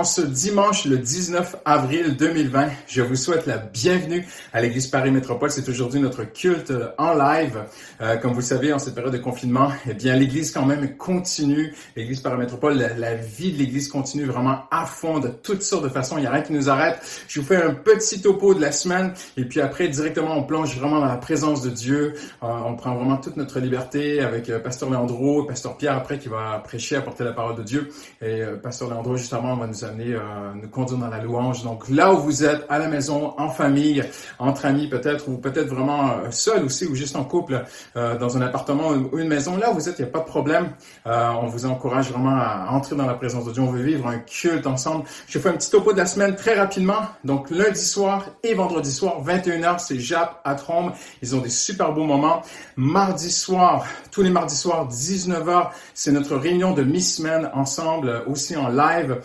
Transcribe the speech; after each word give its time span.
en 0.00 0.04
ce 0.04 0.22
dimanche 0.22 0.86
le 0.86 0.96
19 0.96 1.56
avril 1.66 2.16
2020. 2.16 2.70
Je 2.86 3.02
vous 3.02 3.16
souhaite 3.16 3.44
la 3.44 3.58
bienvenue 3.58 4.26
à 4.50 4.62
l'Église 4.62 4.86
Paris 4.86 5.10
Métropole. 5.10 5.50
C'est 5.50 5.68
aujourd'hui 5.68 6.00
notre 6.00 6.24
culte 6.24 6.72
en 6.96 7.12
live. 7.12 7.64
Euh, 8.00 8.16
comme 8.16 8.30
vous 8.30 8.38
le 8.38 8.44
savez, 8.44 8.72
en 8.72 8.78
cette 8.78 8.94
période 8.94 9.12
de 9.12 9.18
confinement, 9.18 9.70
eh 9.86 9.92
bien, 9.92 10.16
l'Église 10.16 10.52
quand 10.52 10.64
même 10.64 10.96
continue. 10.96 11.74
L'Église 11.96 12.20
Paris 12.20 12.38
Métropole, 12.38 12.82
la, 12.96 13.14
vie 13.14 13.52
de 13.52 13.58
l'Église 13.58 13.88
continue 13.88 14.24
vraiment 14.24 14.60
à 14.70 14.86
fond 14.86 15.18
de 15.18 15.28
toutes 15.28 15.60
sortes 15.60 15.84
de 15.84 15.90
façons. 15.90 16.16
Il 16.16 16.22
n'y 16.22 16.26
a 16.26 16.30
rien 16.30 16.40
qui 16.40 16.54
nous 16.54 16.70
arrête. 16.70 16.98
Je 17.28 17.38
vous 17.38 17.46
fais 17.46 17.62
un 17.62 17.74
petit 17.74 18.22
topo 18.22 18.54
de 18.54 18.60
la 18.62 18.72
semaine 18.72 19.12
et 19.36 19.44
puis 19.44 19.60
après, 19.60 19.88
directement, 19.88 20.34
on 20.34 20.44
plonge 20.44 20.78
vraiment 20.78 21.00
dans 21.00 21.08
la 21.08 21.18
présence 21.18 21.60
de 21.60 21.68
Dieu. 21.68 22.14
Euh, 22.42 22.46
on 22.46 22.74
prend 22.74 22.96
vraiment 22.96 23.18
toute 23.18 23.36
notre 23.36 23.60
liberté 23.60 24.20
avec 24.20 24.48
euh, 24.48 24.60
Pasteur 24.60 24.88
Leandro, 24.88 25.44
Pasteur 25.44 25.76
Pierre 25.76 25.98
après 25.98 26.18
qui 26.18 26.28
va 26.28 26.58
prêcher, 26.64 26.96
apporter 26.96 27.22
la 27.22 27.34
parole 27.34 27.56
de 27.56 27.64
Dieu 27.64 27.90
et 28.22 28.40
Pasteur 28.62 28.88
Leandro 28.88 29.18
justement 29.18 29.56
va 29.56 29.66
nous 29.66 29.84
amener, 29.90 30.14
euh, 30.14 30.20
nous 30.54 30.68
conduire 30.68 30.98
dans 30.98 31.08
la 31.08 31.20
louange. 31.20 31.62
Donc 31.62 31.88
là 31.88 32.12
où 32.12 32.18
vous 32.18 32.44
êtes, 32.44 32.64
à 32.68 32.78
la 32.78 32.88
maison, 32.88 33.34
en 33.38 33.48
famille, 33.48 34.02
entre 34.38 34.66
amis 34.66 34.88
peut-être, 34.88 35.28
ou 35.28 35.38
peut-être 35.38 35.68
vraiment 35.68 36.10
euh, 36.10 36.30
seul 36.30 36.64
aussi, 36.64 36.86
ou 36.86 36.94
juste 36.94 37.16
en 37.16 37.24
couple, 37.24 37.64
euh, 37.96 38.16
dans 38.16 38.36
un 38.36 38.42
appartement 38.42 38.90
ou 38.90 39.18
une 39.18 39.28
maison, 39.28 39.56
là 39.56 39.70
où 39.70 39.74
vous 39.74 39.88
êtes, 39.88 39.98
il 39.98 40.02
n'y 40.02 40.08
a 40.08 40.12
pas 40.12 40.20
de 40.20 40.24
problème. 40.24 40.70
on 41.06 41.46
vous 41.46 41.66
encourage 41.66 42.10
vraiment 42.10 42.36
à 42.36 42.68
entrer 42.70 42.96
dans 42.96 43.06
la 43.06 43.14
présence 43.14 43.44
de 43.44 43.52
Dieu. 43.52 43.62
On 43.62 43.70
veut 43.70 43.82
vivre 43.82 44.06
un 44.06 44.18
culte 44.18 44.66
ensemble. 44.66 45.04
Je 45.26 45.38
fais 45.38 45.48
un 45.48 45.54
petit 45.54 45.70
topo 45.70 45.92
de 45.92 45.98
la 45.98 46.06
semaine 46.06 46.34
très 46.34 46.58
rapidement. 46.58 47.02
Donc 47.24 47.50
lundi 47.50 47.84
soir 47.84 48.24
et 48.42 48.54
vendredi 48.54 48.92
soir, 48.92 49.22
21h, 49.24 49.78
c'est 49.78 49.98
Jap 49.98 50.40
à 50.44 50.54
Trombe. 50.54 50.92
Ils 51.22 51.34
ont 51.34 51.40
des 51.40 51.50
super 51.50 51.92
beaux 51.92 52.04
moments. 52.04 52.42
Mardi 52.76 53.30
soir, 53.30 53.84
tous 54.10 54.22
les 54.22 54.30
mardis 54.30 54.56
soirs, 54.56 54.88
19h, 54.88 55.70
c'est 55.94 56.12
notre 56.12 56.36
réunion 56.36 56.72
de 56.72 56.82
mi-semaine 56.82 57.50
ensemble, 57.54 58.22
aussi 58.26 58.56
en 58.56 58.68
live. 58.68 59.20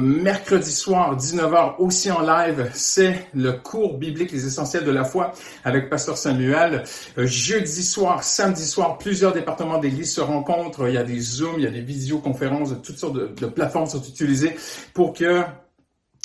Mercredi 0.00 0.70
soir, 0.70 1.16
19h, 1.16 1.76
aussi 1.78 2.10
en 2.10 2.20
live, 2.20 2.70
c'est 2.74 3.26
le 3.34 3.52
cours 3.52 3.98
biblique, 3.98 4.32
les 4.32 4.46
essentiels 4.46 4.84
de 4.84 4.90
la 4.90 5.04
foi 5.04 5.32
avec 5.64 5.90
Pasteur 5.90 6.16
Samuel. 6.16 6.84
Euh, 7.18 7.26
jeudi 7.26 7.82
soir, 7.82 8.22
samedi 8.22 8.64
soir, 8.64 8.98
plusieurs 8.98 9.32
départements 9.32 9.78
d'église 9.78 10.12
se 10.12 10.20
rencontrent. 10.20 10.88
Il 10.88 10.94
y 10.94 10.98
a 10.98 11.04
des 11.04 11.20
Zooms, 11.20 11.56
il 11.58 11.64
y 11.64 11.66
a 11.66 11.70
des 11.70 11.80
visioconférences, 11.80 12.74
toutes 12.82 12.98
sortes 12.98 13.16
de 13.16 13.46
plateformes 13.46 13.86
sont 13.86 14.02
utilisées 14.02 14.56
pour 14.94 15.12
que 15.12 15.42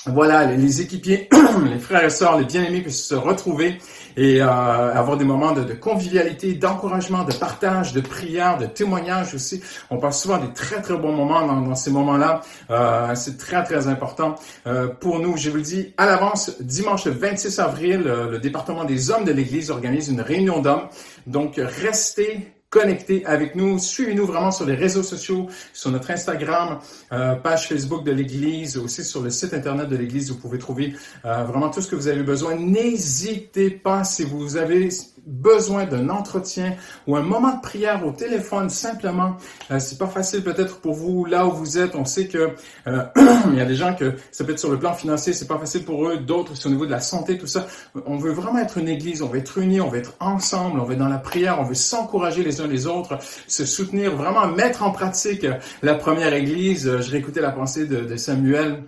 voilà, 0.06 0.46
les, 0.46 0.82
équipiers, 0.82 1.27
les 1.70 1.79
frères 1.79 2.06
et 2.06 2.10
sœurs, 2.10 2.38
les 2.38 2.46
bien-aimés 2.46 2.82
puissent 2.82 3.06
se 3.06 3.15
retrouver 3.15 3.77
et 4.17 4.41
euh, 4.41 4.47
avoir 4.47 5.15
des 5.15 5.24
moments 5.24 5.51
de, 5.51 5.74
convivialité, 5.74 6.53
d'encouragement, 6.53 7.24
de 7.24 7.33
partage, 7.33 7.93
de 7.93 8.01
prière, 8.01 8.57
de 8.57 8.65
témoignage 8.65 9.36
aussi. 9.36 9.62
On 9.91 9.97
passe 9.97 10.24
souvent 10.24 10.39
des 10.39 10.51
très 10.53 10.81
très 10.81 10.97
bons 10.97 11.13
moments 11.13 11.45
dans, 11.45 11.75
ces 11.75 11.91
moments-là. 11.91 12.41
Euh, 12.71 13.13
c'est 13.15 13.38
très 13.38 13.63
très 13.63 13.88
important 13.88 14.36
euh, 14.65 14.88
pour 14.88 15.19
nous. 15.19 15.38
Je 15.38 15.51
vous 15.51 15.57
le 15.57 15.62
dis 15.62 15.93
à 15.97 16.07
l'avance, 16.07 16.59
dimanche 16.59 17.05
26 17.05 17.59
avril, 17.59 18.01
le 18.01 18.39
département 18.39 18.83
des 18.83 19.12
hommes 19.12 19.24
de 19.24 19.31
l'Église 19.31 19.69
organise 19.69 20.09
une 20.09 20.21
réunion 20.21 20.59
d'hommes. 20.59 20.88
Donc 21.27 21.55
restez 21.57 22.56
connectez 22.69 23.25
avec 23.25 23.55
nous. 23.55 23.79
Suivez-nous 23.79 24.25
vraiment 24.25 24.51
sur 24.51 24.65
les 24.65 24.75
réseaux 24.75 25.03
sociaux, 25.03 25.47
sur 25.74 25.91
notre 25.91 26.12
Instagram, 26.12 26.79
euh, 27.12 27.36
page 27.36 27.67
Facebook 27.67 28.03
de 28.03 28.12
l'Église, 28.12 28.77
aussi 28.77 29.03
sur 29.03 29.21
le 29.21 29.29
site 29.29 29.53
Internet 29.53 29.89
de 29.89 29.95
l'Église. 29.95 30.31
Vous 30.31 30.38
pouvez 30.38 30.57
trouver 30.57 30.93
euh, 31.25 31.43
vraiment 31.43 31.69
tout 31.69 31.81
ce 31.81 31.88
que 31.88 31.95
vous 31.95 32.07
avez 32.07 32.24
besoin. 32.24 32.55
N'hésitez 32.55 33.69
pas 33.69 34.03
si 34.03 34.24
vous 34.24 34.57
avez 34.57 34.89
besoin 35.27 35.86
d'un 35.86 36.10
entretien 36.10 36.75
ou 37.05 37.15
un 37.15 37.22
moment 37.22 37.55
de 37.55 37.62
prière 37.62 38.05
au 38.05 38.12
téléphone 38.12 38.69
simplement. 38.69 39.36
Euh, 39.69 39.79
c'est 39.79 39.98
pas 39.98 40.07
facile 40.07 40.43
peut-être 40.43 40.79
pour 40.79 40.93
vous 40.93 41.25
là 41.25 41.46
où 41.46 41.51
vous 41.51 41.77
êtes. 41.77 41.96
On 41.96 42.05
sait 42.05 42.27
que 42.27 42.55
euh, 42.88 43.03
il 43.51 43.55
y 43.55 43.62
a 43.62 43.65
des 43.65 43.75
gens 43.75 43.93
que 43.93 44.13
ça 44.31 44.46
peut 44.46 44.53
être 44.53 44.60
sur 44.60 44.72
le 44.72 44.79
plan 44.79 44.93
financier, 44.93 45.34
c'est 45.34 45.48
pas 45.48 45.60
facile 45.60 45.84
pour 45.84 46.07
eux. 46.07 46.17
D'autres 46.17 46.55
c'est 46.55 46.67
au 46.67 46.72
niveau 46.72 46.86
de 46.86 46.91
la 46.91 47.01
santé, 47.01 47.38
tout 47.38 47.48
ça. 47.48 47.67
On 48.05 48.17
veut 48.17 48.31
vraiment 48.31 48.60
être 48.60 48.77
une 48.77 48.88
église. 48.88 49.22
On 49.22 49.27
veut 49.27 49.39
être 49.39 49.57
unis, 49.57 49.81
on 49.81 49.89
veut 49.89 50.00
être 50.00 50.13
ensemble, 50.19 50.79
on 50.79 50.86
veut 50.86 50.93
être 50.93 51.00
dans 51.00 51.10
la 51.10 51.17
prière, 51.17 51.60
on 51.60 51.63
veut 51.63 51.75
s'encourager 51.75 52.43
les 52.43 52.62
uns 52.62 52.67
les 52.67 52.88
autres, 52.88 53.19
se 53.48 53.65
soutenir, 53.65 54.15
vraiment 54.15 54.48
mettre 54.48 54.84
en 54.84 54.91
pratique 54.91 55.46
la 55.84 55.96
première 55.96 56.34
église. 56.34 57.00
Je 57.00 57.12
réécoutais 57.12 57.41
la 57.41 57.51
pensée 57.51 57.86
de, 57.86 58.01
de 58.01 58.15
Samuel 58.15 58.84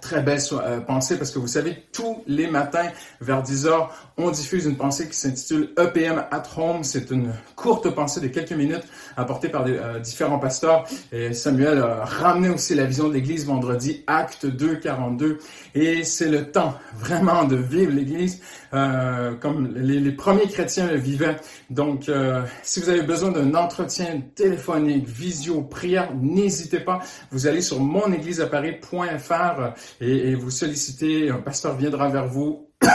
Très 0.00 0.22
belle 0.22 0.40
euh, 0.52 0.80
pensée 0.80 1.18
parce 1.18 1.30
que 1.30 1.38
vous 1.38 1.46
savez, 1.46 1.84
tous 1.92 2.22
les 2.26 2.46
matins 2.46 2.88
vers 3.20 3.42
10 3.42 3.66
heures, 3.66 3.94
on 4.16 4.30
diffuse 4.30 4.66
une 4.66 4.76
pensée 4.76 5.08
qui 5.08 5.16
s'intitule 5.16 5.70
EPM 5.78 6.24
at 6.30 6.42
Home. 6.56 6.84
C'est 6.84 7.10
une 7.10 7.32
courte 7.56 7.90
pensée 7.90 8.20
de 8.20 8.28
quelques 8.28 8.52
minutes 8.52 8.84
apportée 9.16 9.48
par 9.48 9.64
euh, 9.66 9.98
différents 9.98 10.38
pasteurs. 10.38 10.86
Et 11.12 11.32
Samuel 11.34 11.78
a 11.78 12.04
ramené 12.04 12.48
aussi 12.48 12.74
la 12.74 12.84
vision 12.84 13.08
de 13.08 13.14
l'Église 13.14 13.46
vendredi, 13.46 14.02
acte 14.06 14.46
2, 14.46 14.76
42. 14.76 15.38
Et 15.74 16.04
c'est 16.04 16.28
le 16.28 16.50
temps 16.50 16.74
vraiment 16.96 17.44
de 17.44 17.56
vivre 17.56 17.92
l'Église 17.92 18.40
euh, 18.72 19.34
comme 19.34 19.74
les, 19.74 19.98
les, 19.98 20.12
premiers 20.12 20.46
chrétiens 20.46 20.86
le 20.86 20.96
vivaient. 20.96 21.36
Donc, 21.70 22.08
euh, 22.08 22.42
si 22.62 22.78
vous 22.80 22.88
avez 22.88 23.02
besoin 23.02 23.32
d'un 23.32 23.54
entretien 23.54 24.22
téléphonique, 24.36 25.08
visio, 25.08 25.62
prière, 25.62 26.14
n'hésitez 26.14 26.78
pas. 26.78 27.00
Vous 27.32 27.48
allez 27.48 27.62
sur 27.62 27.80
monégliseaparis.fr 27.80 29.74
et, 30.00 30.34
vous 30.34 30.50
sollicitez, 30.50 31.30
un 31.30 31.38
pasteur 31.38 31.76
viendra 31.76 32.08
vers 32.08 32.26
vous. 32.26 32.68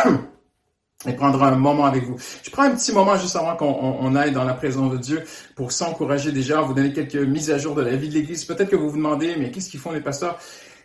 et 1.08 1.14
prendra 1.14 1.50
un 1.50 1.56
moment 1.56 1.86
avec 1.86 2.04
vous. 2.04 2.16
Je 2.42 2.50
prends 2.50 2.64
un 2.64 2.72
petit 2.72 2.92
moment 2.92 3.16
juste 3.18 3.36
avant 3.36 3.56
qu'on 3.56 4.16
aille 4.16 4.32
dans 4.32 4.44
la 4.44 4.54
présence 4.54 4.92
de 4.92 4.98
Dieu 4.98 5.24
pour 5.56 5.72
s'encourager 5.72 6.32
déjà, 6.32 6.62
vous 6.62 6.74
donner 6.74 6.94
quelques 6.94 7.16
mises 7.16 7.52
à 7.52 7.58
jour 7.58 7.76
de 7.76 7.82
la 7.82 7.96
vie 7.96 8.10
de 8.10 8.16
l'Église. 8.16 8.46
Peut-être 8.46 8.70
que 8.70 8.76
vous 8.76 8.90
vous 8.90 8.98
demandez, 8.98 9.36
mais 9.38 9.52
qu'est-ce 9.52 9.70
qu'ils 9.70 9.80
font 9.80 9.92
les 9.92 10.02
pasteurs? 10.02 10.40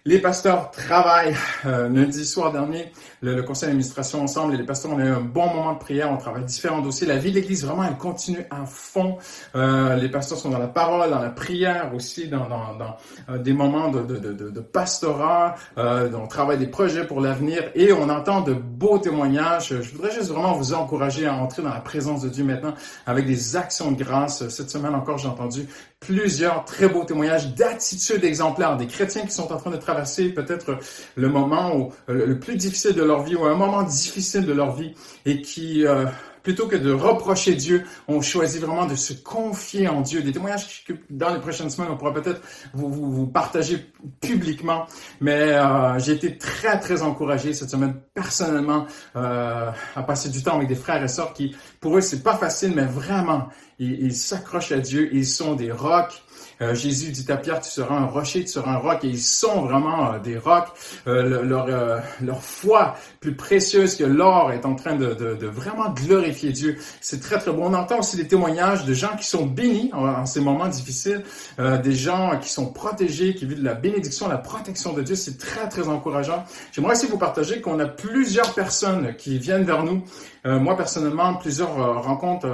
Les 0.05 0.19
pasteurs 0.19 0.71
travaillent. 0.71 1.37
Euh, 1.67 1.89
lundi 1.89 2.25
soir 2.25 2.53
dernier, 2.53 2.93
le, 3.23 3.43
conseil 3.43 3.69
d'administration 3.69 4.23
ensemble 4.23 4.55
et 4.55 4.57
les 4.57 4.65
pasteurs, 4.65 4.93
on 4.93 4.99
a 4.99 5.05
eu 5.05 5.09
un 5.09 5.21
bon 5.21 5.47
moment 5.49 5.75
de 5.75 5.79
prière. 5.79 6.11
On 6.11 6.17
travaille 6.17 6.45
différents 6.45 6.81
dossiers. 6.81 7.07
La 7.07 7.19
vie 7.19 7.31
de 7.31 7.37
l'Église, 7.37 7.65
vraiment, 7.65 7.85
elle 7.85 7.97
continue 7.97 8.45
à 8.51 8.65
fond. 8.67 9.19
Euh, 9.55 9.97
les 9.97 10.09
pasteurs 10.09 10.39
sont 10.39 10.51
dans 10.51 10.59
la 10.59 10.69
parole, 10.69 11.11
dans 11.11 11.19
la 11.19 11.31
prière 11.31 11.93
aussi, 11.95 12.29
dans, 12.29 12.49
euh, 13.29 13.39
des 13.39 13.53
moments 13.53 13.91
de, 13.91 14.03
de, 14.03 14.61
pastorat. 14.61 15.57
Euh, 15.79 16.11
on 16.15 16.27
travaille 16.27 16.59
des 16.59 16.67
projets 16.67 17.07
pour 17.07 17.21
l'avenir 17.21 17.71
et 17.75 17.93
on 17.93 18.09
entend 18.09 18.41
de 18.41 18.53
beaux 18.53 18.99
témoignages. 18.99 19.75
Je 19.81 19.93
voudrais 19.93 20.13
juste 20.13 20.29
vraiment 20.29 20.53
vous 20.53 20.73
encourager 20.73 21.27
à 21.27 21.35
entrer 21.35 21.63
dans 21.63 21.71
la 21.71 21.81
présence 21.81 22.23
de 22.23 22.29
Dieu 22.29 22.45
maintenant 22.45 22.75
avec 23.07 23.27
des 23.27 23.57
actions 23.57 23.93
de 23.93 24.03
grâce. 24.03 24.49
Cette 24.49 24.71
semaine 24.71 24.95
encore, 24.95 25.19
j'ai 25.19 25.29
entendu 25.29 25.67
plusieurs 25.99 26.65
très 26.65 26.89
beaux 26.89 27.05
témoignages 27.05 27.55
d'attitude 27.55 28.25
exemplaire 28.25 28.77
des 28.79 28.87
chrétiens 28.87 29.23
qui 29.23 29.33
sont 29.33 29.53
en 29.53 29.57
train 29.57 29.71
de 29.71 29.77
traverser 29.77 30.31
peut-être 30.31 30.79
le 31.17 31.29
moment 31.29 31.77
où, 31.77 31.93
le 32.09 32.39
plus 32.39 32.57
difficile 32.57 32.95
de 32.95 33.03
vie 33.19 33.35
ou 33.35 33.45
un 33.45 33.57
moment 33.57 33.83
difficile 33.83 34.47
de 34.47 34.53
leur 34.53 34.75
vie 34.75 34.95
et 35.27 35.43
qui 35.43 35.87
euh, 35.87 36.07
plutôt 36.43 36.67
que 36.67 36.77
de 36.77 36.93
reprocher 36.93 37.55
Dieu, 37.55 37.85
on 38.09 38.21
choisit 38.21 38.61
vraiment 38.61 38.87
de 38.87 38.95
se 38.95 39.13
confier 39.13 39.89
en 39.89 40.01
Dieu. 40.01 40.23
Des 40.23 40.33
témoignages 40.33 40.85
que 40.85 40.95
dans 41.11 41.35
les 41.35 41.41
prochaines 41.41 41.71
semaines, 41.71 41.91
on 41.93 41.97
pourra 41.97 42.15
peut-être 42.15 42.41
vous, 42.73 42.89
vous, 42.91 43.27
partager 43.27 43.93
publiquement. 44.21 44.87
Mais 45.21 45.53
euh, 45.53 45.99
j'ai 45.99 46.13
été 46.13 46.39
très, 46.39 46.79
très 46.81 47.03
encouragé 47.03 47.53
cette 47.53 47.71
semaine 47.71 47.95
personnellement 48.15 48.87
euh, 49.17 49.71
à 49.95 50.03
passer 50.03 50.29
du 50.29 50.43
temps 50.43 50.57
avec 50.57 50.69
des 50.69 50.75
frères 50.75 51.03
et 51.03 51.09
sœurs 51.09 51.33
qui, 51.33 51.55
pour 51.81 51.97
eux, 51.97 52.01
c'est 52.01 52.23
pas 52.23 52.37
facile, 52.37 52.73
mais 52.75 52.87
vraiment, 52.87 53.49
ils 53.79 54.15
s'accrochent 54.15 54.73
à 54.73 54.79
Dieu. 54.79 55.11
Ils 55.13 55.27
sont 55.27 55.55
des 55.55 55.73
rocs. 55.73 56.23
Euh, 56.63 56.75
Jésus 56.75 57.11
dit 57.11 57.31
à 57.31 57.37
Pierre, 57.37 57.61
tu 57.61 57.71
seras 57.71 57.95
un 57.95 58.07
rocher, 58.07 58.43
tu 58.43 58.49
seras 58.49 58.73
un 58.73 58.77
roc, 58.77 59.03
et 59.05 59.09
ils 59.09 59.21
sont 59.21 59.63
vraiment 59.63 60.13
euh, 60.13 60.19
des 60.19 60.37
rocs. 60.37 60.69
Euh, 61.07 61.43
leur, 61.43 61.69
leur 62.21 62.43
foi 62.43 62.97
plus 63.21 63.35
précieuse 63.35 63.97
que 63.97 64.05
l'or 64.05 64.53
est 64.53 64.67
en 64.67 64.75
train 64.75 64.95
de, 64.95 65.15
de, 65.15 65.47
vraiment 65.47 65.91
glorifier 65.91 66.53
Dieu. 66.53 66.79
C'est 67.01 67.21
très 67.21 67.39
très 67.39 67.53
bon. 67.53 67.71
On 67.71 67.75
entend 67.75 68.01
aussi 68.01 68.17
des 68.17 68.29
témoignages 68.29 68.85
de 68.85 68.95
gens 68.95 69.17
qui 69.17 69.27
sont 69.27 69.47
bénis 69.47 69.91
en, 69.93 70.27
ces 70.27 70.41
moments 70.41 70.69
difficiles, 70.69 71.23
des 71.59 71.93
gens 71.93 72.39
qui 72.41 72.49
sont 72.49 72.67
protégés, 72.67 73.35
qui 73.35 73.47
vivent 73.47 73.61
de 73.61 73.65
la 73.65 73.75
bénédiction, 73.75 74.29
la 74.29 74.39
protection 74.39 74.93
de 74.93 75.03
Dieu. 75.03 75.15
C'est 75.15 75.39
très 75.39 75.69
très 75.69 75.89
encourageant. 75.89 76.45
J'aimerais 76.73 76.93
aussi 76.93 77.07
vous 77.07 77.19
partager 77.19 77.61
qu'on 77.61 77.79
a 77.79 77.87
plusieurs 77.87 78.55
personnes 78.55 79.15
qui 79.17 79.39
viennent 79.39 79.65
vers 79.65 79.85
nous. 79.85 80.03
moi 80.45 80.77
personnellement, 80.77 81.35
plusieurs 81.35 82.03
rencontres 82.03 82.49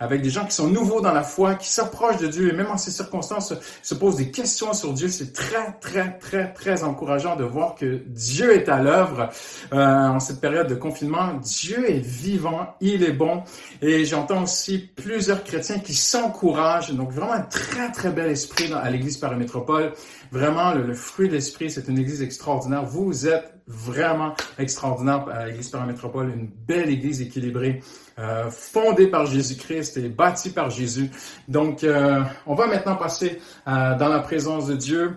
avec 0.00 0.22
des 0.22 0.30
gens 0.30 0.44
qui 0.44 0.54
sont 0.54 0.68
nouveaux 0.68 1.00
dans 1.00 1.12
la 1.12 1.22
foi, 1.22 1.54
qui 1.54 1.68
s'approchent 1.68 2.18
de 2.18 2.28
Dieu 2.28 2.48
et 2.48 2.52
même 2.52 2.70
en 2.70 2.78
ces 2.78 2.90
circonstances 2.90 3.35
se, 3.40 3.94
pose 3.94 4.16
des 4.16 4.30
questions 4.30 4.72
sur 4.72 4.92
Dieu, 4.92 5.08
c'est 5.08 5.32
très, 5.32 5.72
très, 5.80 6.18
très, 6.18 6.52
très 6.52 6.82
encourageant 6.84 7.36
de 7.36 7.44
voir 7.44 7.74
que 7.74 8.02
Dieu 8.06 8.54
est 8.54 8.68
à 8.68 8.82
l'œuvre 8.82 9.30
euh, 9.72 10.08
en 10.08 10.20
cette 10.20 10.40
période 10.40 10.68
de 10.68 10.74
confinement. 10.74 11.34
Dieu 11.34 11.90
est 11.90 12.00
vivant, 12.00 12.74
il 12.80 13.02
est 13.02 13.12
bon. 13.12 13.42
Et 13.82 14.04
j'entends 14.04 14.42
aussi 14.42 14.78
plusieurs 14.78 15.44
chrétiens 15.44 15.78
qui 15.78 15.94
s'encouragent. 15.94 16.92
Donc 16.92 17.10
vraiment 17.12 17.32
un 17.32 17.40
très, 17.40 17.90
très 17.92 18.10
bel 18.10 18.30
esprit 18.30 18.72
à 18.72 18.90
l'Église 18.90 19.16
Paramétropole. 19.16 19.92
Vraiment, 20.32 20.72
le, 20.72 20.94
fruit 20.94 21.28
de 21.28 21.34
l'esprit, 21.34 21.70
c'est 21.70 21.88
une 21.88 21.98
Église 21.98 22.22
extraordinaire. 22.22 22.84
Vous 22.84 23.26
êtes 23.26 23.55
vraiment 23.66 24.34
extraordinaire 24.58 25.28
à 25.28 25.46
l'Église 25.46 25.70
Paramétropole, 25.70 26.30
une 26.30 26.46
belle 26.46 26.90
Église 26.90 27.20
équilibrée. 27.20 27.82
Euh, 28.18 28.50
fondée 28.50 29.08
par 29.08 29.26
Jésus-Christ 29.26 29.98
et 29.98 30.08
bâtie 30.08 30.50
par 30.50 30.70
Jésus. 30.70 31.10
Donc, 31.48 31.84
euh, 31.84 32.22
on 32.46 32.54
va 32.54 32.66
maintenant 32.66 32.96
passer 32.96 33.42
euh, 33.68 33.94
dans 33.98 34.08
la 34.08 34.20
présence 34.20 34.66
de 34.66 34.74
Dieu. 34.74 35.16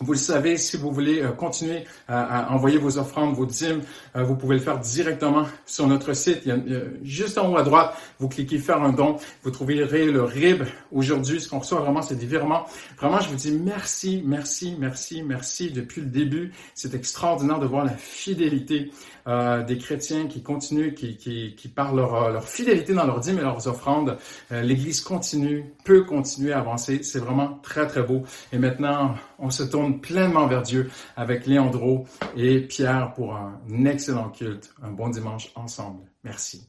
Vous 0.00 0.12
le 0.12 0.18
savez, 0.18 0.56
si 0.56 0.76
vous 0.76 0.90
voulez 0.90 1.22
euh, 1.22 1.30
continuer 1.30 1.84
à, 2.08 2.52
envoyer 2.52 2.78
vos 2.78 2.98
offrandes, 2.98 3.34
vos 3.34 3.46
dîmes, 3.46 3.82
euh, 4.16 4.24
vous 4.24 4.34
pouvez 4.34 4.56
le 4.56 4.60
faire 4.60 4.78
directement 4.78 5.46
sur 5.66 5.86
notre 5.86 6.12
site. 6.14 6.40
Il 6.44 6.48
y 6.48 6.52
a, 6.52 6.80
juste 7.02 7.38
en 7.38 7.52
haut 7.52 7.56
à 7.56 7.62
droite, 7.62 7.96
vous 8.18 8.28
cliquez 8.28 8.58
faire 8.58 8.82
un 8.82 8.92
don. 8.92 9.16
Vous 9.42 9.50
trouverez 9.50 9.76
le 9.76 10.22
RIB 10.22 10.64
aujourd'hui. 10.90 11.40
Ce 11.40 11.48
qu'on 11.48 11.60
reçoit 11.60 11.80
vraiment, 11.80 12.02
c'est 12.02 12.16
des 12.16 12.26
virements. 12.26 12.66
Vraiment, 12.98 13.20
je 13.20 13.28
vous 13.28 13.36
dis 13.36 13.52
merci, 13.52 14.22
merci, 14.26 14.76
merci, 14.78 15.22
merci 15.22 15.70
depuis 15.70 16.00
le 16.00 16.08
début. 16.08 16.52
C'est 16.74 16.94
extraordinaire 16.94 17.60
de 17.60 17.66
voir 17.66 17.84
la 17.84 17.96
fidélité 17.96 18.90
euh, 19.26 19.62
des 19.62 19.78
chrétiens 19.78 20.26
qui 20.26 20.42
continuent, 20.42 20.94
qui, 20.94 21.16
qui, 21.16 21.54
qui 21.54 21.68
parlent 21.68 21.96
leur, 21.96 22.30
leur, 22.30 22.48
fidélité 22.48 22.94
dans 22.94 23.06
leurs 23.06 23.20
dîmes 23.20 23.38
et 23.38 23.42
leurs 23.42 23.68
offrandes. 23.68 24.18
L'Église 24.50 25.00
continue, 25.00 25.72
peut 25.84 26.02
continuer 26.02 26.52
à 26.52 26.58
avancer. 26.58 27.02
C'est 27.02 27.20
vraiment 27.20 27.58
très, 27.62 27.86
très 27.86 28.02
beau. 28.02 28.22
Et 28.52 28.58
maintenant, 28.58 29.14
on 29.38 29.50
se 29.50 29.62
tourne 29.62 30.00
pleinement 30.00 30.46
vers 30.46 30.62
Dieu 30.62 30.90
avec 31.16 31.46
Léandro 31.46 32.06
et 32.36 32.60
Pierre 32.60 33.12
pour 33.14 33.34
un 33.34 33.60
excellent 33.84 34.30
culte, 34.30 34.74
un 34.82 34.90
bon 34.90 35.08
dimanche 35.08 35.50
ensemble. 35.54 36.02
Merci. 36.22 36.68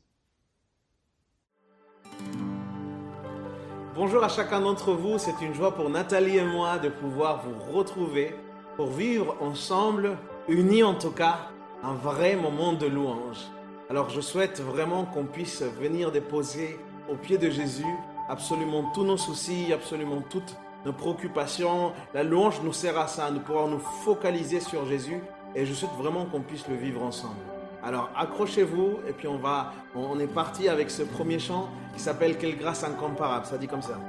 Bonjour 3.96 4.24
à 4.24 4.30
chacun 4.30 4.60
d'entre 4.62 4.94
vous, 4.94 5.18
c'est 5.18 5.42
une 5.42 5.54
joie 5.54 5.74
pour 5.74 5.90
Nathalie 5.90 6.38
et 6.38 6.46
moi 6.46 6.78
de 6.80 6.90
pouvoir 6.90 7.44
vous 7.46 7.78
retrouver 7.78 8.36
pour 8.76 8.88
vivre 8.88 9.38
ensemble, 9.40 10.18
unis 10.50 10.84
en 10.84 10.96
tout 10.96 11.12
cas, 11.12 11.50
un 11.82 11.94
vrai 11.94 12.36
moment 12.36 12.74
de 12.74 12.88
louange. 12.88 13.40
Alors 13.90 14.10
je 14.10 14.20
souhaite 14.20 14.60
vraiment 14.60 15.06
qu'on 15.06 15.26
puisse 15.26 15.62
venir 15.80 16.12
déposer 16.12 16.78
au 17.10 17.16
pied 17.16 17.38
de 17.38 17.50
Jésus 17.50 17.86
absolument 18.28 18.92
tous 18.94 19.04
nos 19.04 19.18
soucis, 19.18 19.72
absolument 19.72 20.22
toutes 20.30 20.56
nos 20.86 20.94
préoccupations. 20.94 21.94
La 22.14 22.24
louange 22.24 22.62
nous 22.64 22.74
sert 22.74 22.98
à 22.98 23.08
ça, 23.08 23.30
nous 23.32 23.40
pourrons 23.40 23.68
nous 23.68 23.80
focaliser 23.80 24.60
sur 24.60 24.86
Jésus 24.86 25.22
et 25.56 25.66
je 25.66 25.74
souhaite 25.74 25.92
vraiment 25.98 26.26
qu'on 26.26 26.42
puisse 26.42 26.68
le 26.68 26.76
vivre 26.76 27.04
ensemble. 27.04 27.40
Alors 27.84 28.10
accrochez-vous 28.16 29.00
et 29.08 29.14
puis 29.14 29.28
on 29.28 29.38
va, 29.38 29.74
on 29.96 30.20
est 30.20 30.28
parti 30.28 30.70
avec 30.70 30.90
ce 30.90 31.04
premier 31.04 31.40
chant 31.40 31.70
qui 31.94 32.00
s'appelle 32.00 32.38
Quelle 32.38 32.58
grâce 32.58 32.84
incomparable. 32.84 33.46
Ça 33.46 33.58
dit 33.58 33.68
comme 33.68 33.82
ça. 33.82 34.00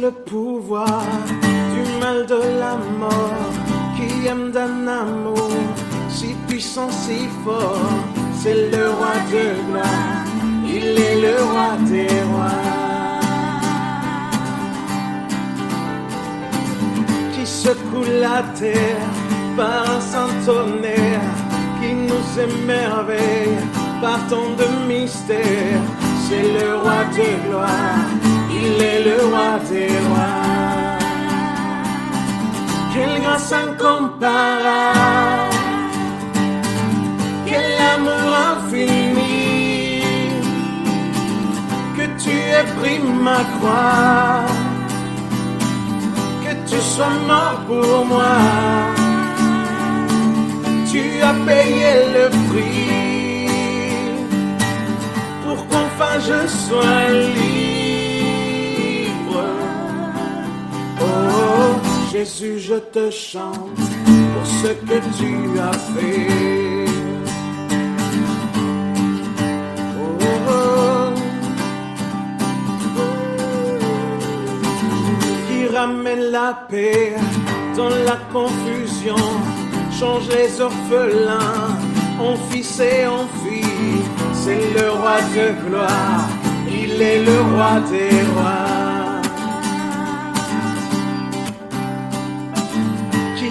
Le 0.00 0.10
pouvoir 0.10 1.02
du 1.74 2.00
mal 2.00 2.26
de 2.26 2.40
la 2.60 2.76
mort, 2.98 3.52
qui 3.96 4.26
aime 4.26 4.50
d'un 4.52 4.86
amour 4.86 5.50
si 6.08 6.34
puissant, 6.46 6.90
si 6.90 7.28
fort. 7.44 7.90
C'est 8.40 8.70
le 8.70 8.90
roi 8.90 9.14
de 9.32 9.44
gloire, 9.66 10.24
il 10.66 10.86
est 11.06 11.20
le 11.20 11.36
roi 11.50 11.70
des 11.90 12.14
rois. 12.30 12.64
Qui 17.32 17.46
secoue 17.46 18.08
la 18.20 18.42
terre 18.58 19.06
par 19.56 19.96
un 19.96 20.00
saint 20.00 20.34
tonnerre, 20.46 21.28
qui 21.80 21.94
nous 21.94 22.28
émerveille 22.48 23.58
par 24.00 24.18
tant 24.28 24.50
de 24.60 24.86
mystère. 24.86 25.80
C'est 26.28 26.46
le 26.60 26.76
roi 26.76 27.04
de 27.16 27.48
gloire 27.48 28.17
il 28.60 28.82
est 28.82 29.02
le 29.08 29.16
roi 29.30 29.50
des 29.70 29.92
rois. 30.08 30.46
Quelle 32.92 33.16
grâce 33.22 33.52
incomparable, 33.52 35.56
quel 37.46 37.72
amour 37.94 38.30
infini, 38.52 40.02
que 41.96 42.04
tu 42.22 42.30
aies 42.30 42.68
pris 42.78 42.98
ma 43.26 43.40
croix, 43.54 44.46
que 46.44 46.52
tu 46.68 46.78
sois 46.92 47.16
mort 47.28 47.58
pour 47.68 47.98
moi. 48.06 48.36
Tu 50.90 51.02
as 51.22 51.36
payé 51.46 51.90
le 52.16 52.24
prix 52.48 53.46
pour 55.44 55.58
qu'enfin 55.68 56.14
je 56.28 56.40
sois 56.48 57.02
libre. 57.12 57.57
Jésus, 62.12 62.58
je 62.58 62.74
te 62.74 63.10
chante 63.10 63.80
pour 64.32 64.46
ce 64.46 64.68
que 64.68 64.98
tu 65.18 65.60
as 65.60 65.78
fait. 65.92 66.86
Oh, 70.00 71.12
Qui 75.46 75.76
ramène 75.76 76.30
la 76.30 76.66
paix 76.68 77.14
dans 77.76 77.90
la 77.90 78.16
confusion, 78.32 79.24
change 79.98 80.28
les 80.28 80.60
orphelins 80.60 81.76
en 82.20 82.34
fils 82.50 82.80
et 82.80 83.06
en 83.06 83.26
filles. 83.40 84.02
C'est 84.32 84.80
le 84.80 84.90
roi 84.90 85.18
de 85.36 85.68
gloire, 85.68 86.28
il 86.68 87.00
est 87.00 87.22
le 87.22 87.40
roi 87.52 87.80
des 87.90 88.22
rois. 88.32 88.67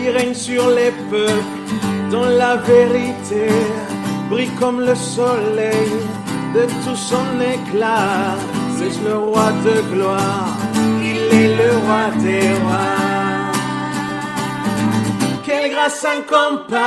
Règne 0.09 0.33
sur 0.33 0.69
les 0.69 0.91
peuples 1.09 1.71
dans 2.11 2.25
la 2.25 2.57
vérité, 2.57 3.49
brille 4.29 4.51
comme 4.59 4.79
le 4.81 4.95
soleil 4.95 5.91
de 6.55 6.63
tout 6.83 6.95
son 6.95 7.25
éclat. 7.41 8.35
C'est 8.77 9.03
le 9.03 9.17
roi 9.17 9.51
de 9.65 9.81
gloire, 9.93 10.57
il 11.01 11.19
est 11.39 11.55
le 11.55 11.71
roi 11.85 12.05
des 12.19 12.47
rois. 12.63 13.05
Quelle 15.45 15.71
grâce 15.71 16.05
incomparable, 16.05 16.85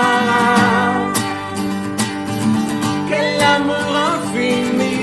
quel 3.09 3.43
amour 3.57 3.91
infini, 4.13 4.99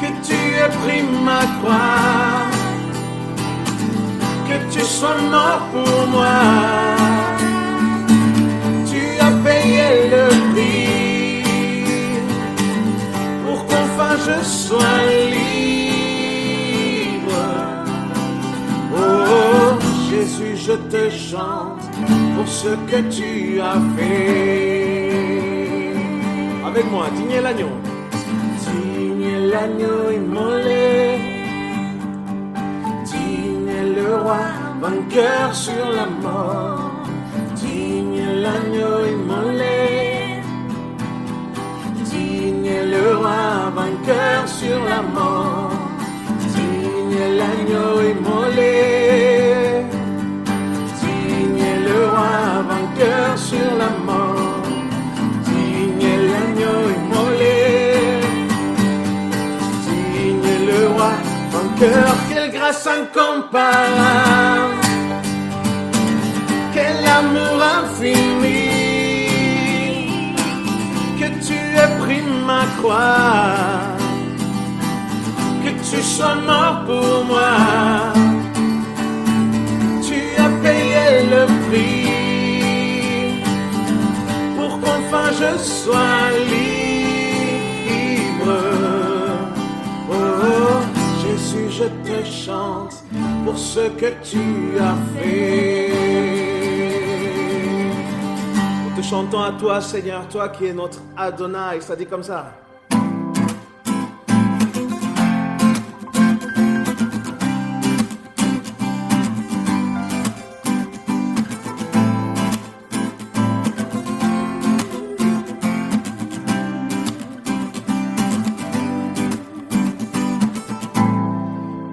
que 0.00 0.08
tu 0.26 0.34
aies 0.34 0.72
pris 0.82 1.02
ma 1.24 1.42
croix 1.58 2.33
que 4.54 4.72
tu 4.72 4.80
sois 4.80 5.20
mort 5.30 5.62
pour 5.72 6.06
moi. 6.08 6.38
Tu 8.90 9.02
as 9.20 9.34
payé 9.46 9.86
le 10.14 10.24
prix 10.52 11.42
pour 13.44 13.60
qu'enfin 13.66 14.14
je 14.26 14.38
sois 14.44 14.98
libre. 15.36 16.54
Oh 18.96 19.78
Jésus, 20.10 20.56
je 20.56 20.74
te 20.92 21.10
chante 21.10 21.82
pour 22.34 22.48
ce 22.48 22.70
que 22.90 23.00
tu 23.16 23.60
as 23.60 23.80
fait. 23.96 25.12
Avec 26.66 26.86
moi, 26.90 27.06
digne 27.16 27.40
l'agneau. 27.42 27.74
Digne 28.64 29.50
l'agneau 29.50 30.10
immolé 30.12 31.33
vainqueur 34.84 35.54
sur 35.54 35.86
la 35.98 36.06
mort, 36.24 36.90
digne 37.56 38.22
l'agneau 38.42 38.98
immolé, 39.14 40.42
digne 42.12 42.76
le 42.92 43.04
roi, 43.20 43.44
vainqueur 43.78 44.40
sur 44.46 44.78
la 44.92 45.00
mort, 45.16 45.72
digne 46.54 47.22
l'agneau 47.38 47.94
immolé, 48.12 48.76
digne 51.02 51.70
le 51.88 51.98
roi, 52.14 52.36
vainqueur 52.70 53.38
sur 53.48 53.70
la 53.82 53.90
mort, 54.08 54.62
digne 55.48 56.12
l'agneau 56.30 56.80
immolé, 56.98 57.58
digne 59.86 60.52
le 60.68 60.80
roi, 60.94 61.12
vainqueur 61.52 62.14
grâce 62.52 62.86
incomparable. 62.86 64.73
Que 71.18 71.28
tu 71.46 71.54
aies 71.54 71.94
pris 72.00 72.22
ma 72.46 72.64
croix, 72.78 73.96
que 75.64 75.70
tu 75.70 76.02
sois 76.02 76.34
mort 76.34 76.84
pour 76.84 77.24
moi. 77.24 78.12
Tu 80.06 80.16
as 80.38 80.52
payé 80.62 81.04
le 81.30 81.42
prix 81.66 82.08
pour 84.56 84.72
qu'enfin 84.80 85.28
je 85.40 85.50
sois 85.58 86.24
libre. 86.50 87.74
Oh, 90.10 90.80
je 91.70 91.86
te 92.08 92.18
chante 92.24 92.96
pour 93.44 93.56
ce 93.56 93.88
que 94.00 94.10
tu 94.22 94.78
as 94.78 94.96
fait. 95.18 95.93
Chantons 99.04 99.42
à 99.42 99.52
toi, 99.52 99.80
Seigneur, 99.80 100.26
toi 100.28 100.48
qui 100.48 100.66
es 100.66 100.72
notre 100.72 100.98
Adonai. 101.16 101.80
Ça 101.80 101.94
dit 101.94 102.06
comme 102.06 102.22
ça. 102.22 102.52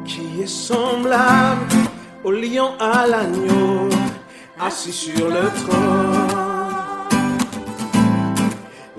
Qui 0.06 0.41
est 0.41 0.47
semblable 0.47 1.60
au 2.24 2.32
lion 2.32 2.71
à 2.80 3.06
l'agneau, 3.06 3.89
assis 4.60 4.93
sur 4.93 5.28
le 5.28 5.50
trône. 5.65 6.51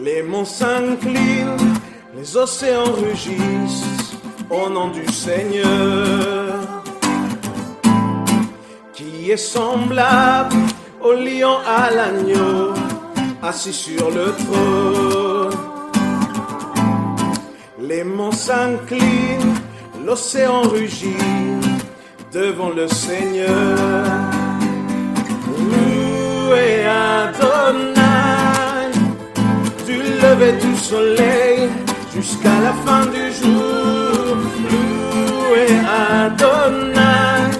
Les 0.04 0.22
monts 0.22 0.44
s'inclinent, 0.44 1.78
les 2.16 2.36
océans 2.36 2.92
rugissent 2.92 4.16
au 4.50 4.68
nom 4.68 4.88
du 4.88 5.06
Seigneur. 5.12 6.54
Qui 8.92 9.30
est 9.30 9.36
semblable 9.36 10.56
au 11.00 11.12
lion 11.12 11.56
à 11.64 11.90
l'agneau, 11.92 12.74
assis 13.42 13.72
sur 13.72 14.10
le 14.10 14.34
trône. 14.42 15.56
Les 17.78 18.02
monts 18.02 18.32
s'inclinent, 18.32 19.54
l'océan 20.04 20.62
rugit 20.62 21.16
devant 22.32 22.70
le 22.70 22.88
Seigneur. 22.88 23.78
Adonai, 26.84 27.91
du 27.91 27.91
lever 30.32 30.52
du 30.52 30.76
soleil 30.76 31.68
jusqu'à 32.14 32.56
la 32.66 32.72
fin 32.84 33.04
du 33.06 33.24
jour. 33.38 34.36
Loué 34.70 35.66
Adonai, 36.20 37.50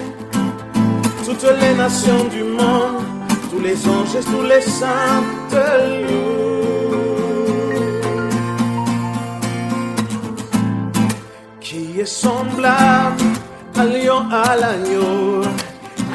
toutes 1.25 1.47
les 1.61 1.73
nations 1.75 2.23
du 2.35 2.43
monde, 2.43 3.03
tous 3.51 3.59
les 3.59 3.77
anges 3.87 4.15
et 4.19 4.23
tous 4.23 4.45
les 4.51 4.61
saints 4.61 5.23
te 5.49 5.67
qui 11.59 11.99
est 11.99 12.13
semblable 12.23 13.23
à 13.75 13.85
lion 13.85 14.21
à 14.31 14.55
l'agneau, 14.55 15.41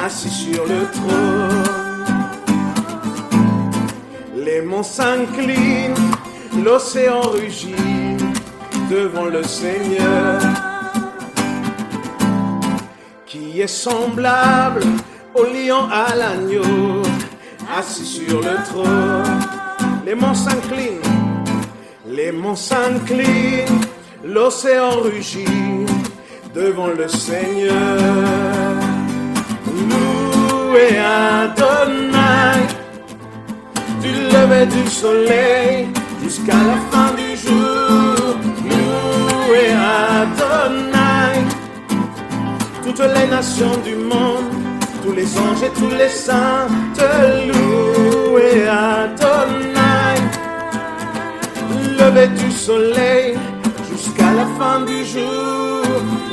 assis 0.05 0.29
sur 0.29 0.63
le 0.65 0.81
trône. 0.97 1.79
Les 4.45 4.61
monts 4.61 4.83
s'inclinent, 4.83 5.95
l'océan 6.63 7.21
rugit 7.21 8.17
devant 8.89 9.25
le 9.25 9.43
Seigneur, 9.43 10.41
qui 13.25 13.61
est 13.61 13.67
semblable 13.67 14.83
au 15.35 15.43
lion 15.43 15.87
à 15.91 16.15
l'agneau, 16.15 17.03
assis 17.77 18.05
sur 18.05 18.41
le 18.41 18.55
trône. 18.65 19.39
Les 20.05 20.15
monts 20.15 20.33
s'inclinent, 20.33 21.01
les 22.07 22.31
monts 22.31 22.55
s'inclinent, 22.55 23.81
l'océan 24.23 25.01
rugit 25.01 25.85
devant 26.53 26.87
le 26.87 27.07
Seigneur. 27.07 27.99
Loué 29.89 30.97
Adonai, 30.97 32.67
du 34.01 34.13
lever 34.33 34.65
du 34.65 34.89
soleil 34.89 35.87
jusqu'à 36.29 36.61
la 36.71 36.77
fin 36.91 37.11
du 37.15 37.35
jour. 37.35 38.37
Loué 38.69 39.63
Adonai, 40.21 41.31
toutes 42.83 43.05
les 43.15 43.27
nations 43.27 43.77
du 43.83 43.95
monde, 43.95 44.49
tous 45.03 45.11
les 45.11 45.29
anges 45.39 45.63
et 45.63 45.73
tous 45.79 45.93
les 46.01 46.09
saints 46.09 46.67
te 46.93 47.09
louent. 47.47 48.37
Adonai, 48.69 50.13
lever 51.99 52.27
du 52.27 52.51
soleil 52.51 53.35
jusqu'à 53.91 54.31
la 54.39 54.45
fin 54.59 54.81
du 54.81 55.03
jour. 55.13 55.83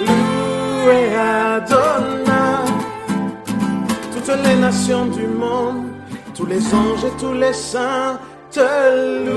Loué 0.07 1.01
Adonai, 1.17 2.71
toutes 4.13 4.37
les 4.45 4.57
nations 4.57 5.07
du 5.07 5.27
monde, 5.27 5.85
tous 6.35 6.47
les 6.47 6.63
anges 6.83 7.05
et 7.09 7.15
tous 7.19 7.33
les 7.33 7.55
saints 7.55 8.19
Seigneur, 8.57 9.35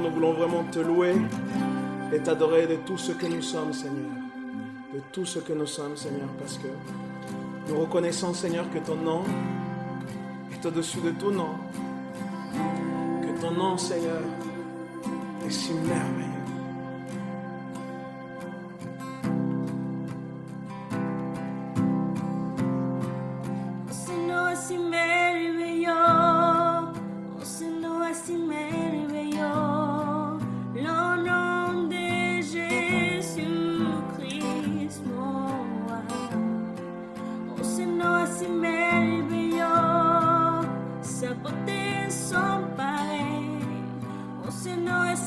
nous 0.00 0.10
voulons 0.12 0.32
vraiment 0.34 0.62
te 0.70 0.78
louer 0.78 1.14
et 2.12 2.20
t'adorer 2.20 2.68
de 2.68 2.76
tout 2.86 2.96
ce 2.96 3.10
que 3.10 3.26
nous 3.26 3.42
sommes, 3.42 3.72
Seigneur. 3.72 4.12
De 4.94 5.00
tout 5.10 5.26
ce 5.26 5.40
que 5.40 5.52
nous 5.52 5.66
sommes, 5.66 5.96
Seigneur, 5.96 6.28
parce 6.38 6.56
que 6.58 6.68
nous 7.68 7.80
reconnaissons, 7.80 8.32
Seigneur, 8.32 8.70
que 8.70 8.78
ton 8.78 8.94
nom 8.94 9.24
est 10.52 10.64
au-dessus 10.64 11.00
de 11.00 11.10
tout 11.10 11.32
nom. 11.32 11.54
Que 13.22 13.40
ton 13.40 13.50
nom, 13.50 13.76
Seigneur, 13.76 14.22
est 15.44 15.50
si 15.50 15.72
merveilleux. 15.72 16.31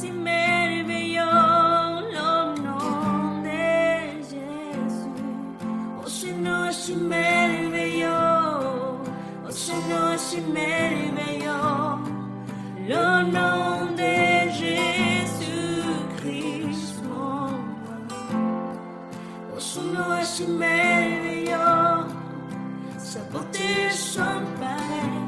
Si 0.06 0.12
merveilleux, 0.12 1.22
le 2.14 2.32
nom 2.62 3.42
de 3.42 3.66
Jésus. 4.30 5.10
O 6.04 6.06
Senhor 6.08 6.66
é 6.68 6.72
si 6.72 6.96
merveilleux, 6.96 8.10
o 9.48 9.52
Senhor 9.52 10.14
é 10.14 10.18
si 10.18 10.42
merveilleux, 10.42 11.98
le 12.88 13.08
nom 13.32 13.94
de 14.02 14.16
Jésus-Christ, 14.60 15.76
mon 17.04 17.48
roi. 17.84 17.98
O 19.56 19.60
Senhor 19.60 20.14
é 20.20 20.24
si 20.24 20.46
merveilleux, 20.46 22.06
sa 23.00 23.20
beauté 23.32 23.90
sans 23.92 24.44
pareil. 24.60 25.26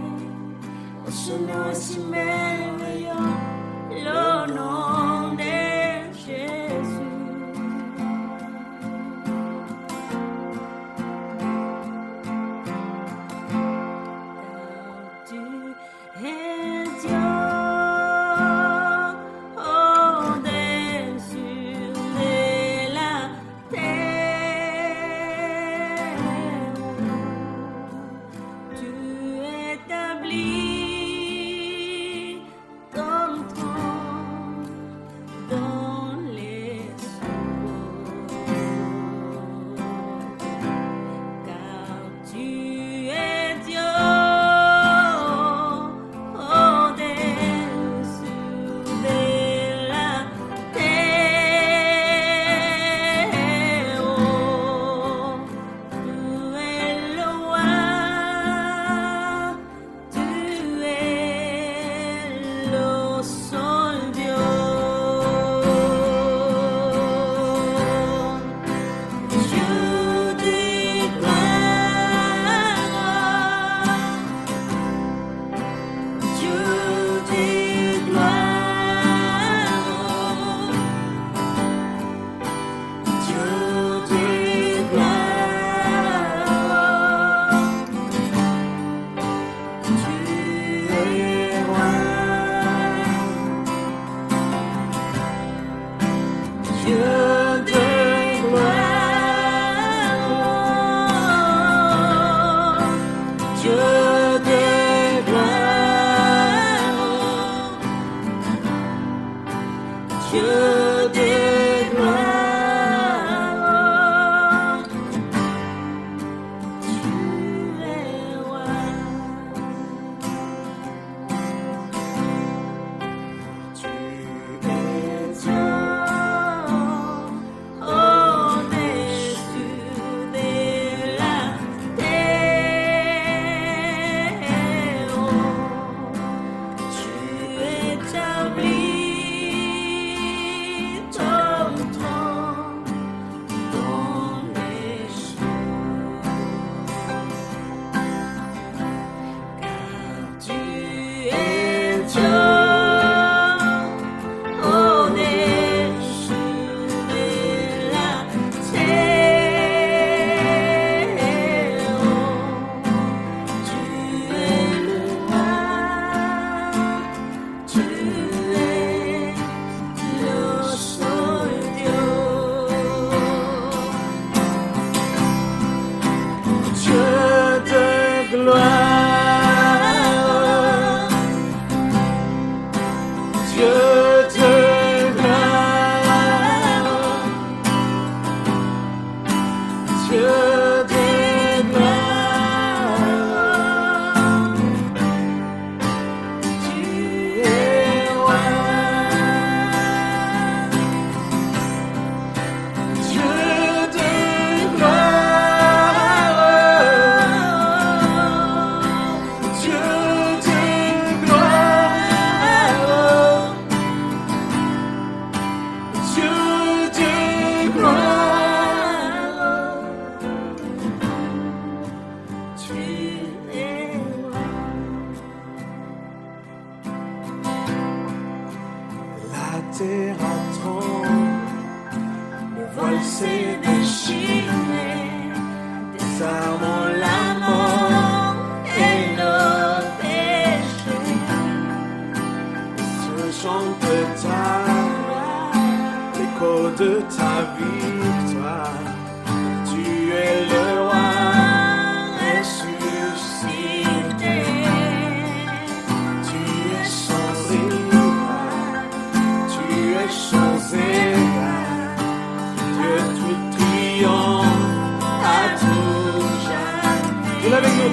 O 1.08 1.12
Senhor 1.12 1.68
é 1.72 1.74
si 1.74 2.00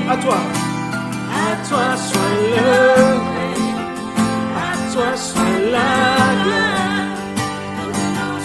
à 0.09 0.17
toi. 0.17 0.37
À 1.33 1.57
toi 1.69 1.97
soit 1.97 2.37
le 2.53 2.73
à 4.57 4.73
toi 4.93 5.11
soit 5.17 5.59
la 5.75 5.95
gloire. 6.43 7.17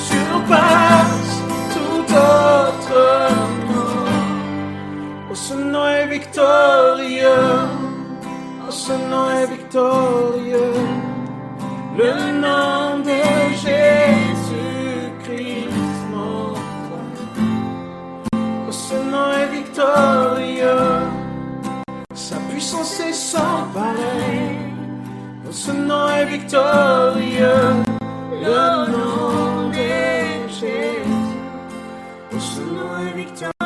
Surpasse 0.10 1.34
tout 1.74 2.06
autre 2.14 3.02
nom. 3.68 3.94
Oh, 5.30 5.36
ce 5.36 5.54
nom 5.54 5.86
est 5.88 6.08
victorieux. 6.08 7.68
Oh, 8.68 8.72
ce 8.72 8.94
nom 8.94 9.30
est 9.32 9.48
victorieux. 9.48 10.74
Le 11.98 12.14
nom 12.40 13.00
de 13.00 13.20
Jésus-Christ, 13.64 14.50
mon 16.12 16.54
oh, 18.32 18.72
ce 18.72 18.96
nom 19.12 19.28
est 19.34 19.50
victorieux 19.58 21.09
sans 23.32 23.64
pareil, 23.74 24.58
dans 25.46 25.52
ce 25.52 25.72
nom 25.72 26.10
est 26.10 26.26
victorieux, 26.26 27.70
le 28.48 28.62
nom 28.94 29.70
de 29.70 29.92
Jésus, 30.60 31.04
dans 32.32 32.40
ce 32.40 32.62
nom 32.78 32.92
est 33.06 33.16
victorieux. 33.22 33.60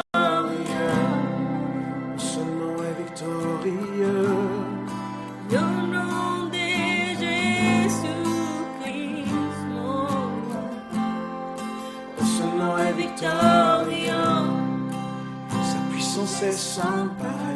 sa 15.72 15.80
puissance 15.90 16.44
est 16.44 16.52
sans 16.52 17.08
pareil. 17.22 17.53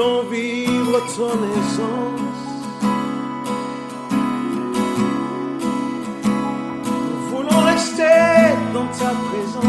Voulons 0.00 0.22
vivre 0.30 0.98
ton 1.16 1.36
essence. 1.58 2.20
Nous 6.94 7.36
voulons 7.36 7.60
rester 7.66 8.54
dans 8.72 8.86
ta 8.86 9.10
présence. 9.28 9.66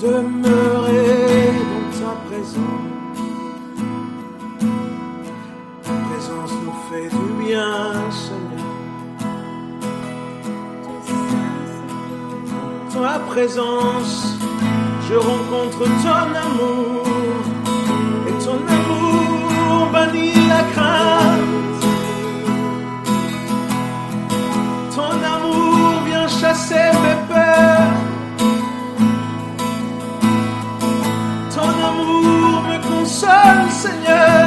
Demeurer 0.00 1.52
dans 1.72 1.90
ta 2.00 2.12
présence. 2.28 2.62
Ta 5.82 5.94
présence 6.08 6.52
nous 6.64 6.78
fait 6.90 7.08
du 7.08 7.44
bien, 7.44 7.92
Seigneur. 8.10 8.68
Ta 12.92 13.18
présence, 13.20 14.31
je 15.12 15.18
rencontre 15.18 15.84
ton 16.04 16.26
amour. 16.46 17.02
Et 18.28 18.44
ton 18.44 18.60
amour 18.78 19.90
bannit 19.92 20.48
la 20.48 20.62
crainte. 20.72 21.84
Ton 24.94 25.14
amour 25.34 26.02
vient 26.06 26.28
chasser 26.28 26.88
mes 27.02 27.18
peurs. 27.28 27.98
Ton 31.54 31.72
amour 31.88 32.62
me 32.68 32.78
console, 32.88 33.70
Seigneur. 33.70 34.41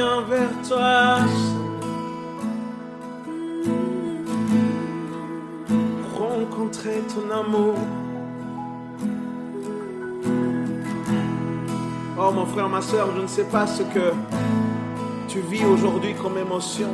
Vers 0.00 0.48
toi, 0.66 1.18
rencontrer 6.18 7.02
ton 7.14 7.30
amour. 7.30 7.74
Oh 12.18 12.30
mon 12.32 12.46
frère, 12.46 12.68
ma 12.68 12.80
soeur, 12.80 13.10
je 13.16 13.22
ne 13.22 13.26
sais 13.26 13.44
pas 13.44 13.66
ce 13.66 13.82
que 13.82 14.12
tu 15.28 15.40
vis 15.40 15.64
aujourd'hui 15.66 16.14
comme 16.14 16.38
émotion. 16.38 16.88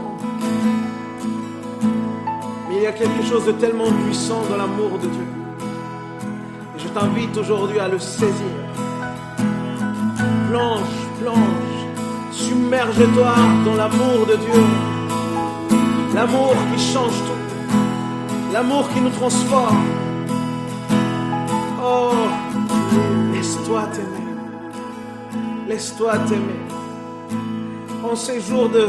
Mais 2.69 2.77
il 2.77 2.83
y 2.83 2.87
a 2.87 2.93
quelque 2.93 3.23
chose 3.23 3.47
de 3.47 3.53
tellement 3.53 3.93
puissant 4.05 4.43
dans 4.51 4.57
l'amour 4.57 4.99
de 4.99 5.07
Dieu. 5.07 5.27
Et 6.77 6.81
je 6.81 6.89
t'invite 6.89 7.37
aujourd'hui 7.37 7.79
à 7.79 7.89
le 7.89 7.99
saisir. 7.99 8.33
Plonge, 10.49 10.81
plonge, 11.21 11.68
submerge-toi 12.49 13.35
dans 13.65 13.75
l'amour 13.75 14.27
de 14.27 14.37
Dieu. 14.37 14.63
L'amour 16.15 16.55
qui 16.71 16.83
change 16.83 17.19
tout. 17.27 18.53
L'amour 18.53 18.89
qui 18.93 19.01
nous 19.01 19.11
transforme. 19.11 19.85
Oh, 21.83 22.13
laisse-toi 23.35 23.83
t'aimer. 23.93 24.27
Laisse-toi 25.69 26.13
t'aimer. 26.29 26.61
En 28.03 28.17
ces 28.17 28.41
jours 28.41 28.71
de, 28.71 28.89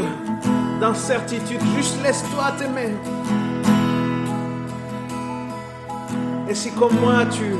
d'incertitude, 0.80 1.60
juste 1.76 2.02
laisse-toi 2.02 2.52
t'aimer. 2.58 2.94
Et 6.48 6.54
si 6.54 6.70
comme 6.72 6.94
moi 7.00 7.26
tu, 7.30 7.54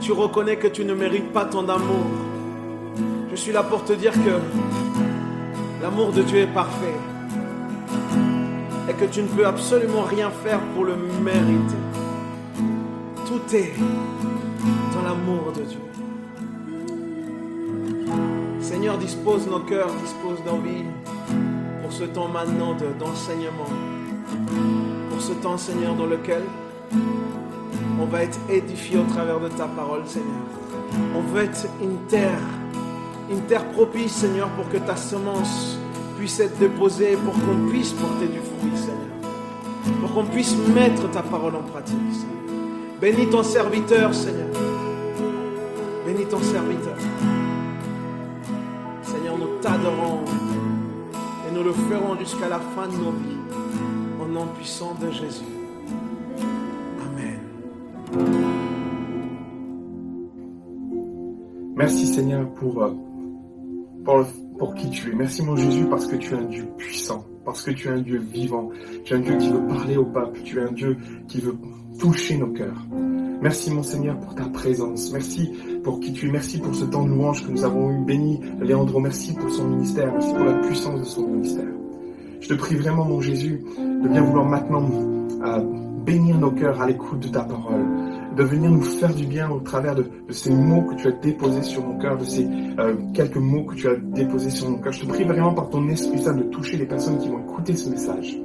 tu 0.00 0.12
reconnais 0.12 0.56
que 0.56 0.68
tu 0.68 0.84
ne 0.84 0.94
mérites 0.94 1.32
pas 1.32 1.46
ton 1.46 1.66
amour, 1.68 2.06
je 3.30 3.36
suis 3.36 3.52
là 3.52 3.62
pour 3.62 3.82
te 3.84 3.94
dire 3.94 4.12
que 4.12 4.91
l'amour 5.82 6.12
de 6.12 6.22
Dieu 6.22 6.38
est 6.38 6.46
parfait 6.54 6.96
et 8.88 8.92
que 8.94 9.04
tu 9.06 9.22
ne 9.22 9.28
peux 9.28 9.46
absolument 9.46 10.02
rien 10.02 10.30
faire 10.30 10.60
pour 10.74 10.84
le 10.84 10.94
mériter. 11.22 11.76
Tout 13.26 13.54
est 13.56 13.72
dans 14.94 15.02
l'amour 15.02 15.52
de 15.56 15.62
Dieu. 15.62 15.78
Seigneur, 18.60 18.98
dispose 18.98 19.46
nos 19.48 19.60
cœurs, 19.60 19.90
dispose 20.02 20.42
d'envie 20.44 20.84
pour 21.82 21.92
ce 21.92 22.04
temps 22.04 22.28
maintenant 22.28 22.74
de- 22.74 22.98
d'enseignement, 22.98 23.70
pour 25.10 25.20
ce 25.20 25.32
temps, 25.34 25.56
Seigneur, 25.58 25.94
dans 25.94 26.06
lequel 26.06 26.42
on 28.00 28.06
va 28.06 28.22
être 28.24 28.38
édifié 28.50 28.98
au 28.98 29.04
travers 29.04 29.38
de 29.40 29.48
ta 29.48 29.66
parole, 29.66 30.02
Seigneur. 30.06 30.26
On 31.16 31.20
veut 31.32 31.42
être 31.44 31.66
une 31.82 31.96
terre, 32.08 32.38
une 33.30 33.40
terre 33.42 33.64
propice, 33.70 34.12
Seigneur, 34.12 34.48
pour 34.50 34.68
que 34.68 34.78
ta 34.78 34.96
semence 34.96 35.78
puisse 36.16 36.38
être 36.40 36.58
déposée, 36.58 37.16
pour 37.16 37.34
qu'on 37.34 37.68
puisse 37.68 37.92
porter 37.92 38.26
du 38.26 38.38
fruit, 38.38 38.76
Seigneur. 38.76 40.00
Pour 40.00 40.14
qu'on 40.14 40.24
puisse 40.24 40.56
mettre 40.74 41.10
ta 41.10 41.22
parole 41.22 41.56
en 41.56 41.62
pratique, 41.62 41.96
Seigneur. 42.12 42.32
Bénis 43.00 43.28
ton 43.28 43.42
serviteur, 43.42 44.14
Seigneur. 44.14 44.48
Bénis 46.06 46.26
ton 46.26 46.40
serviteur. 46.40 46.96
Seigneur, 49.02 49.38
nous 49.38 49.58
t'adorons 49.60 50.20
et 51.48 51.54
nous 51.54 51.64
le 51.64 51.72
ferons 51.72 52.18
jusqu'à 52.18 52.48
la 52.48 52.60
fin 52.60 52.86
de 52.86 52.96
nos 52.96 53.10
vies. 53.10 53.38
Au 54.22 54.26
nom 54.26 54.46
puissant 54.56 54.94
de 55.00 55.10
Jésus. 55.10 55.42
Amen. 57.04 57.40
Merci 61.74 62.06
Seigneur 62.06 62.48
pour, 62.50 62.82
euh, 62.82 62.92
pour, 64.04 64.74
qui 64.74 64.90
tu 64.90 65.10
es. 65.10 65.14
Merci 65.14 65.42
mon 65.44 65.56
Jésus 65.56 65.84
parce 65.86 66.06
que 66.06 66.16
tu 66.16 66.34
es 66.34 66.36
un 66.36 66.44
Dieu 66.44 66.66
puissant, 66.76 67.24
parce 67.44 67.62
que 67.62 67.70
tu 67.70 67.88
es 67.88 67.90
un 67.90 68.00
Dieu 68.00 68.18
vivant, 68.18 68.70
tu 69.04 69.14
es 69.14 69.16
un 69.16 69.20
Dieu 69.20 69.36
qui 69.36 69.50
veut 69.50 69.66
parler 69.66 69.96
au 69.96 70.04
peuple, 70.04 70.40
tu 70.44 70.58
es 70.58 70.62
un 70.62 70.72
Dieu 70.72 70.96
qui 71.28 71.40
veut 71.40 71.56
toucher 71.98 72.36
nos 72.36 72.48
cœurs. 72.48 72.86
Merci 73.40 73.72
mon 73.72 73.82
Seigneur 73.82 74.18
pour 74.20 74.34
ta 74.36 74.44
présence. 74.44 75.10
Merci 75.12 75.50
pour 75.82 75.98
qui 75.98 76.12
tu 76.12 76.28
es. 76.28 76.30
Merci 76.30 76.58
pour 76.58 76.74
ce 76.74 76.84
temps 76.84 77.04
de 77.04 77.10
louange 77.10 77.44
que 77.44 77.50
nous 77.50 77.64
avons 77.64 77.90
eu. 77.90 78.04
Béni 78.04 78.40
Léandro, 78.60 79.00
merci 79.00 79.34
pour 79.34 79.50
son 79.50 79.66
ministère. 79.66 80.12
Merci 80.12 80.32
pour 80.32 80.44
la 80.44 80.54
puissance 80.54 81.00
de 81.00 81.04
son 81.04 81.26
ministère. 81.26 81.66
Je 82.40 82.48
te 82.48 82.54
prie 82.54 82.76
vraiment, 82.76 83.04
mon 83.04 83.20
Jésus, 83.20 83.64
de 83.78 84.08
bien 84.08 84.22
vouloir 84.22 84.46
maintenant 84.46 84.88
euh, 85.44 85.60
bénir 86.04 86.38
nos 86.38 86.50
cœurs 86.50 86.80
à 86.80 86.86
l'écoute 86.86 87.20
de 87.20 87.28
ta 87.28 87.42
parole, 87.42 87.84
de 88.36 88.42
venir 88.42 88.70
nous 88.70 88.82
faire 88.82 89.14
du 89.14 89.26
bien 89.26 89.50
au 89.50 89.60
travers 89.60 89.94
de, 89.94 90.02
de 90.02 90.32
ces 90.32 90.50
mots 90.52 90.82
que 90.82 90.94
tu 90.94 91.08
as 91.08 91.12
déposés 91.12 91.62
sur 91.62 91.84
mon 91.86 91.98
cœur, 91.98 92.16
de 92.16 92.24
ces 92.24 92.46
euh, 92.78 92.94
quelques 93.14 93.36
mots 93.36 93.64
que 93.64 93.74
tu 93.74 93.88
as 93.88 93.96
déposés 93.96 94.50
sur 94.50 94.70
mon 94.70 94.78
cœur. 94.78 94.92
Je 94.92 95.02
te 95.02 95.06
prie 95.06 95.24
vraiment 95.24 95.54
par 95.54 95.68
ton 95.70 95.88
Esprit 95.88 96.18
Saint 96.18 96.34
de 96.34 96.44
toucher 96.44 96.78
les 96.78 96.86
personnes 96.86 97.18
qui 97.18 97.28
vont 97.28 97.40
écouter 97.40 97.76
ce 97.76 97.90
message. 97.90 98.38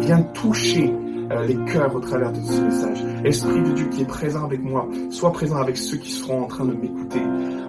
Viens 0.00 0.22
toucher 0.22 0.92
euh, 1.30 1.44
les 1.44 1.56
cœurs 1.70 1.94
au 1.94 2.00
travers 2.00 2.32
de 2.32 2.40
ce 2.40 2.60
message. 2.60 3.04
Esprit 3.24 3.62
de 3.62 3.72
Dieu 3.72 3.86
qui 3.90 4.02
est 4.02 4.06
présent 4.06 4.44
avec 4.44 4.62
moi, 4.62 4.88
sois 5.10 5.32
présent 5.32 5.56
avec 5.56 5.76
ceux 5.76 5.98
qui 5.98 6.10
seront 6.10 6.44
en 6.44 6.46
train 6.46 6.64
de 6.64 6.72
m'écouter. 6.72 7.20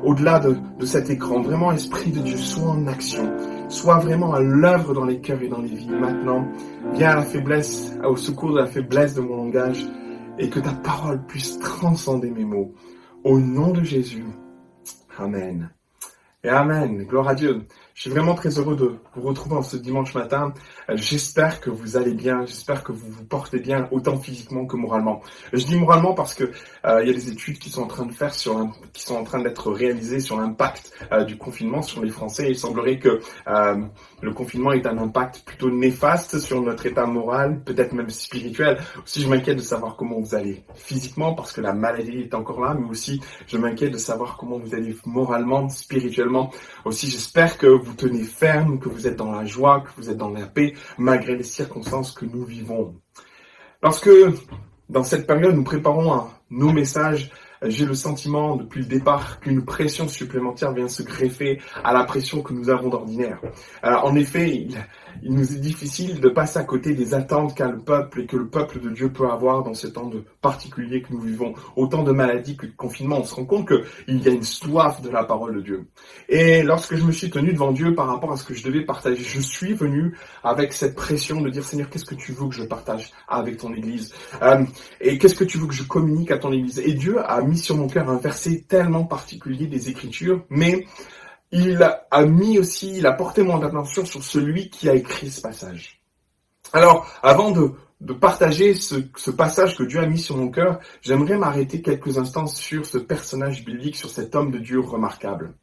Au-delà 0.04 0.40
de, 0.40 0.56
de 0.80 0.86
cet 0.86 1.10
écran, 1.10 1.42
vraiment 1.42 1.72
Esprit 1.74 2.12
de 2.12 2.20
Dieu, 2.20 2.38
sois 2.38 2.70
en 2.70 2.88
action, 2.88 3.30
sois 3.68 3.98
vraiment 3.98 4.34
à 4.34 4.40
l'œuvre 4.40 4.94
dans 4.94 5.04
les 5.04 5.20
cœurs 5.20 5.42
et 5.42 5.50
dans 5.50 5.60
les 5.60 5.68
vies. 5.68 5.90
Maintenant, 5.90 6.48
viens 6.94 7.10
à 7.10 7.16
la 7.16 7.22
faiblesse, 7.24 7.98
au 8.08 8.16
secours 8.16 8.54
de 8.54 8.60
la 8.60 8.66
faiblesse 8.66 9.16
de 9.16 9.22
mon 9.22 9.36
langage, 9.36 9.86
et 10.40 10.50
que 10.50 10.60
ta 10.60 10.72
parole 10.72 11.24
puisse 11.26 11.60
transcender 11.60 12.32
mes 12.32 12.46
mots. 12.46 12.74
Au 13.24 13.40
nom 13.40 13.72
de 13.72 13.84
Jésus. 13.84 14.26
Amen. 15.18 15.70
Et 16.44 16.50
Amen. 16.50 17.04
Gloire 17.04 17.28
à 17.28 17.36
Dieu. 17.36 17.68
Je 18.00 18.04
suis 18.04 18.12
vraiment 18.12 18.34
très 18.34 18.58
heureux 18.58 18.78
de 18.78 18.96
vous 19.14 19.28
retrouver 19.28 19.58
en 19.58 19.62
ce 19.62 19.76
dimanche 19.76 20.14
matin. 20.14 20.54
Euh, 20.90 20.94
J'espère 20.96 21.60
que 21.60 21.70
vous 21.70 21.98
allez 21.98 22.14
bien. 22.14 22.46
J'espère 22.46 22.82
que 22.82 22.94
vous 22.94 23.12
vous 23.12 23.26
portez 23.26 23.60
bien, 23.60 23.90
autant 23.92 24.18
physiquement 24.18 24.66
que 24.66 24.78
moralement. 24.78 25.22
Je 25.52 25.66
dis 25.66 25.76
moralement 25.76 26.14
parce 26.14 26.34
que 26.34 26.46
euh, 26.86 27.02
il 27.04 27.10
y 27.10 27.12
a 27.12 27.14
des 27.14 27.28
études 27.28 27.60
qui 27.60 27.70
sont 27.70 27.82
en 27.82 27.88
train 27.88 28.06
de 28.06 28.14
faire 28.14 28.34
sur, 28.34 28.70
qui 28.94 29.04
sont 29.04 29.18
en 29.18 29.26
train 29.26 29.42
d'être 29.42 29.70
réalisées 29.70 30.22
sur 30.22 30.40
l'impact 30.40 30.94
euh, 31.12 31.26
du 31.26 31.38
confinement 31.38 31.82
sur 31.82 32.02
les 32.02 32.10
Français. 32.10 32.48
Il 32.48 32.58
semblerait 32.58 33.00
que 33.00 33.20
le 34.22 34.32
confinement 34.32 34.72
ait 34.72 34.88
un 34.88 34.98
impact 34.98 35.42
plutôt 35.46 35.70
néfaste 35.70 36.40
sur 36.40 36.62
notre 36.62 36.86
état 36.86 37.06
moral, 37.06 37.62
peut-être 37.66 37.92
même 37.92 38.10
spirituel. 38.10 38.78
Aussi, 39.04 39.24
je 39.24 39.28
m'inquiète 39.28 39.58
de 39.58 39.62
savoir 39.62 39.98
comment 39.98 40.22
vous 40.22 40.36
allez 40.36 40.64
physiquement 40.74 41.34
parce 41.34 41.52
que 41.52 41.60
la 41.60 41.74
maladie 41.74 42.22
est 42.22 42.34
encore 42.34 42.62
là, 42.62 42.78
mais 42.80 42.88
aussi 42.90 43.20
je 43.48 43.58
m'inquiète 43.58 43.92
de 43.92 43.98
savoir 43.98 44.38
comment 44.38 44.58
vous 44.58 44.74
allez 44.74 44.96
moralement, 45.06 45.68
spirituellement. 45.68 46.50
Aussi, 46.86 47.10
j'espère 47.10 47.58
que 47.58 47.68
vous 47.68 47.89
tenez 47.94 48.24
ferme, 48.24 48.80
que 48.80 48.90
vous 48.90 49.08
êtes 49.08 49.16
dans 49.16 49.32
la 49.32 49.46
joie, 49.46 49.82
que 49.82 49.90
vous 49.98 50.10
êtes 50.10 50.18
dans 50.18 50.30
la 50.30 50.46
paix, 50.46 50.74
malgré 50.98 51.36
les 51.36 51.44
circonstances 51.44 52.12
que 52.12 52.26
nous 52.26 52.44
vivons. 52.44 52.96
Lorsque, 53.82 54.10
dans 54.90 55.04
cette 55.04 55.28
période, 55.28 55.56
nous 55.56 55.64
préparons 55.64 56.28
nos 56.50 56.74
messages, 56.74 57.32
j'ai 57.64 57.86
le 57.86 57.94
sentiment 57.94 58.56
depuis 58.56 58.82
le 58.82 58.88
départ 58.88 59.40
qu'une 59.40 59.66
pression 59.66 60.08
supplémentaire 60.08 60.72
vient 60.74 60.88
se 60.88 61.04
greffer 61.04 61.62
à 61.84 61.94
la 61.94 62.04
pression 62.06 62.42
que 62.42 62.54
nous 62.54 62.70
avons 62.70 62.90
d'ordinaire. 62.90 63.42
Alors, 63.82 64.06
en 64.06 64.16
effet, 64.16 64.68
il, 65.24 65.34
nous 65.34 65.54
est 65.54 65.60
difficile 65.60 66.20
de 66.20 66.30
passer 66.30 66.60
à 66.60 66.64
côté 66.64 66.94
des 66.94 67.14
attentes 67.14 67.56
qu'a 67.56 67.70
le 67.70 67.80
peuple 67.80 68.22
et 68.22 68.26
que 68.26 68.38
le 68.38 68.48
peuple 68.48 68.80
de 68.80 68.90
Dieu 68.90 69.12
peut 69.12 69.30
avoir 69.30 69.64
dans 69.64 69.74
ce 69.74 69.88
temps 69.88 70.08
de 70.08 70.24
particulier 70.42 71.02
que 71.02 71.14
nous 71.14 71.22
vivons. 71.22 71.54
Autant 71.76 72.04
de 72.04 72.12
maladies 72.12 72.58
que 72.58 72.66
de 72.66 72.72
confinement, 72.72 73.20
on 73.20 73.24
se 73.24 73.36
rend 73.36 73.46
compte 73.46 73.68
qu'il 73.68 74.22
y 74.22 74.28
a 74.28 74.32
une 74.32 74.44
soif 74.44 75.02
de 75.02 75.10
la 75.10 75.24
parole 75.24 75.56
de 75.56 75.62
Dieu. 75.62 75.88
Et 76.28 76.64
lorsque 76.64 76.96
je 76.96 77.04
me 77.04 77.12
suis 77.12 77.30
tenu 77.30 77.54
devant 77.54 77.72
Dieu 77.72 77.96
par 77.96 78.08
rapport 78.08 78.32
à 78.32 78.38
ce 78.38 78.44
que 78.44 78.54
je 78.54 78.64
devais 78.64 78.82
partager, 78.82 79.24
je 79.24 79.42
suis 79.42 79.74
venu 79.74 80.18
avec 80.44 80.74
cette 80.74 80.96
pression 80.96 81.42
de 81.42 81.50
dire 81.50 81.64
Seigneur, 81.64 81.90
qu'est-ce 81.90 82.06
que 82.06 82.16
tu 82.16 82.32
veux 82.32 82.48
que 82.48 82.56
je 82.56 82.64
partage 82.64 83.12
avec 83.28 83.58
ton 83.58 83.74
Église? 83.74 84.14
Euh, 84.42 84.64
Et 85.02 85.18
qu'est-ce 85.18 85.36
que 85.36 85.44
tu 85.44 85.58
veux 85.58 85.68
que 85.68 85.74
je 85.74 85.84
communique 85.84 86.32
à 86.32 86.38
ton 86.38 86.52
Église? 86.52 86.80
Et 86.80 86.94
Dieu 86.94 87.20
a 87.20 87.42
mis 87.42 87.58
sur 87.58 87.76
mon 87.76 87.88
cœur 87.88 88.10
un 88.10 88.18
verset 88.18 88.66
tellement 88.68 89.04
particulier 89.04 89.68
des 89.68 89.90
Écritures, 89.90 90.44
mais 90.50 90.86
il 91.52 91.82
a 91.84 92.26
mis 92.26 92.60
aussi, 92.60 92.98
il 92.98 93.08
a 93.08 93.14
porté 93.14 93.42
mon 93.44 93.62
attention 93.62 94.06
sur 94.06 94.24
celui 94.24 94.70
qui 94.70 94.90
a 94.90 94.94
écrit 94.94 95.32
ce 95.32 95.42
passage. 95.42 96.00
Alors, 96.74 97.08
avant 97.24 97.52
de, 97.52 97.74
partager 98.14 98.76
ce, 98.76 99.32
passage 99.32 99.76
que 99.76 99.84
Dieu 99.84 100.00
a 100.00 100.06
mis 100.06 100.20
sur 100.20 100.38
mon 100.38 100.50
cœur, 100.50 100.80
j'aimerais 101.02 101.38
m'arrêter 101.38 101.82
quelques 101.82 102.18
instants 102.18 102.48
sur 102.48 102.86
ce 102.86 102.98
personnage 102.98 103.66
biblique, 103.66 103.96
sur 103.96 104.10
cet 104.10 104.36
homme 104.36 104.52
de 104.52 104.60
Dieu 104.60 104.80
remarquable. 104.80 105.54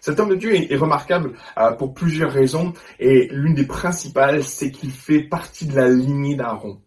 Cet 0.00 0.20
homme 0.20 0.30
de 0.30 0.34
Dieu 0.34 0.54
est, 0.54 0.70
est 0.70 0.76
remarquable 0.76 1.34
euh, 1.58 1.72
pour 1.72 1.94
plusieurs 1.94 2.32
raisons, 2.32 2.74
et 2.98 3.28
l'une 3.30 3.54
des 3.54 3.66
principales, 3.66 4.42
c'est 4.42 4.70
qu'il 4.70 4.90
fait 4.90 5.22
partie 5.22 5.66
de 5.66 5.76
la 5.76 5.88
lignée 5.88 6.34
d'Aaron. 6.34 6.80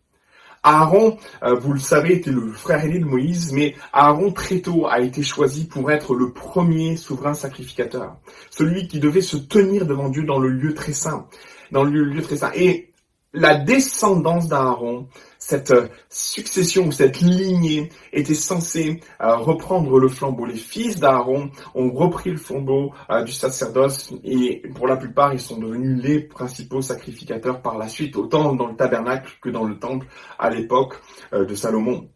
Aaron, 0.66 1.18
euh, 1.43 1.53
vous 1.53 1.74
le 1.74 1.80
savez, 1.80 2.16
était 2.16 2.32
le 2.32 2.51
frère 2.51 2.84
aîné 2.84 2.97
de 2.97 3.05
Moïse, 3.05 3.53
mais 3.53 3.76
Aaron 3.93 4.32
très 4.32 4.61
tôt 4.61 4.88
a 4.88 4.99
été 4.99 5.22
choisi 5.22 5.68
pour 5.68 5.91
être 5.91 6.16
le 6.16 6.32
premier 6.32 6.97
souverain 6.97 7.36
sacrificateur, 7.36 8.18
celui 8.49 8.88
qui 8.88 8.99
devait 8.99 9.22
se 9.22 9.38
tenir 9.38 9.86
devant 9.86 10.09
Dieu 10.09 10.24
dans 10.24 10.39
le 10.39 10.49
lieu 10.49 10.74
très 10.74 10.93
saint, 10.93 11.28
dans 11.72 11.84
le 11.84 12.03
lieu 12.03 12.22
très 12.24 12.38
saint. 12.38 12.51
Et 12.55 12.91
la 13.32 13.55
descendance 13.55 14.47
d'Aaron, 14.47 15.07
cette 15.48 15.70
euh, 15.70 15.88
succession 16.10 16.88
ou 16.88 16.91
cette 16.91 17.22
lignée 17.22 17.89
était 18.12 18.34
censée 18.34 19.00
euh, 19.22 19.36
reprendre 19.36 20.00
le 20.00 20.08
flambeau. 20.08 20.43
Les 20.43 20.56
fils 20.56 21.00
d'Aaron 21.00 21.52
ont 21.76 21.91
repris 21.91 22.32
le 22.32 22.38
flambeau 22.38 22.93
euh, 23.12 23.24
du 23.24 23.32
sacerdoce 23.32 24.12
et 24.24 24.64
pour 24.74 24.88
la 24.88 24.98
plupart 24.98 25.34
ils 25.34 25.39
sont 25.39 25.58
devenus 25.58 26.02
les 26.02 26.22
principaux 26.22 26.82
sacrificateurs 26.82 27.62
par 27.62 27.78
la 27.78 27.88
suite, 27.88 28.16
autant 28.16 28.56
dans 28.56 28.66
le 28.66 28.76
tabernacle 28.76 29.34
que 29.39 29.50
dans 29.50 29.66
le 29.66 29.78
temple 29.78 30.08
à 30.39 30.50
l'époque 30.50 30.96
de 31.32 31.54
Salomon. 31.54 32.10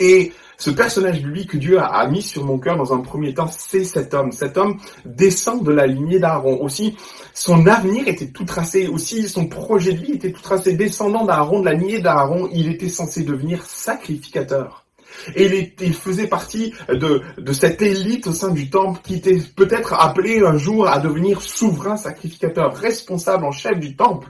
Et 0.00 0.32
ce 0.60 0.68
personnage 0.68 1.22
biblique 1.22 1.52
que 1.52 1.56
Dieu 1.56 1.80
a, 1.80 2.06
mis 2.06 2.20
sur 2.20 2.44
mon 2.44 2.58
cœur 2.58 2.76
dans 2.76 2.92
un 2.92 3.00
premier 3.00 3.32
temps, 3.32 3.48
c'est 3.48 3.82
cet 3.82 4.12
homme. 4.12 4.30
Cet 4.30 4.58
homme 4.58 4.76
descend 5.06 5.64
de 5.64 5.72
la 5.72 5.86
lignée 5.86 6.18
d'Aaron. 6.18 6.60
Aussi, 6.60 6.98
son 7.32 7.66
avenir 7.66 8.06
était 8.06 8.28
tout 8.28 8.44
tracé. 8.44 8.86
Aussi, 8.86 9.26
son 9.26 9.46
projet 9.46 9.94
de 9.94 10.04
vie 10.04 10.12
était 10.12 10.32
tout 10.32 10.42
tracé. 10.42 10.74
Descendant 10.74 11.24
d'Aaron, 11.24 11.60
de 11.60 11.64
la 11.64 11.72
lignée 11.72 12.00
d'Aaron, 12.00 12.50
il 12.52 12.70
était 12.70 12.90
censé 12.90 13.22
devenir 13.22 13.64
sacrificateur. 13.64 14.84
Et 15.34 15.72
il, 15.80 15.94
faisait 15.94 16.26
partie 16.26 16.74
de, 16.90 17.22
de 17.38 17.52
cette 17.54 17.80
élite 17.80 18.26
au 18.26 18.32
sein 18.32 18.50
du 18.50 18.68
temple 18.68 19.00
qui 19.02 19.14
était 19.14 19.40
peut-être 19.56 19.94
appelé 19.94 20.40
un 20.44 20.58
jour 20.58 20.86
à 20.86 20.98
devenir 21.00 21.40
souverain 21.40 21.96
sacrificateur, 21.96 22.76
responsable 22.76 23.46
en 23.46 23.50
chef 23.50 23.78
du 23.80 23.96
temple. 23.96 24.28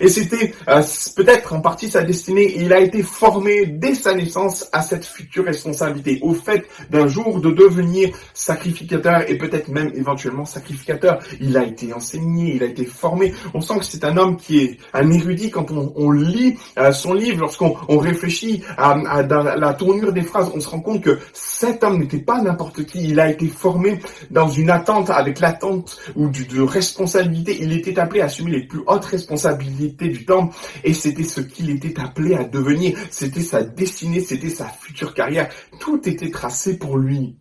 Et 0.00 0.08
c'était 0.08 0.52
euh, 0.68 0.82
peut-être 1.16 1.52
en 1.52 1.60
partie 1.60 1.90
sa 1.90 2.02
destinée. 2.02 2.54
Il 2.56 2.72
a 2.72 2.80
été 2.80 3.02
formé 3.02 3.66
dès 3.66 3.94
sa 3.94 4.14
naissance 4.14 4.68
à 4.72 4.82
cette 4.82 5.04
future 5.04 5.44
responsabilité, 5.44 6.18
au 6.22 6.34
fait 6.34 6.64
d'un 6.90 7.06
jour 7.06 7.40
de 7.40 7.50
devenir 7.50 8.10
sacrificateur 8.34 9.28
et 9.28 9.36
peut-être 9.36 9.68
même 9.68 9.90
éventuellement 9.94 10.44
sacrificateur. 10.44 11.18
Il 11.40 11.56
a 11.56 11.64
été 11.64 11.92
enseigné, 11.92 12.56
il 12.56 12.62
a 12.62 12.66
été 12.66 12.84
formé. 12.84 13.32
On 13.54 13.60
sent 13.60 13.78
que 13.78 13.84
c'est 13.84 14.04
un 14.04 14.16
homme 14.16 14.36
qui 14.36 14.58
est 14.60 14.78
un 14.92 15.10
érudit 15.10 15.50
quand 15.50 15.70
on, 15.70 16.10
lit 16.10 16.56
euh, 16.78 16.92
son 16.92 17.14
livre, 17.14 17.40
lorsqu'on 17.40 17.76
on 17.88 17.98
réfléchit 17.98 18.62
à, 18.76 18.96
la 19.22 19.74
tournure 19.74 20.12
des 20.12 20.22
phrases, 20.22 20.50
on 20.54 20.60
se 20.60 20.68
rend 20.68 20.80
compte 20.80 21.02
que 21.02 21.18
cet 21.32 21.84
homme 21.84 21.98
n'était 21.98 22.18
pas 22.18 22.40
n'importe 22.40 22.84
qui. 22.84 23.08
Il 23.08 23.20
a 23.20 23.30
été 23.30 23.46
formé 23.46 24.00
dans 24.30 24.48
une 24.48 24.70
attente, 24.70 25.10
avec 25.10 25.40
l'attente 25.40 25.98
ou 26.16 26.28
de 26.28 26.60
responsabilité. 26.60 27.58
Il 27.60 27.72
était 27.72 27.98
appelé 27.98 28.20
à 28.20 28.26
assumer 28.26 28.52
les 28.52 28.62
plus 28.62 28.80
hautes 28.86 29.04
responsabilités 29.04 29.77
du 29.78 30.24
temple 30.24 30.54
et 30.84 30.92
c'était 30.92 31.24
ce 31.24 31.40
qu'il 31.40 31.70
était 31.70 31.98
appelé 32.00 32.34
à 32.34 32.44
devenir. 32.44 32.98
C'était 33.10 33.40
sa 33.40 33.62
destinée, 33.62 34.20
c'était 34.20 34.50
sa 34.50 34.66
future 34.68 35.14
carrière. 35.14 35.48
Tout 35.80 36.08
était 36.08 36.30
tracé 36.30 36.78
pour 36.78 36.98
lui. 36.98 37.38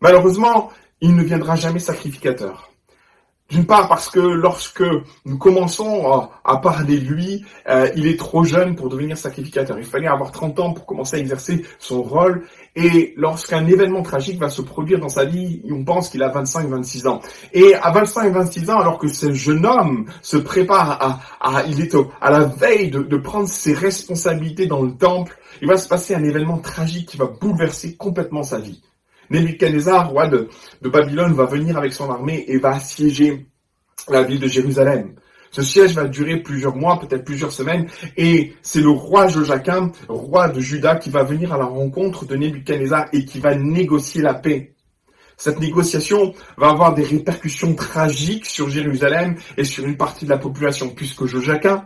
Malheureusement, 0.00 0.70
il 1.00 1.14
ne 1.14 1.22
viendra 1.22 1.56
jamais 1.56 1.78
sacrificateur. 1.78 2.73
D'une 3.50 3.66
part 3.66 3.88
parce 3.88 4.08
que 4.08 4.20
lorsque 4.20 4.82
nous 5.26 5.36
commençons 5.36 6.28
à, 6.44 6.56
parler 6.56 6.98
de 6.98 7.06
lui, 7.06 7.44
euh, 7.68 7.90
il 7.94 8.06
est 8.06 8.18
trop 8.18 8.42
jeune 8.42 8.74
pour 8.74 8.88
devenir 8.88 9.18
sacrificateur. 9.18 9.78
Il 9.78 9.84
fallait 9.84 10.08
avoir 10.08 10.32
30 10.32 10.60
ans 10.60 10.72
pour 10.72 10.86
commencer 10.86 11.16
à 11.16 11.18
exercer 11.18 11.64
son 11.78 12.02
rôle. 12.02 12.46
Et 12.74 13.12
lorsqu'un 13.16 13.66
événement 13.66 14.02
tragique 14.02 14.40
va 14.40 14.48
se 14.48 14.62
produire 14.62 14.98
dans 14.98 15.10
sa 15.10 15.26
vie, 15.26 15.62
on 15.70 15.84
pense 15.84 16.08
qu'il 16.08 16.22
a 16.22 16.30
25-26 16.30 17.06
ans. 17.06 17.20
Et 17.52 17.74
à 17.74 17.92
25-26 17.92 18.70
ans, 18.70 18.80
alors 18.80 18.98
que 18.98 19.08
ce 19.08 19.34
jeune 19.34 19.66
homme 19.66 20.06
se 20.22 20.38
prépare 20.38 21.20
à, 21.38 21.64
il 21.68 21.82
est 21.82 21.94
à 22.22 22.30
la 22.30 22.44
veille 22.44 22.90
de 22.90 23.16
prendre 23.18 23.48
ses 23.48 23.74
responsabilités 23.74 24.66
dans 24.66 24.82
le 24.82 24.92
temple, 24.96 25.38
il 25.60 25.68
va 25.68 25.76
se 25.76 25.86
passer 25.86 26.14
un 26.14 26.24
événement 26.24 26.58
tragique 26.58 27.10
qui 27.10 27.18
va 27.18 27.26
bouleverser 27.26 27.94
complètement 27.94 28.42
sa 28.42 28.58
vie. 28.58 28.82
Nebuchadnezzar, 29.30 30.10
roi 30.10 30.28
de, 30.28 30.48
Babylone, 30.82 31.32
va 31.32 31.46
venir 31.46 31.76
avec 31.76 31.92
son 31.92 32.10
armée 32.10 32.44
et 32.48 32.58
va 32.58 32.76
assiéger 32.76 33.46
la 34.08 34.22
ville 34.22 34.40
de 34.40 34.48
Jérusalem. 34.48 35.14
Ce 35.50 35.62
siège 35.62 35.94
va 35.94 36.08
durer 36.08 36.38
plusieurs 36.38 36.74
mois, 36.74 36.98
peut-être 36.98 37.24
plusieurs 37.24 37.52
semaines, 37.52 37.86
et 38.16 38.54
c'est 38.62 38.80
le 38.80 38.90
roi 38.90 39.28
Joachim, 39.28 39.92
roi 40.08 40.48
de 40.48 40.60
Juda, 40.60 40.96
qui 40.96 41.10
va 41.10 41.22
venir 41.22 41.52
à 41.52 41.58
la 41.58 41.66
rencontre 41.66 42.26
de 42.26 42.34
Nebuchadnezzar 42.34 43.06
et 43.12 43.24
qui 43.24 43.38
va 43.38 43.54
négocier 43.54 44.20
la 44.20 44.34
paix. 44.34 44.74
Cette 45.36 45.60
négociation 45.60 46.32
va 46.56 46.70
avoir 46.70 46.94
des 46.94 47.04
répercussions 47.04 47.74
tragiques 47.74 48.46
sur 48.46 48.68
Jérusalem 48.68 49.36
et 49.56 49.64
sur 49.64 49.84
une 49.84 49.96
partie 49.96 50.24
de 50.24 50.30
la 50.30 50.38
population, 50.38 50.90
puisque 50.90 51.26
Joachim, 51.26 51.84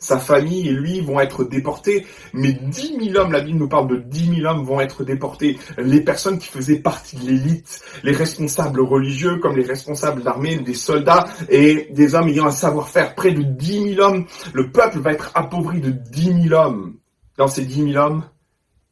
sa 0.00 0.18
famille 0.18 0.66
et 0.66 0.72
lui 0.72 1.00
vont 1.00 1.20
être 1.20 1.44
déportés, 1.44 2.06
mais 2.32 2.52
10 2.52 3.12
000 3.12 3.18
hommes, 3.18 3.32
la 3.32 3.42
Bible 3.42 3.58
nous 3.58 3.68
parle 3.68 3.86
de 3.86 3.96
10 3.96 4.36
000 4.40 4.50
hommes 4.50 4.64
vont 4.64 4.80
être 4.80 5.04
déportés. 5.04 5.58
Les 5.76 6.00
personnes 6.00 6.38
qui 6.38 6.48
faisaient 6.48 6.78
partie 6.78 7.16
de 7.16 7.26
l'élite, 7.26 7.82
les 8.02 8.12
responsables 8.12 8.80
religieux 8.80 9.36
comme 9.36 9.56
les 9.56 9.64
responsables 9.64 10.22
d'armée, 10.22 10.56
des 10.56 10.74
soldats 10.74 11.26
et 11.50 11.88
des 11.90 12.14
hommes 12.14 12.28
ayant 12.28 12.46
un 12.46 12.50
savoir-faire, 12.50 13.14
près 13.14 13.32
de 13.32 13.42
10 13.42 13.94
000 13.94 14.00
hommes, 14.00 14.26
le 14.54 14.70
peuple 14.70 15.00
va 15.00 15.12
être 15.12 15.30
appauvri 15.34 15.80
de 15.80 15.90
10 15.90 16.48
000 16.48 16.54
hommes. 16.54 16.96
Dans 17.36 17.48
ces 17.48 17.66
10 17.66 17.92
000 17.92 18.04
hommes, 18.04 18.24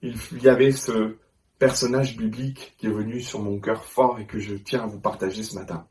il 0.02 0.14
y 0.42 0.48
avait 0.48 0.72
ce 0.72 1.16
personnage 1.58 2.16
biblique 2.16 2.74
qui 2.78 2.86
est 2.86 2.90
venu 2.90 3.20
sur 3.20 3.40
mon 3.40 3.58
cœur 3.58 3.84
fort 3.84 4.18
et 4.20 4.26
que 4.26 4.38
je 4.38 4.54
tiens 4.54 4.82
à 4.82 4.86
vous 4.86 5.00
partager 5.00 5.42
ce 5.42 5.54
matin. 5.54 5.86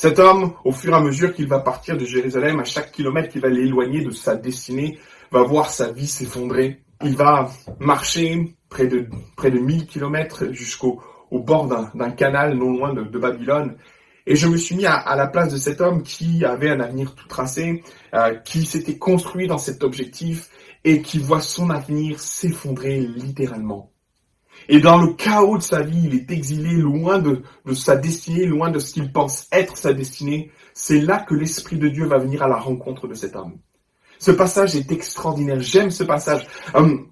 Cet 0.00 0.20
homme, 0.20 0.52
au 0.64 0.70
fur 0.70 0.92
et 0.92 0.96
à 0.96 1.00
mesure 1.00 1.34
qu'il 1.34 1.48
va 1.48 1.58
partir 1.58 1.96
de 1.96 2.04
Jérusalem, 2.04 2.60
à 2.60 2.64
chaque 2.64 2.92
kilomètre 2.92 3.30
qu'il 3.30 3.40
va 3.40 3.48
l'éloigner 3.48 4.00
de 4.00 4.12
sa 4.12 4.36
destinée, 4.36 4.96
va 5.32 5.42
voir 5.42 5.70
sa 5.70 5.90
vie 5.90 6.06
s'effondrer. 6.06 6.84
Il 7.02 7.16
va 7.16 7.50
marcher 7.80 8.54
près 8.68 8.86
de, 8.86 9.08
près 9.36 9.50
de 9.50 9.58
1000 9.58 9.88
kilomètres 9.88 10.52
jusqu'au 10.52 11.02
au 11.32 11.40
bord 11.40 11.66
d'un 11.66 12.10
canal 12.10 12.56
non 12.56 12.74
loin 12.74 12.94
de, 12.94 13.18
Babylone. 13.18 13.76
Et 14.24 14.36
je 14.36 14.46
me 14.46 14.56
suis 14.56 14.76
mis 14.76 14.86
à, 14.86 14.94
à 14.94 15.16
la 15.16 15.26
place 15.26 15.52
de 15.52 15.58
cet 15.58 15.80
homme 15.80 16.04
qui 16.04 16.44
avait 16.44 16.70
un 16.70 16.78
avenir 16.78 17.16
tout 17.16 17.26
tracé, 17.26 17.82
euh, 18.14 18.36
qui 18.36 18.64
s'était 18.64 18.98
construit 18.98 19.48
dans 19.48 19.58
cet 19.58 19.82
objectif 19.82 20.48
et 20.84 21.02
qui 21.02 21.18
voit 21.18 21.40
son 21.40 21.70
avenir 21.70 22.20
s'effondrer 22.20 23.00
littéralement. 23.00 23.90
Et 24.68 24.80
dans 24.80 24.98
le 24.98 25.14
chaos 25.14 25.56
de 25.56 25.62
sa 25.62 25.82
vie, 25.82 26.02
il 26.04 26.14
est 26.14 26.30
exilé 26.30 26.74
loin 26.74 27.18
de, 27.18 27.42
sa 27.74 27.96
destinée, 27.96 28.44
loin 28.44 28.70
de 28.70 28.78
ce 28.78 28.92
qu'il 28.92 29.10
pense 29.10 29.48
être 29.50 29.78
sa 29.78 29.94
destinée. 29.94 30.50
C'est 30.74 31.00
là 31.00 31.20
que 31.20 31.34
l'Esprit 31.34 31.78
de 31.78 31.88
Dieu 31.88 32.06
va 32.06 32.18
venir 32.18 32.42
à 32.42 32.48
la 32.48 32.56
rencontre 32.58 33.08
de 33.08 33.14
cet 33.14 33.34
homme. 33.34 33.56
Ce 34.18 34.30
passage 34.30 34.76
est 34.76 34.92
extraordinaire. 34.92 35.60
J'aime 35.60 35.90
ce 35.90 36.04
passage. 36.04 36.46
Hum, 36.74 37.08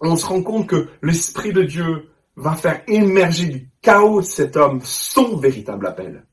on 0.00 0.16
se 0.16 0.24
rend 0.24 0.42
compte 0.42 0.66
que 0.66 0.88
l'Esprit 1.02 1.52
de 1.52 1.62
Dieu 1.62 2.08
va 2.36 2.54
faire 2.54 2.82
émerger 2.88 3.46
du 3.46 3.70
chaos 3.82 4.22
de 4.22 4.26
cet 4.26 4.56
homme 4.56 4.80
son 4.82 5.36
véritable 5.36 5.86
appel. 5.86 6.24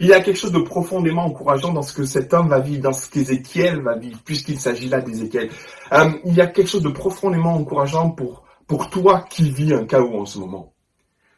Il 0.00 0.06
y 0.06 0.14
a 0.14 0.20
quelque 0.20 0.38
chose 0.38 0.52
de 0.52 0.60
profondément 0.60 1.26
encourageant 1.26 1.72
dans 1.72 1.82
ce 1.82 1.92
que 1.92 2.04
cet 2.04 2.32
homme 2.32 2.48
va 2.48 2.60
vivre, 2.60 2.82
dans 2.82 2.92
ce 2.92 3.10
qu'Ézéchiel 3.10 3.82
va 3.82 3.96
vivre, 3.96 4.20
puisqu'il 4.24 4.58
s'agit 4.58 4.88
là 4.88 5.00
d'Ézéchiel. 5.00 5.50
Hum, 5.90 6.18
il 6.24 6.34
y 6.34 6.40
a 6.40 6.46
quelque 6.46 6.68
chose 6.68 6.82
de 6.82 6.88
profondément 6.88 7.54
encourageant 7.54 8.10
pour 8.10 8.44
pour 8.70 8.88
toi 8.88 9.24
qui 9.28 9.50
vis 9.50 9.74
un 9.74 9.84
chaos 9.84 10.20
en 10.20 10.26
ce 10.26 10.38
moment. 10.38 10.72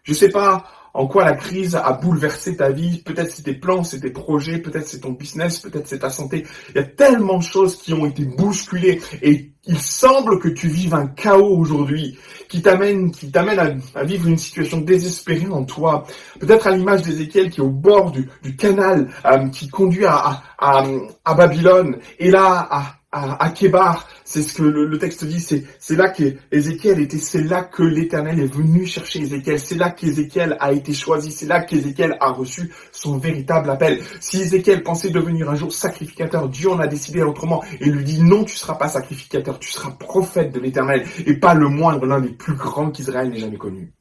Je 0.03 0.13
sais 0.13 0.29
pas 0.29 0.67
en 0.93 1.07
quoi 1.07 1.25
la 1.25 1.33
crise 1.33 1.75
a 1.75 1.95
bouleversé 1.95 2.59
ta 2.59 2.69
vie, 2.69 2.99
peut-être 2.99 3.31
c'est 3.31 3.45
tes 3.45 3.55
plans, 3.55 3.85
c'est 3.85 4.01
tes 4.01 4.11
projets, 4.11 4.59
peut-être 4.59 4.87
c'est 4.87 5.01
ton 5.01 5.13
business, 5.13 5.61
peut-être 5.61 5.89
c'est 5.89 6.01
ta 6.01 6.11
santé. 6.11 6.45
Il 6.69 6.75
y 6.75 6.79
a 6.79 6.83
tellement 6.83 7.39
de 7.39 7.43
choses 7.43 7.77
qui 7.77 7.95
ont 7.95 8.05
été 8.05 8.27
bousculées 8.27 9.01
et 9.23 9.51
il 9.65 9.79
semble 9.79 10.41
que 10.41 10.51
tu 10.51 10.69
vives 10.69 10.93
un 10.93 11.07
chaos 11.07 11.57
aujourd'hui 11.57 12.19
qui 12.51 12.61
t'amène, 12.61 13.11
qui 13.11 13.31
t'amène 13.31 13.81
à, 13.95 14.05
vivre 14.05 14.29
une 14.29 14.37
situation 14.37 14.83
désespérée 14.83 15.49
en 15.49 15.65
toi. 15.65 16.05
Peut-être 16.39 16.67
à 16.67 16.77
l'image 16.77 17.01
d'Ézéchiel 17.01 17.49
qui 17.49 17.61
est 17.61 17.65
au 17.65 17.71
bord 17.71 18.11
du, 18.11 18.29
canal 18.59 19.09
euh, 19.25 19.49
qui 19.49 19.69
conduit 19.69 20.05
à, 20.05 20.43
à 20.59 21.35
Babylone 21.35 21.97
et 22.19 22.31
là 22.31 22.69
à, 22.71 23.02
à, 23.13 23.45
à 23.45 23.51
Kébar, 23.51 24.09
c'est 24.25 24.43
ce 24.43 24.55
que 24.55 24.63
le, 24.63 24.99
texte 24.99 25.25
dit, 25.25 25.41
c'est, 25.41 25.65
c'est 25.79 25.97
là 25.97 26.09
qu'Ézéchiel 26.09 26.99
était, 26.99 27.19
c'est 27.19 27.43
là 27.43 27.63
que 27.63 27.83
l'Éternel 27.83 28.41
est 28.41 28.47
venu 28.53 28.87
chercher 28.87 29.21
Ézéchiel, 29.21 29.61
c'est 29.61 29.75
là 29.75 29.91
qu'Ézéchiel 29.91 30.57
a 30.59 30.73
été 30.73 30.95
choisi, 30.95 31.31
c'est 31.31 31.47
là 31.47 31.61
qu'Ézéchiel 31.61 32.17
a 32.21 32.31
reçu 32.31 32.73
son 32.91 33.19
véritable 33.19 33.69
appel. 33.69 34.01
Si 34.21 34.41
Ézéchiel 34.41 34.83
pensait 34.83 35.11
devenir 35.11 35.51
un 35.51 35.55
jour 35.55 35.73
sacrificateur, 35.73 36.49
Dieu 36.49 36.71
en 36.71 36.79
a 36.79 36.87
décidé 36.87 37.23
autrement 37.23 37.63
et 37.81 37.91
lui 37.91 38.03
dit 38.03 38.23
non, 38.23 38.45
tu 38.45 38.57
seras 38.57 38.77
pas 38.77 38.89
sacrificateur, 38.89 39.59
tu 39.59 39.71
seras 39.71 39.91
prophète 39.91 40.53
de 40.53 40.61
l'Éternel 40.61 41.07
et 41.27 41.35
pas 41.35 41.53
le 41.53 41.69
moindre, 41.69 42.07
l'un 42.07 42.21
des 42.21 42.33
plus 42.33 42.55
grands 42.55 42.91
qu'Israël 42.91 43.29
n'ait 43.29 43.39
jamais 43.39 43.59
connu. 43.59 43.93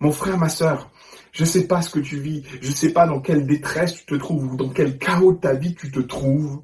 Mon 0.00 0.12
frère, 0.12 0.36
ma 0.36 0.50
sœur, 0.50 0.90
je 1.32 1.46
sais 1.46 1.66
pas 1.66 1.80
ce 1.80 1.88
que 1.88 2.00
tu 2.00 2.18
vis, 2.18 2.42
je 2.60 2.70
sais 2.70 2.90
pas 2.90 3.06
dans 3.06 3.20
quelle 3.20 3.46
détresse 3.46 3.94
tu 3.94 4.04
te 4.04 4.14
trouves 4.16 4.52
ou 4.52 4.56
dans 4.56 4.68
quel 4.68 4.98
chaos 4.98 5.32
de 5.32 5.38
ta 5.38 5.54
vie 5.54 5.74
tu 5.74 5.90
te 5.90 6.00
trouves. 6.00 6.60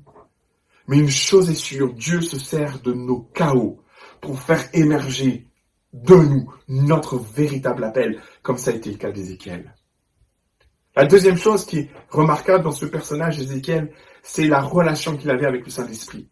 Mais 0.89 0.99
une 0.99 1.09
chose 1.09 1.51
est 1.51 1.55
sûre, 1.55 1.93
Dieu 1.95 2.21
se 2.21 2.39
sert 2.39 2.81
de 2.81 2.93
nos 2.93 3.21
chaos 3.35 3.81
pour 4.21 4.41
faire 4.41 4.69
émerger 4.73 5.49
de 5.93 6.15
nous 6.15 6.53
notre 6.69 7.19
véritable 7.19 7.85
appel, 7.85 8.21
comme 8.43 8.59
ça 8.59 8.71
a 8.71 8.75
été 8.75 8.91
le 8.91 8.97
cas 8.97 9.11
d'Ézéchiel. 9.11 9.75
La 10.97 11.07
deuxième 11.07 11.39
chose 11.39 11.65
qui 11.65 11.79
est 11.79 11.91
remarquable 12.11 12.65
dans 12.65 12.73
ce 12.73 12.87
personnage 12.87 13.39
d'Ézéchiel, 13.39 13.93
c'est 14.23 14.47
la 14.47 14.61
relation 14.61 15.17
qu'il 15.17 15.31
avait 15.31 15.47
avec 15.47 15.65
le 15.65 15.71
Saint-Esprit. 15.71 16.32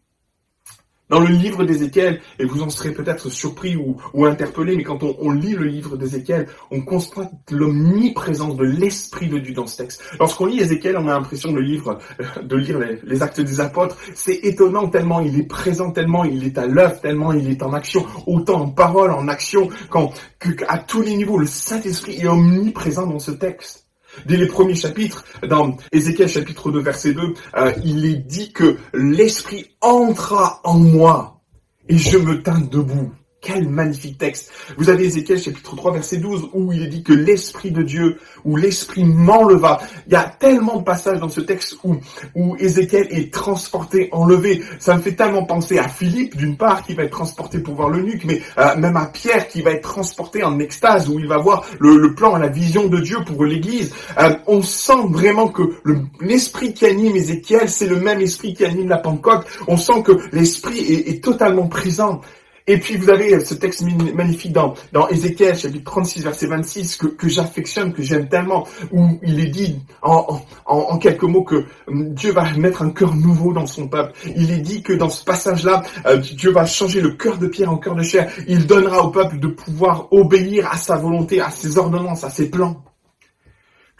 Dans 1.11 1.19
le 1.19 1.27
livre 1.27 1.65
d'Ézéchiel, 1.65 2.21
et 2.39 2.45
vous 2.45 2.61
en 2.61 2.69
serez 2.69 2.93
peut-être 2.93 3.29
surpris 3.29 3.75
ou, 3.75 4.25
interpellé, 4.25 4.77
mais 4.77 4.83
quand 4.83 5.03
on, 5.03 5.31
lit 5.31 5.55
le 5.55 5.65
livre 5.65 5.97
d'Ézéchiel, 5.97 6.47
on 6.71 6.79
constate 6.79 7.33
l'omniprésence 7.51 8.55
de 8.55 8.63
l'Esprit 8.63 9.27
de 9.27 9.37
Dieu 9.37 9.53
dans 9.53 9.67
ce 9.67 9.75
texte. 9.75 10.01
Lorsqu'on 10.21 10.45
lit 10.45 10.61
Ézéchiel, 10.61 10.95
on 10.97 11.09
a 11.09 11.11
l'impression 11.11 11.51
de, 11.51 11.59
livre, 11.59 11.99
euh, 12.21 12.57
lire 12.57 12.79
les, 13.03 13.21
actes 13.21 13.41
des 13.41 13.59
apôtres. 13.59 13.97
C'est 14.15 14.39
étonnant 14.43 14.87
tellement 14.87 15.19
il 15.19 15.37
est 15.37 15.43
présent, 15.47 15.91
tellement 15.91 16.23
il 16.23 16.45
est 16.45 16.57
à 16.57 16.65
l'œuvre, 16.65 17.01
tellement 17.01 17.33
il 17.33 17.49
est 17.51 17.61
en 17.61 17.73
action, 17.73 18.05
autant 18.25 18.61
en 18.61 18.69
parole, 18.69 19.11
en 19.11 19.27
action, 19.27 19.67
quand, 19.89 20.13
que, 20.39 20.51
à 20.69 20.77
tous 20.77 21.01
les 21.01 21.17
niveaux, 21.17 21.37
le 21.37 21.45
Saint-Esprit 21.45 22.21
est 22.21 22.27
omniprésent 22.27 23.05
dans 23.05 23.19
ce 23.19 23.31
texte. 23.31 23.90
Dès 24.25 24.37
les 24.37 24.47
premiers 24.47 24.75
chapitres, 24.75 25.25
dans 25.47 25.77
Ézéchiel 25.91 26.27
chapitre 26.27 26.71
2 26.71 26.79
verset 26.79 27.13
2, 27.13 27.33
euh, 27.57 27.71
il 27.83 28.05
est 28.05 28.17
dit 28.17 28.51
que 28.51 28.77
l'Esprit 28.93 29.75
entra 29.81 30.61
en 30.63 30.77
moi 30.77 31.41
et 31.87 31.97
je 31.97 32.17
me 32.17 32.41
tins 32.41 32.61
debout. 32.61 33.11
Quel 33.43 33.67
magnifique 33.67 34.19
texte. 34.19 34.51
Vous 34.77 34.91
avez 34.91 35.05
Ézéchiel 35.05 35.39
chapitre 35.39 35.75
3 35.75 35.93
verset 35.93 36.17
12 36.17 36.49
où 36.53 36.71
il 36.73 36.83
est 36.83 36.87
dit 36.87 37.01
que 37.01 37.11
l'Esprit 37.11 37.71
de 37.71 37.81
Dieu, 37.81 38.19
où 38.45 38.55
l'Esprit 38.55 39.03
m'enleva. 39.03 39.81
Il 40.05 40.13
y 40.13 40.15
a 40.15 40.31
tellement 40.39 40.77
de 40.77 40.83
passages 40.83 41.19
dans 41.19 41.27
ce 41.27 41.41
texte 41.41 41.75
où, 41.83 41.95
où 42.35 42.55
Ézéchiel 42.57 43.07
est 43.09 43.33
transporté, 43.33 44.09
enlevé. 44.11 44.61
Ça 44.77 44.95
me 44.95 45.01
fait 45.01 45.13
tellement 45.15 45.43
penser 45.43 45.79
à 45.79 45.87
Philippe 45.87 46.37
d'une 46.37 46.55
part 46.55 46.83
qui 46.85 46.93
va 46.93 47.01
être 47.01 47.09
transporté 47.13 47.57
pour 47.57 47.73
voir 47.73 47.89
l'eunuque, 47.89 48.25
mais 48.25 48.43
euh, 48.59 48.75
même 48.77 48.95
à 48.95 49.07
Pierre 49.07 49.47
qui 49.47 49.63
va 49.63 49.71
être 49.71 49.89
transporté 49.89 50.43
en 50.43 50.59
extase 50.59 51.09
où 51.09 51.17
il 51.17 51.27
va 51.27 51.37
voir 51.39 51.65
le, 51.79 51.97
le 51.97 52.13
plan, 52.13 52.35
la 52.37 52.47
vision 52.47 52.89
de 52.89 52.99
Dieu 52.99 53.17
pour 53.25 53.43
l'Église. 53.43 53.91
Euh, 54.19 54.35
on 54.45 54.61
sent 54.61 55.07
vraiment 55.09 55.47
que 55.47 55.63
le- 55.83 56.01
l'Esprit 56.19 56.75
qui 56.75 56.85
anime 56.85 57.15
Ézéchiel, 57.15 57.67
c'est 57.69 57.87
le 57.87 57.95
même 57.99 58.21
Esprit 58.21 58.53
qui 58.53 58.65
anime 58.65 58.87
la 58.89 58.99
Pentecôte. 58.99 59.47
On 59.67 59.77
sent 59.77 60.03
que 60.03 60.11
l'Esprit 60.31 60.77
est 61.07 61.23
totalement 61.23 61.67
présent. 61.67 62.21
Et 62.67 62.77
puis 62.77 62.97
vous 62.97 63.09
avez 63.09 63.39
ce 63.39 63.53
texte 63.53 63.83
magnifique 64.13 64.53
dans, 64.53 64.73
dans 64.91 65.07
Ézéchiel 65.09 65.57
chapitre 65.57 65.91
36 65.91 66.23
verset 66.23 66.47
26 66.47 66.97
que, 66.97 67.27
j'affectionne, 67.27 67.93
que 67.93 68.03
j'aime 68.03 68.27
tellement, 68.29 68.67
où 68.91 69.07
il 69.23 69.39
est 69.39 69.49
dit 69.49 69.79
en 70.01 70.97
quelques 70.97 71.23
mots 71.23 71.43
que 71.43 71.65
hum, 71.87 72.13
Dieu 72.13 72.31
va 72.31 72.51
mettre 72.53 72.81
un 72.81 72.91
cœur 72.91 73.15
nouveau 73.15 73.53
dans 73.53 73.65
son 73.65 73.87
peuple. 73.87 74.13
Il 74.35 74.51
est 74.51 74.59
dit 74.59 74.83
que 74.83 74.93
dans 74.93 75.09
ce 75.09 75.23
passage-là, 75.23 75.83
euh, 76.05 76.17
Dieu 76.17 76.51
va 76.51 76.65
changer 76.65 77.01
le 77.01 77.11
cœur 77.11 77.37
de 77.37 77.47
pierre 77.47 77.71
en 77.71 77.77
cœur 77.77 77.95
de 77.95 78.03
chair. 78.03 78.31
Il 78.47 78.67
donnera 78.67 79.03
au 79.03 79.09
peuple 79.09 79.39
de 79.39 79.47
pouvoir 79.47 80.07
obéir 80.11 80.67
à 80.71 80.77
sa 80.77 80.97
volonté, 80.97 81.41
à 81.41 81.49
ses 81.49 81.77
ordonnances, 81.77 82.23
à 82.23 82.29
ses 82.29 82.49
plans. 82.49 82.83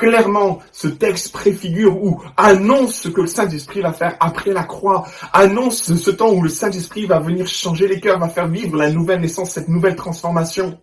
Clairement, 0.02 0.58
ce 0.72 0.88
texte 0.88 1.32
préfigure 1.32 2.04
ou 2.04 2.24
annonce 2.36 2.96
ce 2.96 3.08
que 3.08 3.22
le 3.22 3.28
Saint-Esprit 3.28 3.82
va 3.82 3.94
faire 3.94 4.18
après 4.20 4.52
la 4.52 4.64
croix, 4.64 5.06
annonce 5.32 5.94
ce 5.94 6.10
temps 6.10 6.34
où 6.34 6.42
le 6.42 6.50
Saint-Esprit 6.50 7.06
va 7.06 7.20
venir 7.20 7.46
changer 7.46 7.88
les 7.88 8.00
cœurs, 8.00 8.18
va 8.18 8.28
faire 8.28 8.48
vivre 8.48 8.78
la 8.78 8.90
nouvelle 8.90 9.22
naissance, 9.22 9.52
cette 9.52 9.68
nouvelle 9.68 9.96
transformation. 9.96 10.82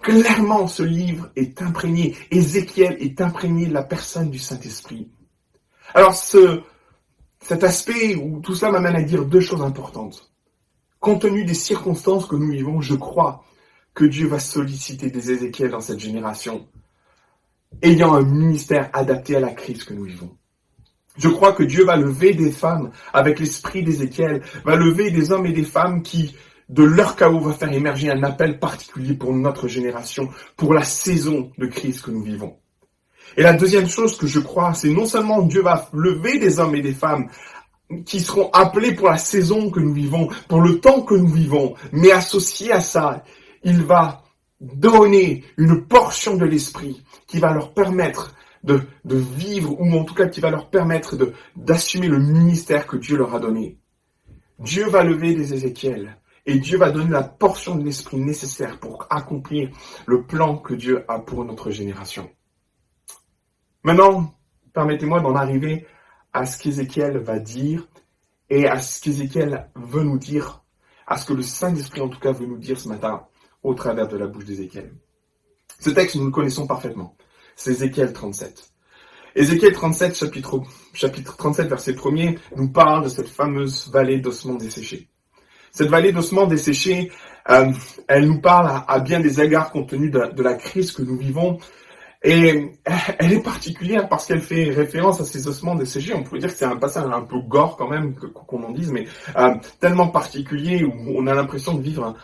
Clairement, 0.00 0.68
ce 0.68 0.82
livre 0.82 1.28
est 1.36 1.60
imprégné, 1.60 2.16
Ézéchiel 2.30 2.96
est 2.98 3.20
imprégné 3.20 3.66
de 3.66 3.74
la 3.74 3.82
personne 3.82 4.30
du 4.30 4.38
Saint-Esprit. 4.38 5.10
Alors, 5.92 6.14
ce, 6.14 6.62
cet 7.42 7.62
aspect 7.62 8.16
tout 8.42 8.54
cela 8.54 8.72
m'amène 8.72 8.96
à 8.96 9.02
dire 9.02 9.26
deux 9.26 9.42
choses 9.42 9.60
importantes. 9.60 10.32
Compte 10.98 11.20
tenu 11.20 11.44
des 11.44 11.52
circonstances 11.52 12.24
que 12.24 12.36
nous 12.36 12.52
vivons, 12.52 12.80
je 12.80 12.94
crois 12.94 13.44
que 13.92 14.06
Dieu 14.06 14.28
va 14.28 14.38
solliciter 14.38 15.10
des 15.10 15.30
Ézéchiel 15.30 15.72
dans 15.72 15.80
cette 15.80 16.00
génération 16.00 16.66
ayant 17.82 18.14
un 18.14 18.22
ministère 18.22 18.90
adapté 18.92 19.36
à 19.36 19.40
la 19.40 19.50
crise 19.50 19.84
que 19.84 19.94
nous 19.94 20.04
vivons. 20.04 20.36
Je 21.16 21.28
crois 21.28 21.52
que 21.52 21.62
Dieu 21.62 21.84
va 21.84 21.96
lever 21.96 22.34
des 22.34 22.50
femmes 22.50 22.90
avec 23.12 23.40
l'esprit 23.40 23.82
d'Ézéchiel, 23.82 24.42
va 24.64 24.76
lever 24.76 25.10
des 25.10 25.32
hommes 25.32 25.46
et 25.46 25.52
des 25.52 25.64
femmes 25.64 26.02
qui, 26.02 26.34
de 26.68 26.82
leur 26.82 27.16
chaos, 27.16 27.40
va 27.40 27.52
faire 27.52 27.72
émerger 27.72 28.10
un 28.10 28.22
appel 28.22 28.58
particulier 28.58 29.14
pour 29.14 29.32
notre 29.34 29.68
génération, 29.68 30.28
pour 30.56 30.72
la 30.72 30.84
saison 30.84 31.50
de 31.58 31.66
crise 31.66 32.00
que 32.00 32.10
nous 32.10 32.22
vivons. 32.22 32.56
Et 33.36 33.42
la 33.42 33.52
deuxième 33.52 33.88
chose 33.88 34.16
que 34.16 34.26
je 34.26 34.40
crois, 34.40 34.74
c'est 34.74 34.90
non 34.90 35.06
seulement 35.06 35.42
Dieu 35.42 35.62
va 35.62 35.88
lever 35.92 36.38
des 36.38 36.58
hommes 36.58 36.74
et 36.74 36.82
des 36.82 36.94
femmes 36.94 37.28
qui 38.06 38.20
seront 38.20 38.50
appelés 38.52 38.94
pour 38.94 39.08
la 39.08 39.18
saison 39.18 39.70
que 39.70 39.80
nous 39.80 39.92
vivons, 39.92 40.28
pour 40.48 40.60
le 40.60 40.80
temps 40.80 41.02
que 41.02 41.14
nous 41.14 41.28
vivons, 41.28 41.74
mais 41.92 42.12
associé 42.12 42.72
à 42.72 42.80
ça, 42.80 43.24
il 43.62 43.82
va 43.82 44.22
donner 44.60 45.44
une 45.56 45.86
portion 45.86 46.36
de 46.36 46.44
l'esprit 46.44 47.02
qui 47.26 47.38
va 47.38 47.52
leur 47.52 47.72
permettre 47.72 48.34
de, 48.62 48.82
de 49.04 49.16
vivre, 49.16 49.80
ou 49.80 49.92
en 49.94 50.04
tout 50.04 50.14
cas 50.14 50.28
qui 50.28 50.40
va 50.40 50.50
leur 50.50 50.68
permettre 50.68 51.16
d'assumer 51.56 52.08
le 52.08 52.18
ministère 52.18 52.86
que 52.86 52.96
Dieu 52.96 53.16
leur 53.16 53.34
a 53.34 53.40
donné. 53.40 53.78
Dieu 54.58 54.86
va 54.88 55.02
lever 55.02 55.34
des 55.34 55.54
Ézéchiel 55.54 56.18
et 56.44 56.58
Dieu 56.58 56.76
va 56.76 56.90
donner 56.90 57.10
la 57.10 57.22
portion 57.22 57.76
de 57.76 57.84
l'esprit 57.84 58.18
nécessaire 58.18 58.78
pour 58.78 59.06
accomplir 59.08 59.70
le 60.06 60.24
plan 60.24 60.58
que 60.58 60.74
Dieu 60.74 61.04
a 61.08 61.18
pour 61.18 61.44
notre 61.44 61.70
génération. 61.70 62.30
Maintenant, 63.82 64.34
permettez-moi 64.74 65.20
d'en 65.20 65.34
arriver 65.34 65.86
à 66.34 66.44
ce 66.44 66.58
qu'Ézéchiel 66.58 67.18
va 67.18 67.38
dire 67.38 67.88
et 68.50 68.68
à 68.68 68.80
ce 68.80 69.00
qu'Ézéchiel 69.00 69.70
veut 69.74 70.02
nous 70.02 70.18
dire, 70.18 70.62
à 71.06 71.16
ce 71.16 71.26
que 71.26 71.32
le 71.32 71.42
Saint-Esprit 71.42 72.02
en 72.02 72.08
tout 72.08 72.20
cas 72.20 72.32
veut 72.32 72.46
nous 72.46 72.58
dire 72.58 72.78
ce 72.78 72.88
matin 72.88 73.26
au 73.62 73.74
travers 73.74 74.08
de 74.08 74.16
la 74.16 74.26
bouche 74.26 74.44
d'Ézéchiel. 74.44 74.92
Ce 75.78 75.90
texte, 75.90 76.16
nous 76.16 76.26
le 76.26 76.30
connaissons 76.30 76.66
parfaitement. 76.66 77.16
C'est 77.56 77.72
Ézéchiel 77.72 78.12
37. 78.12 78.70
Ézéchiel 79.36 79.72
37, 79.72 80.16
chapitre, 80.16 80.62
chapitre 80.92 81.36
37, 81.36 81.68
verset 81.68 81.92
1er, 81.92 82.38
nous 82.56 82.68
parle 82.70 83.04
de 83.04 83.08
cette 83.08 83.28
fameuse 83.28 83.88
vallée 83.92 84.18
d'ossements 84.18 84.54
desséchés. 84.54 85.08
Cette 85.70 85.88
vallée 85.88 86.12
d'ossements 86.12 86.46
desséchés, 86.46 87.12
euh, 87.48 87.72
elle 88.08 88.26
nous 88.26 88.40
parle 88.40 88.82
à, 88.86 88.98
bien 88.98 89.20
des 89.20 89.40
égards 89.40 89.70
compte 89.70 89.90
tenu 89.90 90.10
de 90.10 90.42
la 90.42 90.54
crise 90.54 90.90
que 90.90 91.02
nous 91.02 91.16
vivons. 91.16 91.58
Et 92.22 92.72
elle 93.18 93.32
est 93.32 93.42
particulière 93.42 94.08
parce 94.08 94.26
qu'elle 94.26 94.42
fait 94.42 94.70
référence 94.70 95.20
à 95.20 95.24
ces 95.24 95.48
ossements 95.48 95.74
desséchés. 95.74 96.14
On 96.14 96.22
pourrait 96.22 96.40
dire 96.40 96.50
que 96.50 96.56
c'est 96.56 96.64
un 96.64 96.76
passage 96.76 97.10
un 97.10 97.22
peu 97.22 97.40
gore 97.40 97.76
quand 97.76 97.88
même, 97.88 98.14
qu'on 98.14 98.62
en 98.62 98.70
dise, 98.72 98.90
mais 98.92 99.06
euh, 99.36 99.54
tellement 99.80 100.08
particulier 100.08 100.84
où 100.84 101.14
on 101.16 101.26
a 101.26 101.34
l'impression 101.34 101.74
de 101.74 101.82
vivre 101.82 102.14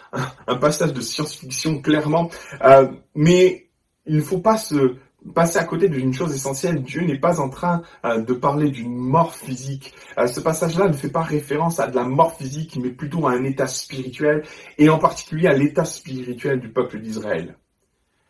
un, 0.47 0.57
passage 0.57 0.93
de 0.93 1.01
science-fiction 1.01 1.81
clairement. 1.81 2.31
Euh, 2.63 2.89
mais 3.15 3.69
il 4.07 4.17
ne 4.17 4.21
faut 4.21 4.39
pas 4.39 4.59
se 4.59 4.97
passer 5.35 5.59
à 5.59 5.65
côté 5.65 5.89
d'une 5.89 6.13
chose 6.13 6.33
essentielle. 6.35 6.83
Dieu 6.83 7.03
n'est 7.03 7.19
pas 7.19 7.41
en 7.41 7.49
train 7.49 7.83
euh, 8.05 8.21
de 8.21 8.35
parler 8.35 8.71
d'une 8.71 8.95
mort 8.95 9.35
physique. 9.35 9.95
Ce 10.27 10.41
passage-là 10.41 10.89
ne 10.89 10.93
fait 10.93 11.09
pas 11.09 11.23
référence 11.23 11.81
à 11.81 11.89
de 11.89 11.97
la 11.97 12.05
mort 12.05 12.37
physique, 12.37 12.79
mais 12.81 12.91
plutôt 12.91 13.27
à 13.27 13.33
un 13.33 13.45
état 13.45 13.67
spirituel, 13.67 14.45
et 14.79 14.89
en 14.89 14.99
particulier 14.99 15.49
à 15.49 15.55
l'état 15.55 15.85
spirituel 15.85 16.61
du 16.61 16.69
peuple 16.69 17.01
d'Israël. 17.01 17.57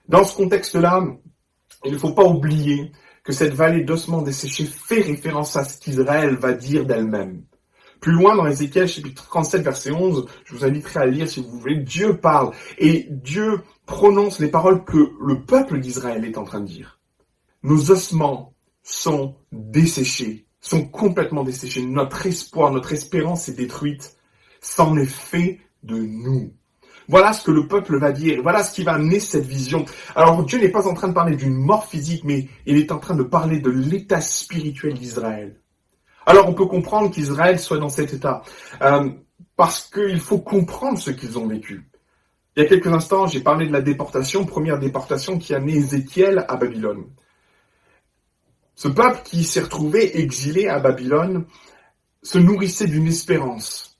Dans 0.08 0.24
ce 0.24 0.36
contexte-là, 0.36 1.02
il 1.85 1.93
ne 1.93 1.99
faut 1.99 2.12
pas 2.12 2.24
oublier 2.24 2.93
que 3.22 3.33
cette 3.33 3.55
vallée 3.55 3.83
d'ossements 3.83 4.22
desséchés 4.22 4.66
fait 4.66 5.01
référence 5.01 5.57
à 5.57 5.64
ce 5.64 5.79
qu'Israël 5.79 6.37
va 6.37 6.53
dire 6.53 6.87
d'elle-même. 6.87 7.43
Plus 8.01 8.12
loin 8.12 8.37
dans 8.37 8.47
Ézéchiel 8.47 8.87
chapitre 8.87 9.27
37 9.27 9.62
verset 9.62 9.91
11, 9.91 10.27
je 10.45 10.55
vous 10.55 10.64
inviterai 10.64 11.01
à 11.01 11.07
lire 11.07 11.29
si 11.29 11.43
vous 11.43 11.59
voulez, 11.59 11.77
Dieu 11.77 12.18
parle 12.18 12.53
et 12.79 13.07
Dieu 13.11 13.62
prononce 13.87 14.39
les 14.39 14.49
paroles 14.49 14.85
que 14.85 15.12
le 15.20 15.43
peuple 15.43 15.81
d'Israël 15.81 16.24
est 16.24 16.39
en 16.39 16.45
train 16.45 16.61
de 16.61 16.66
dire. 16.66 17.01
Nos 17.62 17.91
ossements 17.91 18.55
sont 18.83 19.37
desséchés, 19.51 20.47
sont 20.61 20.85
complètement 20.87 21.43
desséchés. 21.43 21.83
Notre 21.83 22.27
espoir, 22.27 22.70
notre 22.70 22.93
espérance 22.93 23.49
est 23.49 23.55
détruite. 23.55 24.16
C'en 24.61 24.97
est 24.97 25.05
fait 25.05 25.61
de 25.83 25.97
nous. 25.97 26.53
Voilà 27.09 27.32
ce 27.32 27.44
que 27.44 27.50
le 27.50 27.68
peuple 27.68 27.98
va 27.98 28.12
dire. 28.12 28.42
Voilà 28.42 28.64
ce 28.64 28.74
qui 28.74 28.82
va 28.82 28.94
amener 28.94 29.20
cette 29.20 29.46
vision. 29.46 29.84
Alors 30.14 30.44
Dieu 30.44 30.59
n'est 30.59 30.70
pas 30.70 30.88
en 30.88 30.94
train 30.94 31.09
de 31.09 31.14
parler 31.14 31.36
d'une 31.36 31.54
mort 31.54 31.86
physique, 31.86 32.24
mais 32.24 32.48
il 32.66 32.76
est 32.76 32.92
en 32.92 32.98
train 32.98 33.14
de 33.14 33.22
parler 33.22 33.61
de 33.61 33.70
l'état 33.70 34.20
spirituel 34.20 34.94
d'Israël. 34.94 35.61
Alors 36.26 36.48
on 36.48 36.54
peut 36.54 36.66
comprendre 36.66 37.11
qu'Israël 37.11 37.59
soit 37.59 37.78
dans 37.78 37.88
cet 37.88 38.12
état, 38.12 38.42
euh, 38.82 39.11
parce 39.57 39.88
qu'il 39.88 40.18
faut 40.18 40.40
comprendre 40.40 40.98
ce 40.98 41.11
qu'ils 41.11 41.38
ont 41.38 41.46
vécu. 41.46 41.88
Il 42.57 42.62
y 42.62 42.66
a 42.66 42.68
quelques 42.68 42.88
instants, 42.88 43.26
j'ai 43.26 43.40
parlé 43.40 43.66
de 43.66 43.72
la 43.72 43.82
déportation, 43.82 44.44
première 44.44 44.78
déportation 44.78 45.38
qui 45.38 45.54
a 45.54 45.59
amené 45.59 45.76
Ézéchiel 45.76 46.44
à 46.48 46.57
Babylone. 46.57 47.04
Ce 48.74 48.88
peuple 48.88 49.20
qui 49.24 49.44
s'est 49.44 49.61
retrouvé 49.61 50.20
exilé 50.20 50.66
à 50.66 50.80
Babylone 50.80 51.46
se 52.22 52.38
nourrissait 52.38 52.88
d'une 52.88 53.07
espérance. 53.07 53.95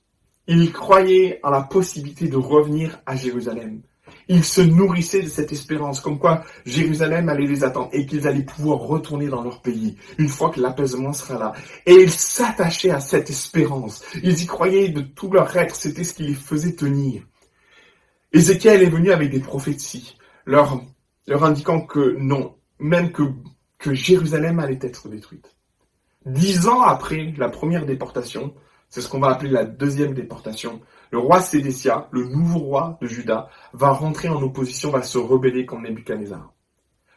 Il 0.47 0.71
croyait 0.71 1.39
en 1.43 1.49
la 1.49 1.61
possibilité 1.61 2.27
de 2.27 2.37
revenir 2.37 2.99
à 3.05 3.15
Jérusalem. 3.15 3.81
Ils 4.29 4.43
se 4.43 4.61
nourrissaient 4.61 5.23
de 5.23 5.29
cette 5.29 5.51
espérance, 5.51 6.01
comme 6.01 6.19
quoi 6.19 6.43
Jérusalem 6.65 7.29
allait 7.29 7.47
les 7.47 7.63
attendre 7.63 7.89
et 7.93 8.05
qu'ils 8.05 8.27
allaient 8.27 8.43
pouvoir 8.43 8.79
retourner 8.79 9.27
dans 9.27 9.43
leur 9.43 9.61
pays 9.61 9.97
une 10.17 10.29
fois 10.29 10.49
que 10.49 10.59
l'apaisement 10.59 11.13
sera 11.13 11.37
là. 11.39 11.53
Et 11.85 11.93
ils 11.93 12.11
s'attachaient 12.11 12.91
à 12.91 12.99
cette 12.99 13.29
espérance. 13.29 14.03
Ils 14.23 14.41
y 14.41 14.45
croyaient 14.45 14.89
de 14.89 15.01
tout 15.01 15.31
leur 15.31 15.55
être, 15.55 15.75
c'était 15.75 16.03
ce 16.03 16.13
qui 16.13 16.23
les 16.23 16.33
faisait 16.33 16.75
tenir. 16.75 17.23
Ézéchiel 18.33 18.83
est 18.83 18.89
venu 18.89 19.11
avec 19.11 19.29
des 19.29 19.39
prophéties, 19.39 20.17
leur, 20.45 20.81
indiquant 21.27 21.81
que 21.81 22.17
non, 22.17 22.55
même 22.79 23.11
que 23.11 23.93
Jérusalem 23.93 24.59
allait 24.59 24.79
être 24.81 25.07
détruite. 25.07 25.55
Dix 26.25 26.67
ans 26.67 26.81
après 26.81 27.33
la 27.37 27.47
première 27.47 27.85
déportation, 27.85 28.53
c'est 28.89 29.01
ce 29.01 29.09
qu'on 29.09 29.19
va 29.19 29.29
appeler 29.29 29.51
la 29.51 29.65
deuxième 29.65 30.13
déportation, 30.13 30.81
le 31.11 31.19
roi 31.19 31.41
Sédécia, 31.41 32.07
le 32.11 32.25
nouveau 32.25 32.59
roi 32.59 32.97
de 33.01 33.07
Juda, 33.07 33.49
va 33.73 33.89
rentrer 33.91 34.29
en 34.29 34.41
opposition, 34.41 34.91
va 34.91 35.03
se 35.03 35.17
rebeller 35.17 35.65
contre 35.65 35.83
Nebuchadnezzar. 35.83 36.53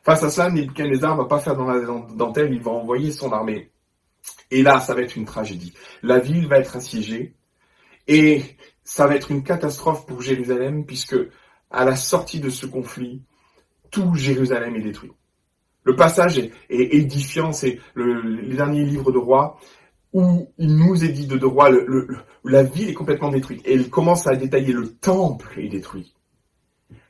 Face 0.02 0.22
à 0.22 0.30
cela, 0.30 0.50
Nebuchadnezzar 0.50 1.16
va 1.16 1.26
pas 1.26 1.38
faire 1.38 1.56
dans 1.56 1.66
la 1.66 1.80
dentelle, 2.14 2.52
il 2.52 2.62
va 2.62 2.72
envoyer 2.72 3.12
son 3.12 3.32
armée. 3.32 3.70
Et 4.50 4.62
là, 4.62 4.80
ça 4.80 4.94
va 4.94 5.02
être 5.02 5.16
une 5.16 5.24
tragédie. 5.24 5.74
La 6.02 6.18
ville 6.18 6.48
va 6.48 6.58
être 6.58 6.76
assiégée 6.76 7.34
et 8.06 8.42
ça 8.82 9.06
va 9.06 9.14
être 9.14 9.30
une 9.30 9.44
catastrophe 9.44 10.06
pour 10.06 10.20
Jérusalem 10.22 10.84
puisque 10.84 11.16
à 11.70 11.84
la 11.84 11.96
sortie 11.96 12.40
de 12.40 12.50
ce 12.50 12.66
conflit, 12.66 13.22
tout 13.90 14.14
Jérusalem 14.14 14.74
est 14.76 14.82
détruit. 14.82 15.12
Le 15.84 15.96
passage 15.96 16.38
est, 16.38 16.52
édifiant, 16.68 17.52
c'est 17.52 17.78
le, 17.94 18.20
les 18.20 18.56
derniers 18.56 18.84
livres 18.84 19.12
de 19.12 19.18
rois 19.18 19.58
où 20.12 20.48
il 20.58 20.76
nous 20.76 21.04
est 21.04 21.08
dit 21.08 21.26
de, 21.26 21.36
de 21.36 21.46
roi, 21.46 21.70
le, 21.70 21.84
le, 21.86 22.08
la 22.44 22.62
ville 22.62 22.88
est 22.88 22.94
complètement 22.94 23.30
détruite. 23.30 23.62
Et 23.64 23.74
il 23.74 23.90
commence 23.90 24.26
à 24.26 24.36
détailler 24.36 24.72
le 24.72 24.88
temple 24.88 25.58
est 25.58 25.68
détruit. 25.68 26.14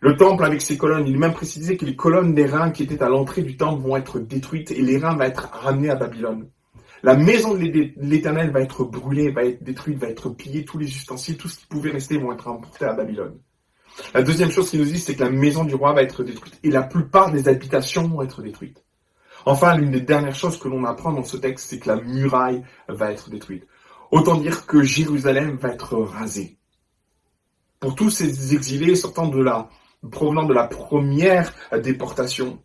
Le 0.01 0.17
temple 0.17 0.45
avec 0.45 0.61
ses 0.63 0.77
colonnes, 0.79 1.07
il 1.07 1.15
est 1.15 1.19
même 1.19 1.33
précisé 1.33 1.77
que 1.77 1.85
les 1.85 1.97
colonnes 1.97 2.35
des 2.35 2.47
reins 2.47 2.71
qui 2.71 2.83
étaient 2.83 3.03
à 3.03 3.09
l'entrée 3.09 3.43
du 3.43 3.57
temple 3.57 3.83
vont 3.83 3.97
être 3.97 4.19
détruites 4.19 4.71
et 4.71 4.83
les 4.83 4.99
reins 4.99 5.15
vont 5.15 5.23
être 5.23 5.49
ramenés 5.53 5.91
à 5.91 5.95
Babylone. 5.95 6.49
La 7.03 7.17
maison 7.17 7.55
de 7.55 7.93
l'Éternel 7.97 8.51
va 8.51 8.61
être 8.61 8.85
brûlée, 8.85 9.31
va 9.31 9.45
être 9.45 9.63
détruite, 9.63 9.99
va 9.99 10.09
être 10.09 10.29
pillée, 10.31 10.65
tous 10.67 10.79
les 10.79 10.87
ustensiles, 10.87 11.39
tout 11.39 11.49
ce 11.49 11.59
qui 11.59 11.67
pouvait 11.67 11.91
rester 11.91 12.19
vont 12.19 12.33
être 12.33 12.49
emportés 12.49 12.85
à 12.85 12.93
Babylone. 12.93 13.39
La 14.15 14.23
deuxième 14.23 14.51
chose 14.51 14.71
qu'il 14.71 14.81
nous 14.81 14.87
dit, 14.87 14.99
c'est 14.99 15.15
que 15.15 15.25
la 15.25 15.31
maison 15.31 15.65
du 15.65 15.75
roi 15.75 15.93
va 15.95 16.03
être 16.03 16.23
détruite 16.23 16.59
et 16.63 16.71
la 16.71 16.83
plupart 16.83 17.33
des 17.33 17.49
habitations 17.49 18.07
vont 18.07 18.23
être 18.23 18.43
détruites. 18.43 18.85
Enfin, 19.47 19.77
l'une 19.77 19.91
des 19.91 20.01
dernières 20.01 20.35
choses 20.35 20.59
que 20.59 20.69
l'on 20.69 20.85
apprend 20.85 21.13
dans 21.13 21.25
ce 21.25 21.37
texte, 21.37 21.71
c'est 21.71 21.79
que 21.79 21.89
la 21.89 21.97
muraille 21.97 22.63
va 22.89 23.13
être 23.13 23.31
détruite. 23.31 23.67
Autant 24.11 24.37
dire 24.37 24.67
que 24.67 24.83
Jérusalem 24.83 25.57
va 25.57 25.71
être 25.71 25.97
rasée. 25.97 26.59
Pour 27.79 27.95
tous 27.95 28.11
ces 28.11 28.55
exilés 28.55 28.97
sortant 28.97 29.29
de 29.29 29.41
la, 29.41 29.69
provenant 30.11 30.45
de 30.45 30.53
la 30.53 30.67
première 30.67 31.55
déportation, 31.83 32.63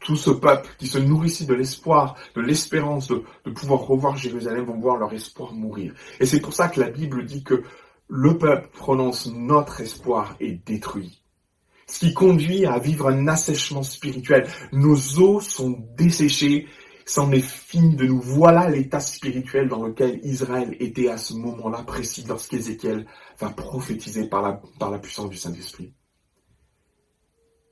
tout 0.00 0.16
ce 0.16 0.30
peuple 0.30 0.68
qui 0.78 0.86
se 0.86 0.98
nourrissait 0.98 1.46
de 1.46 1.54
l'espoir, 1.54 2.16
de 2.34 2.40
l'espérance 2.40 3.08
de, 3.08 3.22
de 3.44 3.50
pouvoir 3.50 3.80
revoir 3.80 4.16
Jérusalem 4.16 4.64
vont 4.64 4.78
voir 4.78 4.98
leur 4.98 5.12
espoir 5.12 5.52
mourir. 5.52 5.94
Et 6.20 6.26
c'est 6.26 6.40
pour 6.40 6.52
ça 6.52 6.68
que 6.68 6.80
la 6.80 6.90
Bible 6.90 7.24
dit 7.24 7.44
que 7.44 7.62
le 8.08 8.36
peuple 8.36 8.68
prononce 8.72 9.26
notre 9.26 9.80
espoir 9.80 10.36
est 10.40 10.66
détruit 10.66 11.22
ce 11.88 12.00
qui 12.00 12.14
conduit 12.14 12.66
à 12.66 12.78
vivre 12.78 13.08
un 13.08 13.28
assèchement 13.28 13.82
spirituel. 13.82 14.46
Nos 14.72 15.18
os 15.18 15.46
sont 15.46 15.84
desséchés, 15.96 16.66
c'en 17.06 17.32
est 17.32 17.40
fini 17.40 17.96
de 17.96 18.06
nous. 18.06 18.20
Voilà 18.20 18.68
l'état 18.68 19.00
spirituel 19.00 19.68
dans 19.68 19.82
lequel 19.82 20.20
Israël 20.22 20.76
était 20.78 21.08
à 21.08 21.16
ce 21.16 21.34
moment-là 21.34 21.82
précis 21.82 22.24
lorsqu'Ézéchiel 22.28 23.06
va 23.38 23.50
prophétiser 23.50 24.28
par 24.28 24.42
la, 24.42 24.60
par 24.78 24.90
la 24.90 24.98
puissance 24.98 25.30
du 25.30 25.36
Saint-Esprit. 25.36 25.94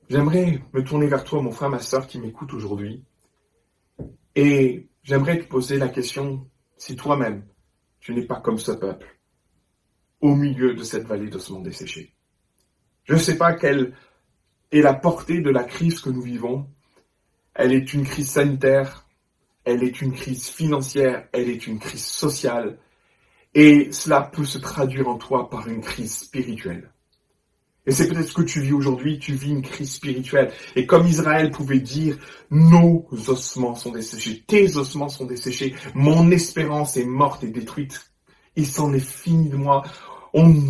J'aimerais 0.08 0.62
me 0.72 0.82
tourner 0.82 1.08
vers 1.08 1.24
toi, 1.24 1.42
mon 1.42 1.50
frère, 1.50 1.68
ma 1.68 1.80
sœur 1.80 2.06
qui 2.06 2.18
m'écoute 2.18 2.54
aujourd'hui, 2.54 3.04
et 4.34 4.88
j'aimerais 5.02 5.40
te 5.40 5.48
poser 5.48 5.78
la 5.78 5.88
question 5.88 6.48
si 6.76 6.94
toi-même, 6.94 7.44
tu 8.00 8.14
n'es 8.14 8.24
pas 8.24 8.40
comme 8.40 8.58
ce 8.58 8.72
peuple, 8.72 9.18
au 10.20 10.34
milieu 10.34 10.74
de 10.74 10.84
cette 10.84 11.06
vallée 11.06 11.28
d'ossements 11.28 11.60
desséchés. 11.60 12.14
Je 13.04 13.14
ne 13.14 13.18
sais 13.18 13.36
pas 13.36 13.54
quelle 13.54 13.94
est 14.72 14.80
la 14.80 14.94
portée 14.94 15.40
de 15.40 15.50
la 15.50 15.64
crise 15.64 16.00
que 16.00 16.10
nous 16.10 16.22
vivons. 16.22 16.66
Elle 17.54 17.72
est 17.72 17.94
une 17.94 18.04
crise 18.04 18.30
sanitaire, 18.30 19.06
elle 19.64 19.82
est 19.82 20.00
une 20.00 20.12
crise 20.12 20.48
financière, 20.48 21.26
elle 21.32 21.48
est 21.48 21.66
une 21.66 21.78
crise 21.78 22.04
sociale, 22.04 22.78
et 23.54 23.88
cela 23.90 24.20
peut 24.20 24.44
se 24.44 24.58
traduire 24.58 25.08
en 25.08 25.16
toi 25.16 25.48
par 25.48 25.66
une 25.68 25.80
crise 25.80 26.18
spirituelle. 26.18 26.90
Et 27.86 27.92
c'est 27.92 28.08
peut-être 28.08 28.28
ce 28.28 28.34
que 28.34 28.42
tu 28.42 28.60
vis 28.60 28.72
aujourd'hui, 28.72 29.18
tu 29.18 29.32
vis 29.32 29.50
une 29.50 29.62
crise 29.62 29.94
spirituelle. 29.94 30.52
Et 30.74 30.86
comme 30.86 31.06
Israël 31.06 31.52
pouvait 31.52 31.78
dire, 31.78 32.18
nos 32.50 33.06
ossements 33.28 33.76
sont 33.76 33.92
desséchés, 33.92 34.42
tes 34.46 34.76
ossements 34.76 35.08
sont 35.08 35.24
desséchés, 35.24 35.74
mon 35.94 36.30
espérance 36.30 36.96
est 36.96 37.04
morte 37.04 37.44
et 37.44 37.48
détruite, 37.48 38.10
il 38.56 38.66
s'en 38.66 38.92
est 38.92 38.98
fini 38.98 39.48
de 39.48 39.56
moi 39.56 39.84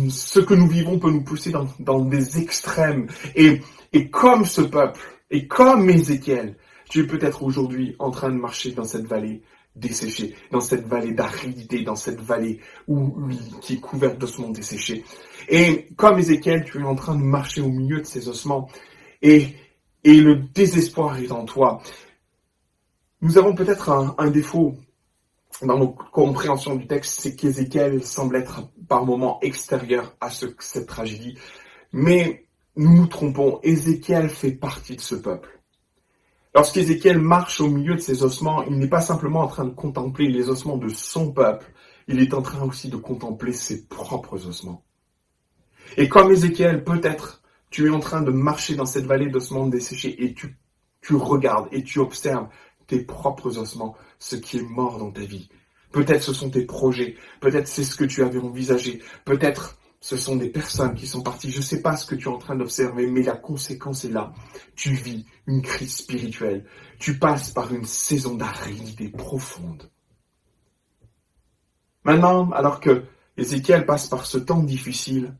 ce 0.09 0.39
que 0.39 0.53
nous 0.53 0.67
vivons 0.67 0.97
peut 0.99 1.11
nous 1.11 1.23
pousser 1.23 1.51
dans, 1.51 1.67
dans 1.79 1.99
des 1.99 2.39
extrêmes. 2.39 3.07
Et, 3.35 3.61
et 3.93 4.09
comme 4.09 4.45
ce 4.45 4.61
peuple, 4.61 4.99
et 5.29 5.47
comme 5.47 5.89
Ézéchiel, 5.89 6.57
tu 6.89 7.01
es 7.01 7.07
peut-être 7.07 7.43
aujourd'hui 7.43 7.95
en 7.99 8.11
train 8.11 8.29
de 8.29 8.35
marcher 8.37 8.71
dans 8.71 8.83
cette 8.83 9.07
vallée 9.07 9.43
desséchés, 9.75 10.35
dans 10.51 10.61
cette 10.61 10.87
vallée 10.87 11.13
d'aridité, 11.13 11.83
dans 11.83 11.95
cette 11.95 12.21
vallée 12.21 12.59
où, 12.87 13.29
qui 13.61 13.75
est 13.75 13.79
couverte 13.79 14.17
d'ossements 14.17 14.49
desséchés. 14.49 15.03
Et 15.49 15.87
comme 15.95 16.19
Ézéchiel, 16.19 16.63
tu 16.65 16.79
es 16.79 16.83
en 16.83 16.95
train 16.95 17.15
de 17.15 17.23
marcher 17.23 17.61
au 17.61 17.69
milieu 17.69 18.01
de 18.01 18.05
ces 18.05 18.27
ossements 18.27 18.69
et, 19.21 19.55
et 20.03 20.15
le 20.21 20.35
désespoir 20.35 21.19
est 21.19 21.31
en 21.31 21.45
toi. 21.45 21.81
Nous 23.21 23.37
avons 23.37 23.53
peut-être 23.53 23.89
un, 23.89 24.15
un 24.17 24.29
défaut 24.29 24.75
dans 25.61 25.77
nos 25.77 25.89
compréhensions 25.89 26.75
du 26.75 26.87
texte, 26.87 27.19
c'est 27.21 27.35
qu'Ézéchiel 27.35 28.03
semble 28.03 28.35
être 28.35 28.69
par 28.87 29.05
moments 29.05 29.39
extérieur 29.41 30.15
à 30.21 30.29
ce, 30.29 30.45
cette 30.59 30.87
tragédie. 30.87 31.37
Mais 31.91 32.46
nous 32.77 32.95
nous 32.95 33.07
trompons, 33.07 33.59
Ézéchiel 33.63 34.29
fait 34.29 34.51
partie 34.51 34.95
de 34.95 35.01
ce 35.01 35.15
peuple. 35.15 35.59
Lorsqu'Ézéchiel 36.53 37.19
marche 37.19 37.59
au 37.59 37.67
milieu 37.67 37.95
de 37.95 37.99
ses 37.99 38.23
ossements, 38.23 38.63
il 38.63 38.77
n'est 38.77 38.87
pas 38.87 39.01
simplement 39.01 39.41
en 39.41 39.47
train 39.47 39.65
de 39.65 39.73
contempler 39.73 40.27
les 40.27 40.49
ossements 40.49 40.77
de 40.77 40.89
son 40.89 41.31
peuple, 41.31 41.65
il 42.07 42.19
est 42.21 42.33
en 42.33 42.41
train 42.41 42.63
aussi 42.63 42.89
de 42.89 42.97
contempler 42.97 43.51
ses 43.51 43.87
propres 43.87 44.47
ossements. 44.47 44.83
Et 45.97 46.07
comme 46.07 46.31
Ézéchiel, 46.31 46.83
peut-être, 46.83 47.41
tu 47.69 47.87
es 47.87 47.89
en 47.89 47.99
train 47.99 48.21
de 48.21 48.31
marcher 48.31 48.75
dans 48.75 48.85
cette 48.85 49.05
vallée 49.05 49.29
d'ossements 49.29 49.67
desséchés 49.67 50.23
et 50.23 50.33
tu, 50.33 50.57
tu 51.01 51.15
regardes 51.15 51.67
et 51.71 51.83
tu 51.83 51.99
observes 51.99 52.47
tes 52.85 52.99
propres 52.99 53.57
ossements, 53.57 53.95
ce 54.19 54.35
qui 54.35 54.57
est 54.57 54.69
mort 54.69 54.99
dans 54.99 55.11
ta 55.11 55.21
vie. 55.21 55.49
Peut-être 55.91 56.21
ce 56.21 56.33
sont 56.33 56.49
tes 56.49 56.65
projets, 56.65 57.15
peut-être 57.39 57.67
c'est 57.67 57.83
ce 57.83 57.95
que 57.95 58.05
tu 58.05 58.23
avais 58.23 58.39
envisagé, 58.39 59.01
peut-être 59.25 59.76
ce 59.99 60.17
sont 60.17 60.35
des 60.35 60.49
personnes 60.49 60.93
qui 60.93 61.07
sont 61.07 61.21
parties. 61.21 61.51
Je 61.51 61.57
ne 61.57 61.63
sais 61.63 61.81
pas 61.81 61.97
ce 61.97 62.05
que 62.05 62.15
tu 62.15 62.25
es 62.25 62.31
en 62.31 62.37
train 62.37 62.55
d'observer, 62.55 63.07
mais 63.07 63.23
la 63.23 63.35
conséquence 63.35 64.05
est 64.05 64.09
là. 64.09 64.33
Tu 64.75 64.93
vis 64.93 65.25
une 65.47 65.61
crise 65.61 65.97
spirituelle. 65.97 66.65
Tu 66.99 67.17
passes 67.17 67.51
par 67.51 67.73
une 67.73 67.85
saison 67.85 68.35
d'aridité 68.35 69.09
profonde. 69.09 69.89
Maintenant, 72.03 72.51
alors 72.51 72.79
que 72.79 73.03
Ézéchiel 73.37 73.85
passe 73.85 74.07
par 74.07 74.25
ce 74.25 74.37
temps 74.37 74.63
difficile, 74.63 75.35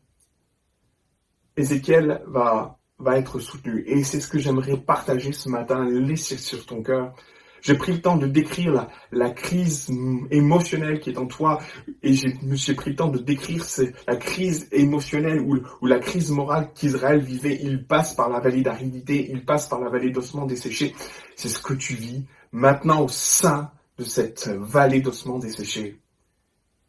Ézéchiel 1.55 2.21
va, 2.27 2.77
va 2.99 3.17
être 3.17 3.39
soutenu. 3.39 3.83
Et 3.87 4.03
c'est 4.03 4.19
ce 4.19 4.27
que 4.27 4.39
j'aimerais 4.39 4.77
partager 4.77 5.33
ce 5.33 5.49
matin, 5.49 5.85
laisser 5.85 6.37
sur 6.37 6.65
ton 6.65 6.83
cœur. 6.83 7.15
J'ai 7.61 7.75
pris 7.75 7.93
le 7.93 8.01
temps 8.01 8.17
de 8.17 8.27
décrire 8.27 8.87
la, 9.11 9.29
crise 9.29 9.89
émotionnelle 10.31 10.99
qui 10.99 11.09
est 11.09 11.17
en 11.17 11.25
toi 11.25 11.59
et 12.03 12.13
j'ai 12.13 12.73
pris 12.75 12.91
le 12.91 12.95
temps 12.95 13.09
de 13.09 13.17
décrire 13.17 13.65
la 14.07 14.15
crise 14.15 14.67
émotionnelle 14.71 15.41
ou, 15.41 15.59
ou 15.81 15.85
la 15.85 15.99
crise 15.99 16.31
morale 16.31 16.69
qu'Israël 16.73 17.19
vivait. 17.19 17.59
Il 17.61 17.85
passe 17.85 18.13
par 18.13 18.29
la 18.29 18.39
vallée 18.39 18.61
d'aridité, 18.61 19.29
il 19.31 19.45
passe 19.45 19.67
par 19.67 19.79
la 19.79 19.89
vallée 19.89 20.11
d'ossements 20.11 20.45
desséchés. 20.45 20.93
C'est 21.35 21.49
ce 21.49 21.59
que 21.59 21.73
tu 21.73 21.95
vis 21.95 22.25
maintenant 22.51 23.03
au 23.03 23.07
sein 23.07 23.71
de 23.97 24.03
cette 24.03 24.47
vallée 24.47 25.01
d'ossements 25.01 25.39
desséchés. 25.39 25.99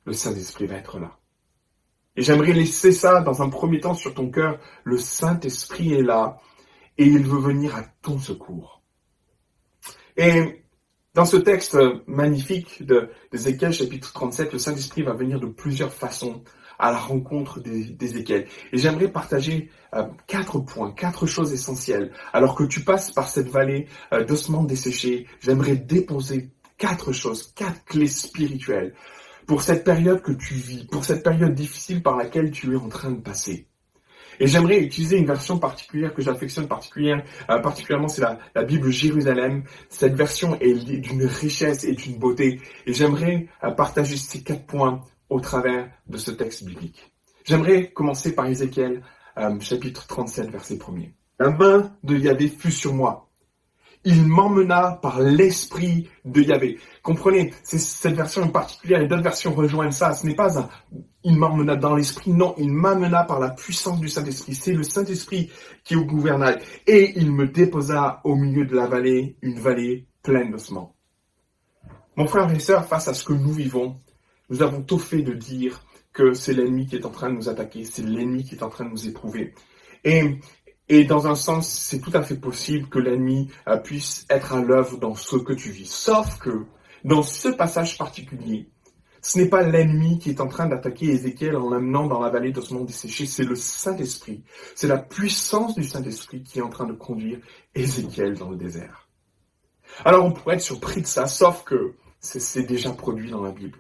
Le 0.04 0.12
Saint-Esprit 0.12 0.66
va 0.66 0.76
être 0.76 0.98
là. 0.98 1.18
Et 2.16 2.22
j'aimerais 2.22 2.52
laisser 2.52 2.92
ça 2.92 3.20
dans 3.20 3.42
un 3.42 3.48
premier 3.48 3.80
temps 3.80 3.94
sur 3.94 4.14
ton 4.14 4.30
cœur. 4.30 4.58
Le 4.84 4.98
Saint-Esprit 4.98 5.94
est 5.94 6.02
là 6.02 6.38
et 6.96 7.06
il 7.06 7.24
veut 7.24 7.38
venir 7.38 7.76
à 7.76 7.84
ton 8.02 8.18
secours. 8.18 8.77
Et 10.18 10.64
dans 11.14 11.24
ce 11.24 11.36
texte 11.36 11.78
magnifique 12.08 12.82
d'Ézéchiel 13.30 13.72
chapitre 13.72 14.12
37, 14.12 14.52
le 14.52 14.58
Saint-Esprit 14.58 15.02
va 15.02 15.12
venir 15.12 15.38
de 15.38 15.46
plusieurs 15.46 15.92
façons 15.92 16.42
à 16.76 16.90
la 16.90 16.98
rencontre 16.98 17.60
d'Ézéchiel. 17.60 18.48
Et 18.72 18.78
j'aimerais 18.78 19.06
partager 19.06 19.70
euh, 19.94 20.02
quatre 20.26 20.58
points, 20.58 20.90
quatre 20.90 21.26
choses 21.26 21.52
essentielles. 21.52 22.10
Alors 22.32 22.56
que 22.56 22.64
tu 22.64 22.80
passes 22.80 23.12
par 23.12 23.28
cette 23.28 23.48
vallée 23.48 23.86
euh, 24.12 24.24
d'ossements 24.24 24.64
desséchés, 24.64 25.28
j'aimerais 25.40 25.76
déposer 25.76 26.50
quatre 26.78 27.12
choses, 27.12 27.52
quatre 27.54 27.84
clés 27.84 28.08
spirituelles 28.08 28.94
pour 29.46 29.62
cette 29.62 29.84
période 29.84 30.20
que 30.20 30.32
tu 30.32 30.54
vis, 30.54 30.84
pour 30.84 31.04
cette 31.04 31.22
période 31.22 31.54
difficile 31.54 32.02
par 32.02 32.16
laquelle 32.16 32.50
tu 32.50 32.72
es 32.72 32.76
en 32.76 32.88
train 32.88 33.12
de 33.12 33.20
passer. 33.20 33.67
Et 34.40 34.46
j'aimerais 34.46 34.80
utiliser 34.80 35.18
une 35.18 35.26
version 35.26 35.58
particulière 35.58 36.14
que 36.14 36.22
j'affectionne 36.22 36.68
euh, 36.70 37.58
particulièrement, 37.60 38.08
c'est 38.08 38.20
la, 38.20 38.38
la, 38.54 38.64
Bible 38.64 38.90
Jérusalem. 38.90 39.64
Cette 39.88 40.14
version 40.14 40.56
est 40.60 40.74
d'une 40.74 41.24
richesse 41.24 41.84
et 41.84 41.92
d'une 41.92 42.18
beauté. 42.18 42.60
Et 42.86 42.92
j'aimerais 42.92 43.48
euh, 43.64 43.70
partager 43.70 44.16
ces 44.16 44.42
quatre 44.42 44.66
points 44.66 45.00
au 45.28 45.40
travers 45.40 45.88
de 46.06 46.16
ce 46.18 46.30
texte 46.30 46.64
biblique. 46.64 47.12
J'aimerais 47.44 47.90
commencer 47.90 48.34
par 48.34 48.46
Ézéchiel, 48.46 49.02
euh, 49.38 49.58
chapitre 49.60 50.06
37, 50.06 50.50
verset 50.50 50.76
1er. 50.76 51.12
La 51.38 51.50
main 51.50 51.92
de 52.02 52.16
Yahvé 52.16 52.48
fut 52.48 52.72
sur 52.72 52.94
moi. 52.94 53.27
Il 54.04 54.26
m'emmena 54.26 54.98
par 55.02 55.20
l'esprit 55.20 56.08
de 56.24 56.40
Yahvé. 56.40 56.78
Comprenez, 57.02 57.52
c'est 57.62 57.78
cette 57.78 58.14
version 58.14 58.42
en 58.42 58.48
particulier 58.48 58.96
et 59.02 59.06
d'autres 59.06 59.22
versions 59.22 59.54
rejoignent 59.54 59.90
ça. 59.90 60.14
Ce 60.14 60.26
n'est 60.26 60.34
pas 60.34 60.58
un 60.58 60.68
il 61.24 61.36
m'emmena 61.36 61.76
dans 61.76 61.94
l'esprit, 61.94 62.30
non, 62.30 62.54
il 62.58 62.72
m'amena 62.72 63.24
par 63.24 63.40
la 63.40 63.50
puissance 63.50 64.00
du 64.00 64.08
Saint-Esprit. 64.08 64.54
C'est 64.54 64.72
le 64.72 64.82
Saint-Esprit 64.82 65.50
qui 65.84 65.94
est 65.94 65.96
au 65.96 66.04
gouvernail. 66.04 66.58
Et 66.86 67.12
il 67.16 67.32
me 67.32 67.46
déposa 67.46 68.20
au 68.24 68.34
milieu 68.34 68.64
de 68.64 68.74
la 68.74 68.86
vallée, 68.86 69.36
une 69.42 69.58
vallée 69.58 70.06
pleine 70.22 70.52
d'ossements. 70.52 70.94
Mon 72.16 72.26
frère 72.26 72.50
et 72.50 72.58
sœur, 72.58 72.86
face 72.86 73.08
à 73.08 73.14
ce 73.14 73.24
que 73.24 73.32
nous 73.32 73.52
vivons, 73.52 73.96
nous 74.48 74.62
avons 74.62 74.82
tout 74.82 74.98
fait 74.98 75.22
de 75.22 75.34
dire 75.34 75.84
que 76.12 76.32
c'est 76.32 76.54
l'ennemi 76.54 76.86
qui 76.86 76.96
est 76.96 77.04
en 77.04 77.10
train 77.10 77.30
de 77.30 77.34
nous 77.34 77.48
attaquer, 77.48 77.84
c'est 77.84 78.02
l'ennemi 78.02 78.44
qui 78.44 78.54
est 78.54 78.62
en 78.62 78.70
train 78.70 78.84
de 78.84 78.90
nous 78.90 79.06
éprouver. 79.06 79.54
Et 80.04 80.38
et 80.88 81.04
dans 81.04 81.26
un 81.26 81.34
sens, 81.34 81.68
c'est 81.68 82.00
tout 82.00 82.12
à 82.14 82.22
fait 82.22 82.36
possible 82.36 82.88
que 82.88 82.98
l'ennemi 82.98 83.50
euh, 83.68 83.76
puisse 83.76 84.26
être 84.30 84.54
à 84.54 84.62
l'œuvre 84.62 84.98
dans 84.98 85.14
ce 85.14 85.36
que 85.36 85.52
tu 85.52 85.70
vis. 85.70 85.90
Sauf 85.90 86.38
que 86.38 86.64
dans 87.04 87.22
ce 87.22 87.48
passage 87.48 87.98
particulier, 87.98 88.70
ce 89.20 89.38
n'est 89.38 89.48
pas 89.48 89.62
l'ennemi 89.62 90.18
qui 90.18 90.30
est 90.30 90.40
en 90.40 90.46
train 90.46 90.66
d'attaquer 90.66 91.06
Ézéchiel 91.06 91.56
en 91.56 91.68
l'amenant 91.70 92.06
dans 92.06 92.20
la 92.20 92.30
vallée 92.30 92.52
d'ossements 92.52 92.84
desséchés, 92.84 93.26
c'est 93.26 93.44
le 93.44 93.56
Saint-Esprit. 93.56 94.42
C'est 94.74 94.88
la 94.88 94.98
puissance 94.98 95.74
du 95.74 95.84
Saint-Esprit 95.84 96.42
qui 96.42 96.60
est 96.60 96.62
en 96.62 96.70
train 96.70 96.86
de 96.86 96.92
conduire 96.92 97.40
Ézéchiel 97.74 98.38
dans 98.38 98.50
le 98.50 98.56
désert. 98.56 99.08
Alors 100.04 100.24
on 100.24 100.32
pourrait 100.32 100.54
être 100.54 100.62
surpris 100.62 101.02
de 101.02 101.06
ça, 101.06 101.26
sauf 101.26 101.64
que 101.64 101.94
c'est 102.20 102.62
déjà 102.62 102.92
produit 102.92 103.30
dans 103.30 103.42
la 103.42 103.52
Bible. 103.52 103.78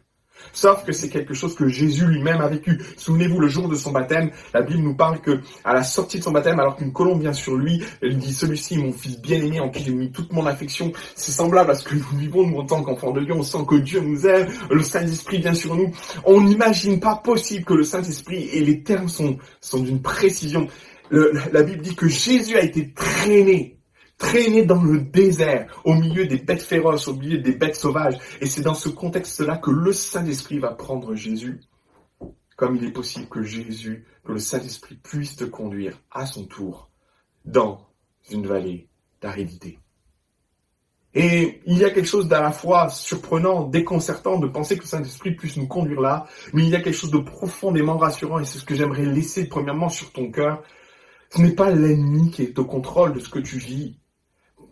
Sauf 0.52 0.84
que 0.84 0.92
c'est 0.92 1.08
quelque 1.08 1.34
chose 1.34 1.54
que 1.54 1.68
Jésus 1.68 2.06
lui-même 2.06 2.40
a 2.40 2.48
vécu. 2.48 2.80
Souvenez-vous, 2.96 3.40
le 3.40 3.48
jour 3.48 3.68
de 3.68 3.74
son 3.74 3.92
baptême, 3.92 4.30
la 4.52 4.62
Bible 4.62 4.82
nous 4.82 4.94
parle 4.94 5.20
que, 5.20 5.40
à 5.64 5.74
la 5.74 5.82
sortie 5.82 6.18
de 6.18 6.24
son 6.24 6.32
baptême, 6.32 6.58
alors 6.58 6.76
qu'une 6.76 6.92
colombe 6.92 7.20
vient 7.20 7.32
sur 7.32 7.56
lui, 7.56 7.82
elle 8.02 8.16
dit, 8.16 8.32
celui-ci 8.32 8.78
mon 8.78 8.92
fils 8.92 9.20
bien-aimé 9.20 9.60
en 9.60 9.68
qui 9.68 9.84
j'ai 9.84 9.92
mis 9.92 10.10
toute 10.10 10.32
mon 10.32 10.46
affection. 10.46 10.92
C'est 11.14 11.32
semblable 11.32 11.70
à 11.70 11.74
ce 11.74 11.84
que 11.84 11.94
nous 11.94 12.18
vivons, 12.18 12.46
nous, 12.46 12.58
en 12.58 12.66
tant 12.66 12.82
qu'enfants 12.82 13.12
de 13.12 13.20
Dieu. 13.20 13.34
On 13.34 13.42
sent 13.42 13.64
que 13.68 13.76
Dieu 13.76 14.00
nous 14.00 14.26
aime, 14.26 14.48
le 14.70 14.82
Saint-Esprit 14.82 15.38
vient 15.38 15.54
sur 15.54 15.74
nous. 15.74 15.92
On 16.24 16.40
n'imagine 16.40 17.00
pas 17.00 17.16
possible 17.16 17.64
que 17.64 17.74
le 17.74 17.84
Saint-Esprit, 17.84 18.48
et 18.52 18.60
les 18.60 18.82
termes 18.82 19.08
sont, 19.08 19.38
d'une 19.74 20.02
précision. 20.02 20.66
La 21.10 21.62
Bible 21.62 21.82
dit 21.82 21.94
que 21.94 22.08
Jésus 22.08 22.56
a 22.56 22.62
été 22.62 22.92
traîné 22.92 23.77
traîné 24.18 24.64
dans 24.64 24.82
le 24.82 25.00
désert, 25.00 25.80
au 25.84 25.94
milieu 25.94 26.26
des 26.26 26.38
bêtes 26.38 26.62
féroces, 26.62 27.08
au 27.08 27.14
milieu 27.14 27.38
des 27.38 27.52
bêtes 27.52 27.76
sauvages. 27.76 28.18
Et 28.40 28.46
c'est 28.46 28.62
dans 28.62 28.74
ce 28.74 28.88
contexte-là 28.88 29.56
que 29.56 29.70
le 29.70 29.92
Saint-Esprit 29.92 30.58
va 30.58 30.72
prendre 30.72 31.14
Jésus, 31.14 31.60
comme 32.56 32.76
il 32.76 32.84
est 32.84 32.92
possible 32.92 33.28
que 33.28 33.42
Jésus, 33.42 34.04
que 34.24 34.32
le 34.32 34.40
Saint-Esprit 34.40 34.96
puisse 34.96 35.36
te 35.36 35.44
conduire 35.44 36.02
à 36.10 36.26
son 36.26 36.44
tour 36.44 36.90
dans 37.44 37.88
une 38.30 38.46
vallée 38.46 38.88
d'aridité. 39.22 39.78
Et 41.14 41.62
il 41.66 41.78
y 41.78 41.84
a 41.84 41.90
quelque 41.90 42.06
chose 42.06 42.28
d'à 42.28 42.42
la 42.42 42.52
fois 42.52 42.90
surprenant, 42.90 43.64
déconcertant 43.64 44.38
de 44.38 44.46
penser 44.46 44.76
que 44.76 44.82
le 44.82 44.88
Saint-Esprit 44.88 45.34
puisse 45.34 45.56
nous 45.56 45.66
conduire 45.66 46.00
là, 46.00 46.26
mais 46.52 46.64
il 46.64 46.68
y 46.68 46.76
a 46.76 46.80
quelque 46.80 46.94
chose 46.94 47.10
de 47.10 47.18
profondément 47.18 47.96
rassurant 47.96 48.40
et 48.40 48.44
c'est 48.44 48.58
ce 48.58 48.64
que 48.64 48.74
j'aimerais 48.74 49.06
laisser 49.06 49.48
premièrement 49.48 49.88
sur 49.88 50.12
ton 50.12 50.30
cœur. 50.30 50.62
Ce 51.30 51.40
n'est 51.40 51.54
pas 51.54 51.70
l'ennemi 51.70 52.30
qui 52.30 52.42
est 52.42 52.58
au 52.58 52.64
contrôle 52.64 53.14
de 53.14 53.20
ce 53.20 53.28
que 53.30 53.38
tu 53.38 53.58
vis, 53.58 53.98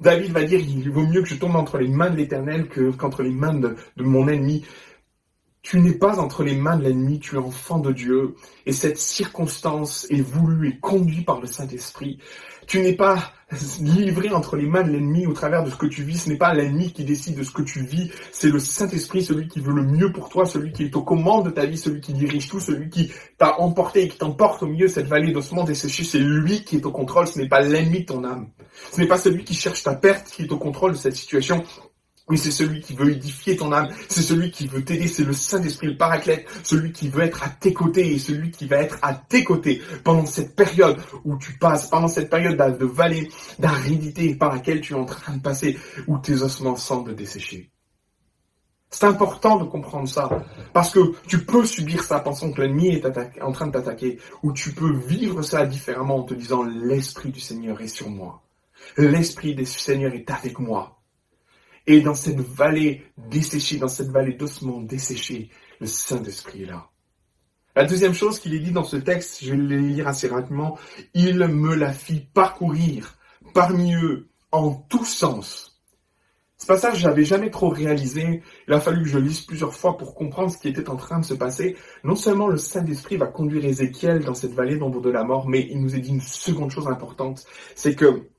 David 0.01 0.33
va 0.33 0.45
dire, 0.45 0.61
il 0.61 0.91
vaut 0.91 1.07
mieux 1.07 1.23
que 1.23 1.29
je 1.29 1.37
tombe 1.37 1.57
entre 1.57 1.79
les 1.79 1.89
mains 1.89 2.11
de 2.11 2.17
l'Éternel 2.17 2.69
que, 2.69 2.91
qu'entre 2.91 3.23
les 3.23 3.31
mains 3.31 3.55
de, 3.55 3.77
de 3.97 4.03
mon 4.05 4.29
ennemi. 4.29 4.65
Tu 5.63 5.81
n'es 5.81 5.95
pas 5.95 6.21
entre 6.21 6.45
les 6.45 6.55
mains 6.55 6.77
de 6.77 6.85
l'ennemi, 6.85 7.19
tu 7.19 7.35
es 7.35 7.39
enfant 7.39 7.79
de 7.79 7.93
Dieu. 7.93 8.37
Et 8.67 8.73
cette 8.73 8.99
circonstance 8.99 10.07
est 10.11 10.21
voulue 10.21 10.69
et 10.69 10.79
conduite 10.79 11.27
par 11.27 11.41
le 11.41 11.47
Saint-Esprit. 11.47 12.19
Tu 12.67 12.81
n'es 12.81 12.95
pas 12.95 13.33
livré 13.81 14.31
entre 14.31 14.57
les 14.57 14.67
mains 14.67 14.83
de 14.83 14.91
l'ennemi 14.91 15.25
au 15.27 15.33
travers 15.33 15.63
de 15.63 15.71
ce 15.71 15.77
que 15.77 15.87
tu 15.87 16.03
vis. 16.03 16.19
Ce 16.19 16.29
n'est 16.29 16.37
pas 16.37 16.53
l'ennemi 16.53 16.93
qui 16.93 17.05
décide 17.05 17.37
de 17.37 17.45
ce 17.45 17.53
que 17.53 17.63
tu 17.63 17.81
vis. 17.81 18.11
C'est 18.33 18.51
le 18.51 18.59
Saint-Esprit, 18.59 19.23
celui 19.23 19.47
qui 19.47 19.61
veut 19.61 19.73
le 19.73 19.85
mieux 19.85 20.11
pour 20.11 20.29
toi, 20.29 20.47
celui 20.47 20.73
qui 20.73 20.85
est 20.85 20.97
aux 20.97 21.03
commandes 21.03 21.47
de 21.47 21.51
ta 21.51 21.65
vie, 21.65 21.79
celui 21.79 22.01
qui 22.01 22.13
dirige 22.13 22.49
tout, 22.49 22.59
celui 22.59 22.91
qui 22.91 23.13
t'a 23.39 23.61
emporté 23.61 24.03
et 24.03 24.09
qui 24.09 24.19
t'emporte 24.19 24.63
au 24.65 24.67
milieu 24.67 24.89
de 24.89 24.93
cette 24.93 25.07
vallée 25.07 25.33
d'ossements 25.33 25.65
desséchés. 25.65 26.03
C'est 26.03 26.19
lui 26.19 26.65
qui 26.65 26.77
est 26.77 26.87
au 26.87 26.91
contrôle. 26.91 27.29
Ce 27.29 27.39
n'est 27.39 27.49
pas 27.49 27.61
l'ennemi 27.61 28.01
de 28.01 28.07
ton 28.07 28.25
âme. 28.25 28.49
Ce 28.91 29.01
n'est 29.01 29.07
pas 29.07 29.19
celui 29.19 29.45
qui 29.45 29.55
cherche 29.55 29.85
ta 29.85 29.95
perte 29.95 30.29
qui 30.29 30.43
est 30.43 30.53
au 30.53 30.59
contrôle 30.59 30.93
de 30.93 30.97
cette 30.97 31.17
situation. 31.17 31.63
Oui, 32.29 32.39
c'est 32.39 32.51
celui 32.51 32.81
qui 32.81 32.95
veut 32.95 33.13
édifier 33.13 33.57
ton 33.57 33.71
âme, 33.71 33.89
c'est 34.09 34.23
celui 34.23 34.51
qui 34.51 34.67
veut 34.67 34.85
t'aider, 34.85 35.07
c'est 35.07 35.23
le 35.23 35.33
Saint-Esprit, 35.33 35.87
le 35.87 35.97
Paraclète, 35.97 36.45
celui 36.65 36.91
qui 36.91 37.09
veut 37.09 37.23
être 37.23 37.45
à 37.45 37.49
tes 37.49 37.73
côtés 37.73 38.15
et 38.15 38.19
celui 38.19 38.51
qui 38.51 38.67
va 38.67 38.79
être 38.79 38.99
à 39.03 39.15
tes 39.15 39.45
côtés 39.45 39.81
pendant 40.03 40.27
cette 40.27 40.57
période 40.57 40.99
où 41.25 41.39
tu 41.39 41.57
passes, 41.59 41.89
pendant 41.89 42.09
cette 42.09 42.29
période 42.29 42.57
de 42.57 42.85
vallée, 42.85 43.29
d'aridité 43.61 44.35
par 44.35 44.53
laquelle 44.53 44.81
tu 44.81 44.95
es 44.95 44.97
en 44.97 45.05
train 45.05 45.37
de 45.37 45.41
passer, 45.41 45.79
où 46.09 46.19
tes 46.19 46.43
ossements 46.43 46.75
semblent 46.75 47.15
desséchés. 47.15 47.71
C'est 48.91 49.07
important 49.07 49.59
de 49.59 49.65
comprendre 49.65 50.09
ça. 50.09 50.29
Parce 50.73 50.91
que 50.91 51.13
tu 51.27 51.45
peux 51.45 51.67
subir 51.67 52.03
ça 52.03 52.21
pensant 52.21 52.51
que 52.53 52.63
l'ennemi 52.63 52.89
est 52.89 53.43
en 53.43 53.53
train 53.53 53.67
de 53.67 53.73
t'attaquer. 53.73 54.19
Ou 54.43 54.53
tu 54.53 54.73
peux 54.73 54.93
vivre 54.93 55.43
ça 55.43 55.67
différemment 55.67 56.19
en 56.19 56.23
te 56.23 56.35
disant 56.35 56.63
l'Esprit 56.63 57.31
du 57.31 57.41
Seigneur 57.41 57.81
est 57.81 57.89
sur 57.89 58.09
moi. 58.09 58.43
L'Esprit 58.97 59.55
du 59.55 59.67
Seigneur 59.67 60.15
est 60.15 60.31
avec 60.31 60.59
moi. 60.59 60.96
Et 61.87 62.01
dans 62.01 62.15
cette 62.15 62.41
vallée 62.41 63.05
desséchée, 63.17 63.79
dans 63.79 63.89
cette 63.89 64.11
vallée 64.11 64.35
d'ossements 64.35 64.81
desséchés, 64.81 65.51
le 65.81 65.87
Saint-Esprit 65.87 66.63
est 66.63 66.67
là. 66.67 66.91
La 67.77 67.85
deuxième 67.85 68.15
chose 68.15 68.39
qu'il 68.39 68.55
est 68.55 68.61
dit 68.61 68.73
dans 68.73 68.85
ce 68.85 68.97
texte, 68.97 69.45
je 69.45 69.51
vais 69.51 69.57
le 69.57 69.79
lire 69.79 70.09
assez 70.09 70.29
rapidement, 70.29 70.79
il 71.15 71.39
me 71.39 71.75
la 71.75 71.93
fit 71.93 72.21
parcourir 72.33 73.19
parmi 73.53 73.95
eux 73.95 74.29
en 74.51 74.73
tous 74.73 75.05
sens. 75.05 75.77
Ce 76.59 76.67
passage, 76.67 77.01
je 77.01 77.07
l'avais 77.07 77.27
jamais 77.27 77.51
trop 77.51 77.69
réalisé. 77.69 78.43
Il 78.67 78.73
a 78.73 78.81
fallu 78.81 79.03
que 79.03 79.11
je 79.11 79.19
lise 79.19 79.43
plusieurs 79.43 79.75
fois 79.75 79.99
pour 79.99 80.15
comprendre 80.15 80.51
ce 80.51 80.57
qui 80.57 80.69
était 80.69 80.89
en 80.89 80.97
train 80.97 81.19
de 81.19 81.25
se 81.25 81.35
passer. 81.35 81.77
Non 82.03 82.17
seulement 82.17 82.49
le 82.49 82.57
Saint-Esprit 82.57 83.19
va 83.19 83.27
conduire 83.27 83.67
Ézéchiel 83.67 84.25
dans 84.25 84.33
cette 84.33 84.55
vallée 84.55 84.79
d'ombre 84.79 85.03
de 85.03 85.11
la 85.11 85.23
mort, 85.23 85.47
mais 85.47 85.67
il 85.71 85.83
nous 85.83 85.95
est 85.95 86.01
dit 86.01 86.09
une 86.11 86.23
seconde 86.23 86.71
chose 86.71 86.89
importante, 86.89 87.45
c'est 87.75 87.95
que 87.95 88.31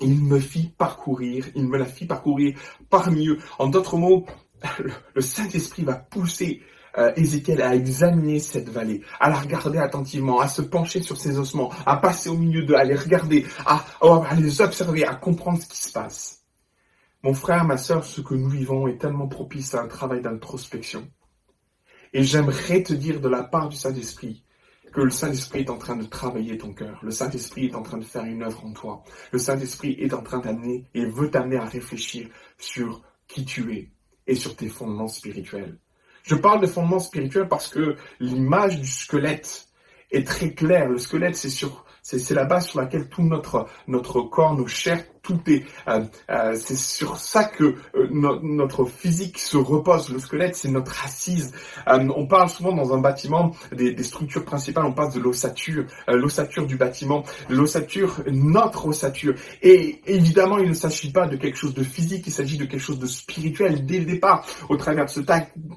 il 0.00 0.22
me 0.22 0.38
fit 0.38 0.72
parcourir, 0.76 1.46
il 1.54 1.66
me 1.66 1.78
la 1.78 1.84
fit 1.84 2.06
parcourir 2.06 2.58
parmi 2.90 3.28
eux. 3.28 3.38
En 3.58 3.68
d'autres 3.68 3.96
mots, 3.96 4.26
le, 5.14 5.20
Saint-Esprit 5.20 5.84
va 5.84 5.94
pousser 5.94 6.62
euh, 6.96 7.12
Ézéchiel 7.16 7.62
à 7.62 7.74
examiner 7.74 8.38
cette 8.38 8.68
vallée, 8.68 9.02
à 9.20 9.28
la 9.28 9.38
regarder 9.38 9.78
attentivement, 9.78 10.40
à 10.40 10.48
se 10.48 10.62
pencher 10.62 11.02
sur 11.02 11.16
ses 11.16 11.38
ossements, 11.38 11.72
à 11.86 11.96
passer 11.96 12.28
au 12.28 12.36
milieu 12.36 12.62
d'eux, 12.62 12.74
à 12.76 12.84
les 12.84 12.96
regarder, 12.96 13.46
à, 13.66 13.84
à 14.00 14.34
les 14.34 14.60
observer, 14.60 15.04
à 15.04 15.14
comprendre 15.14 15.62
ce 15.62 15.68
qui 15.68 15.78
se 15.78 15.92
passe. 15.92 16.44
Mon 17.22 17.34
frère, 17.34 17.64
ma 17.64 17.76
sœur, 17.76 18.04
ce 18.04 18.20
que 18.20 18.34
nous 18.34 18.48
vivons 18.48 18.86
est 18.86 18.98
tellement 18.98 19.28
propice 19.28 19.74
à 19.74 19.82
un 19.82 19.88
travail 19.88 20.22
d'introspection. 20.22 21.08
Et 22.12 22.22
j'aimerais 22.22 22.82
te 22.82 22.94
dire 22.94 23.20
de 23.20 23.28
la 23.28 23.42
part 23.42 23.68
du 23.68 23.76
Saint-Esprit 23.76 24.44
que 24.92 25.00
le 25.00 25.10
Saint-Esprit 25.10 25.60
est 25.60 25.70
en 25.70 25.78
train 25.78 25.96
de 25.96 26.04
travailler 26.04 26.58
ton 26.58 26.72
cœur. 26.72 26.98
Le 27.02 27.10
Saint-Esprit 27.10 27.66
est 27.66 27.74
en 27.74 27.82
train 27.82 27.98
de 27.98 28.04
faire 28.04 28.24
une 28.24 28.42
œuvre 28.42 28.64
en 28.64 28.72
toi. 28.72 29.04
Le 29.32 29.38
Saint-Esprit 29.38 29.96
est 29.98 30.14
en 30.14 30.22
train 30.22 30.38
d'amener 30.38 30.84
et 30.94 31.04
veut 31.04 31.30
t'amener 31.30 31.56
à 31.56 31.64
réfléchir 31.64 32.28
sur 32.58 33.02
qui 33.26 33.44
tu 33.44 33.74
es 33.74 33.90
et 34.26 34.34
sur 34.34 34.56
tes 34.56 34.68
fondements 34.68 35.08
spirituels. 35.08 35.78
Je 36.22 36.34
parle 36.34 36.60
de 36.60 36.66
fondements 36.66 36.98
spirituels 36.98 37.48
parce 37.48 37.68
que 37.68 37.96
l'image 38.20 38.80
du 38.80 38.86
squelette 38.86 39.68
est 40.10 40.26
très 40.26 40.52
claire. 40.52 40.88
Le 40.88 40.98
squelette, 40.98 41.36
c'est 41.36 41.50
sur, 41.50 41.84
c'est, 42.02 42.30
la 42.30 42.44
base 42.44 42.68
sur 42.68 42.80
laquelle 42.80 43.08
tout 43.08 43.22
notre, 43.22 43.66
notre 43.86 44.20
corps, 44.22 44.54
nos 44.54 44.66
chairs, 44.66 45.04
tout 45.22 45.40
est, 45.46 45.64
euh, 45.88 46.02
euh, 46.30 46.56
c'est 46.58 46.76
sur 46.76 47.16
ça 47.18 47.44
que 47.44 47.64
euh, 47.64 48.08
no- 48.10 48.40
notre 48.42 48.84
physique 48.84 49.38
se 49.38 49.56
repose. 49.56 50.08
Le 50.10 50.18
squelette, 50.18 50.56
c'est 50.56 50.68
notre 50.70 51.04
assise. 51.04 51.52
Euh, 51.88 52.08
on 52.16 52.26
parle 52.26 52.48
souvent 52.48 52.72
dans 52.74 52.92
un 52.94 52.98
bâtiment 52.98 53.54
des, 53.72 54.02
structures 54.02 54.44
principales, 54.44 54.84
on 54.86 54.92
passe 54.92 55.14
de 55.14 55.20
l'ossature, 55.20 55.84
l'ossature 56.08 56.66
du 56.66 56.76
bâtiment, 56.76 57.24
l'ossature, 57.48 58.22
notre 58.30 58.86
ossature. 58.86 59.34
Et 59.62 60.00
évidemment, 60.06 60.58
il 60.58 60.68
ne 60.68 60.74
s'agit 60.74 61.10
pas 61.12 61.26
de 61.26 61.36
quelque 61.36 61.56
chose 61.56 61.74
de 61.74 61.82
physique, 61.82 62.24
il 62.26 62.32
s'agit 62.32 62.56
de 62.56 62.64
quelque 62.64 62.80
chose 62.80 62.98
de 62.98 63.06
spirituel 63.06 63.84
dès 63.86 63.98
le 63.98 64.04
départ. 64.04 64.46
Au 64.68 64.76
travers 64.76 65.04
de 65.06 65.10
ce 65.10 65.20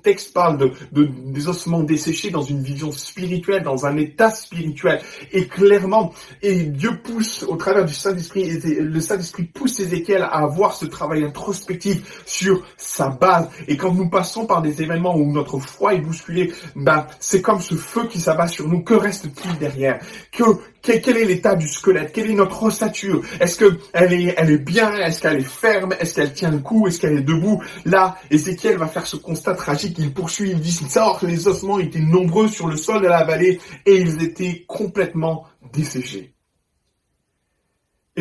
texte 0.04 0.34
parle 0.34 0.58
de, 0.58 0.72
de- 0.92 1.10
des 1.32 1.48
ossements 1.48 1.84
desséchés 1.84 2.30
dans 2.30 2.44
une 2.44 2.62
vision 2.62 2.92
spirituelle, 2.92 3.64
dans 3.64 3.86
un 3.86 3.98
état 3.98 4.32
spirituel. 4.32 5.02
Et 5.32 5.48
clairement, 5.48 6.14
et 6.42 6.64
Dieu 6.64 7.02
pousse 7.04 7.44
au 7.44 7.56
travers 7.56 7.86
du 7.86 7.94
Saint-Esprit, 7.94 8.60
le 8.80 9.00
Saint-Esprit 9.02 9.41
pousse 9.48 9.80
Ézéchiel 9.80 10.24
à 10.24 10.44
avoir 10.44 10.76
ce 10.76 10.86
travail 10.86 11.24
introspectif 11.24 12.24
sur 12.26 12.64
sa 12.78 13.10
base. 13.10 13.50
Et 13.68 13.78
quand 13.78 13.94
nous 13.94 14.10
passons 14.10 14.46
par 14.46 14.62
des 14.62 14.82
événements 14.82 15.16
où 15.16 15.32
notre 15.32 15.60
foi 15.60 15.94
est 15.94 16.00
bousculée, 16.00 16.54
ben, 16.76 17.06
c'est 17.20 17.42
comme 17.42 17.62
ce 17.62 17.76
feu 17.76 18.08
qui 18.08 18.20
s'abat 18.20 18.48
sur 18.48 18.68
nous. 18.68 18.82
Que 18.82 18.94
reste-t-il 18.94 19.58
derrière? 19.58 20.00
Que, 20.32 20.44
quel, 20.82 21.18
est 21.18 21.26
l'état 21.26 21.56
du 21.56 21.68
squelette? 21.68 22.12
Quelle 22.12 22.32
est 22.32 22.36
notre 22.36 22.64
ossature? 22.64 23.22
Est-ce 23.40 23.58
que 23.58 23.80
elle 23.94 24.14
est 24.14 24.58
bien? 24.58 24.94
Est-ce 24.94 25.22
qu'elle 25.22 25.40
est 25.40 25.42
ferme? 25.42 25.94
Est-ce 26.00 26.16
qu'elle 26.16 26.34
tient 26.34 26.52
le 26.52 26.60
coup? 26.60 26.88
Est-ce 26.88 27.00
qu'elle 27.00 27.18
est 27.18 27.22
debout? 27.22 27.62
Là, 27.86 28.18
Ézéchiel 28.30 28.78
va 28.78 28.88
faire 28.88 29.06
ce 29.06 29.16
constat 29.16 29.54
tragique. 29.54 29.98
Il 30.00 30.14
poursuit, 30.14 30.52
il 30.52 30.60
dit, 30.60 30.72
sort, 30.72 31.20
les 31.24 31.48
ossements 31.48 31.80
étaient 31.80 32.00
nombreux 32.00 32.48
sur 32.48 32.68
le 32.68 32.78
sol 32.78 33.02
de 33.02 33.08
la 33.08 33.24
vallée 33.24 33.60
et 33.86 33.98
ils 33.98 34.24
étaient 34.24 34.66
complètement 34.68 35.46
desséchés. 35.74 36.34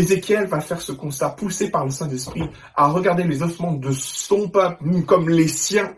Ézéchiel 0.00 0.46
va 0.46 0.60
faire 0.60 0.80
ce 0.80 0.92
constat, 0.92 1.30
poussé 1.30 1.70
par 1.70 1.84
le 1.84 1.90
Saint-Esprit, 1.90 2.42
à 2.74 2.88
regarder 2.88 3.24
les 3.24 3.42
ossements 3.42 3.72
de 3.72 3.92
son 3.92 4.48
peuple 4.48 4.84
comme 5.06 5.28
les 5.28 5.48
siens. 5.48 5.94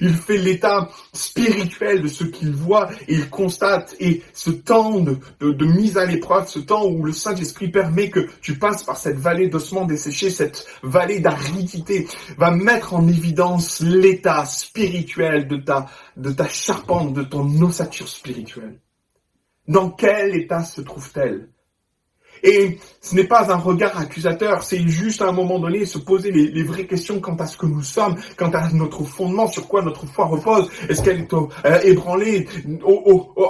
Il 0.00 0.14
fait 0.14 0.38
l'état 0.38 0.88
spirituel 1.12 2.00
de 2.00 2.06
ce 2.06 2.22
qu'il 2.22 2.52
voit 2.52 2.90
et 3.08 3.14
il 3.14 3.28
constate 3.28 3.96
et 3.98 4.22
ce 4.32 4.50
temps 4.50 5.00
de, 5.00 5.64
mise 5.64 5.98
à 5.98 6.06
l'épreuve, 6.06 6.46
ce 6.46 6.60
temps 6.60 6.86
où 6.86 7.04
le 7.04 7.12
Saint-Esprit 7.12 7.68
permet 7.68 8.08
que 8.08 8.28
tu 8.40 8.56
passes 8.56 8.84
par 8.84 8.96
cette 8.96 9.18
vallée 9.18 9.48
d'ossements 9.48 9.86
desséchés, 9.86 10.30
cette 10.30 10.64
vallée 10.84 11.18
d'aridité, 11.18 12.06
va 12.38 12.52
mettre 12.52 12.94
en 12.94 13.08
évidence 13.08 13.80
l'état 13.80 14.44
spirituel 14.44 15.48
de 15.48 15.56
ta 15.56 16.48
charpente, 16.48 17.12
de 17.12 17.24
ton 17.24 17.60
ossature 17.60 18.08
spirituelle. 18.08 18.78
Dans 19.66 19.90
quel 19.90 20.36
état 20.36 20.62
se 20.62 20.80
trouve-t-elle? 20.80 21.48
Et 22.42 22.78
ce 23.00 23.14
n'est 23.14 23.24
pas 23.24 23.50
un 23.50 23.56
regard 23.56 23.98
accusateur, 23.98 24.62
c'est 24.62 24.86
juste 24.86 25.22
à 25.22 25.28
un 25.28 25.32
moment 25.32 25.58
donné 25.58 25.86
se 25.86 25.98
poser 25.98 26.30
les, 26.30 26.62
vraies 26.62 26.86
questions 26.86 27.18
quant 27.18 27.36
à 27.36 27.46
ce 27.46 27.56
que 27.56 27.66
nous 27.66 27.82
sommes, 27.82 28.16
quant 28.36 28.50
à 28.50 28.68
notre 28.72 29.04
fondement, 29.04 29.46
sur 29.46 29.66
quoi 29.66 29.82
notre 29.82 30.06
foi 30.06 30.26
repose. 30.26 30.68
Est-ce 30.88 31.02
qu'elle 31.02 31.20
est 31.20 31.32
euh, 31.32 31.80
ébranlée 31.82 32.46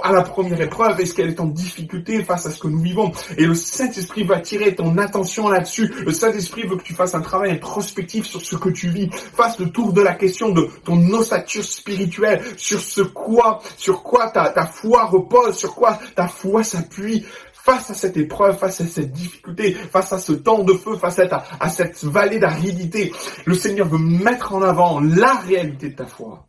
à 0.03 0.11
la 0.13 0.21
première 0.21 0.61
épreuve? 0.61 0.99
Est-ce 1.01 1.13
qu'elle 1.13 1.29
est 1.29 1.39
en 1.39 1.47
difficulté 1.47 2.23
face 2.23 2.45
à 2.45 2.51
ce 2.51 2.59
que 2.59 2.67
nous 2.67 2.79
vivons? 2.79 3.11
Et 3.37 3.45
le 3.45 3.53
Saint-Esprit 3.53 4.23
va 4.23 4.39
tirer 4.39 4.73
ton 4.73 4.97
attention 4.97 5.49
là-dessus. 5.49 5.93
Le 6.05 6.13
Saint-Esprit 6.13 6.63
veut 6.63 6.77
que 6.77 6.83
tu 6.83 6.93
fasses 6.93 7.13
un 7.13 7.21
travail 7.21 7.51
introspectif 7.51 8.25
sur 8.25 8.41
ce 8.41 8.55
que 8.55 8.69
tu 8.69 8.89
vis. 8.89 9.09
Fasse 9.11 9.59
le 9.59 9.69
tour 9.69 9.91
de 9.91 10.01
la 10.01 10.15
question 10.15 10.49
de 10.49 10.69
ton 10.85 10.97
ossature 11.11 11.63
spirituelle, 11.63 12.41
sur 12.55 12.79
ce 12.79 13.01
quoi, 13.01 13.61
sur 13.77 14.01
quoi 14.01 14.29
ta 14.29 14.65
foi 14.65 15.05
repose, 15.05 15.57
sur 15.57 15.75
quoi 15.75 15.99
ta 16.15 16.27
foi 16.27 16.63
s'appuie? 16.63 17.25
Face 17.63 17.91
à 17.91 17.93
cette 17.93 18.17
épreuve, 18.17 18.57
face 18.57 18.81
à 18.81 18.87
cette 18.87 19.11
difficulté, 19.11 19.73
face 19.73 20.11
à 20.13 20.19
ce 20.19 20.31
temps 20.31 20.63
de 20.63 20.73
feu, 20.73 20.97
face 20.97 21.19
à, 21.19 21.69
cette 21.69 22.03
vallée 22.03 22.39
d'aridité, 22.39 23.13
le 23.45 23.53
Seigneur 23.53 23.87
veut 23.87 23.99
mettre 23.99 24.53
en 24.53 24.61
avant 24.63 24.99
la 24.99 25.35
réalité 25.35 25.89
de 25.89 25.95
ta 25.95 26.07
foi. 26.07 26.47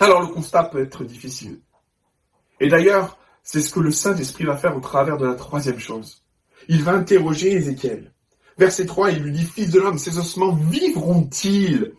Alors 0.00 0.20
le 0.20 0.26
constat 0.26 0.64
peut 0.64 0.82
être 0.82 1.04
difficile. 1.04 1.60
Et 2.60 2.68
d'ailleurs, 2.68 3.18
c'est 3.42 3.62
ce 3.62 3.70
que 3.70 3.80
le 3.80 3.92
Saint-Esprit 3.92 4.44
va 4.44 4.56
faire 4.56 4.76
au 4.76 4.80
travers 4.80 5.16
de 5.16 5.26
la 5.26 5.34
troisième 5.34 5.78
chose. 5.78 6.24
Il 6.68 6.82
va 6.82 6.92
interroger 6.92 7.52
Ézéchiel. 7.52 8.12
Verset 8.58 8.86
3, 8.86 9.12
il 9.12 9.22
lui 9.22 9.32
dit, 9.32 9.44
Fils 9.44 9.70
de 9.70 9.78
l'homme, 9.78 9.98
ces 9.98 10.18
ossements 10.18 10.54
vivront-ils? 10.54 11.92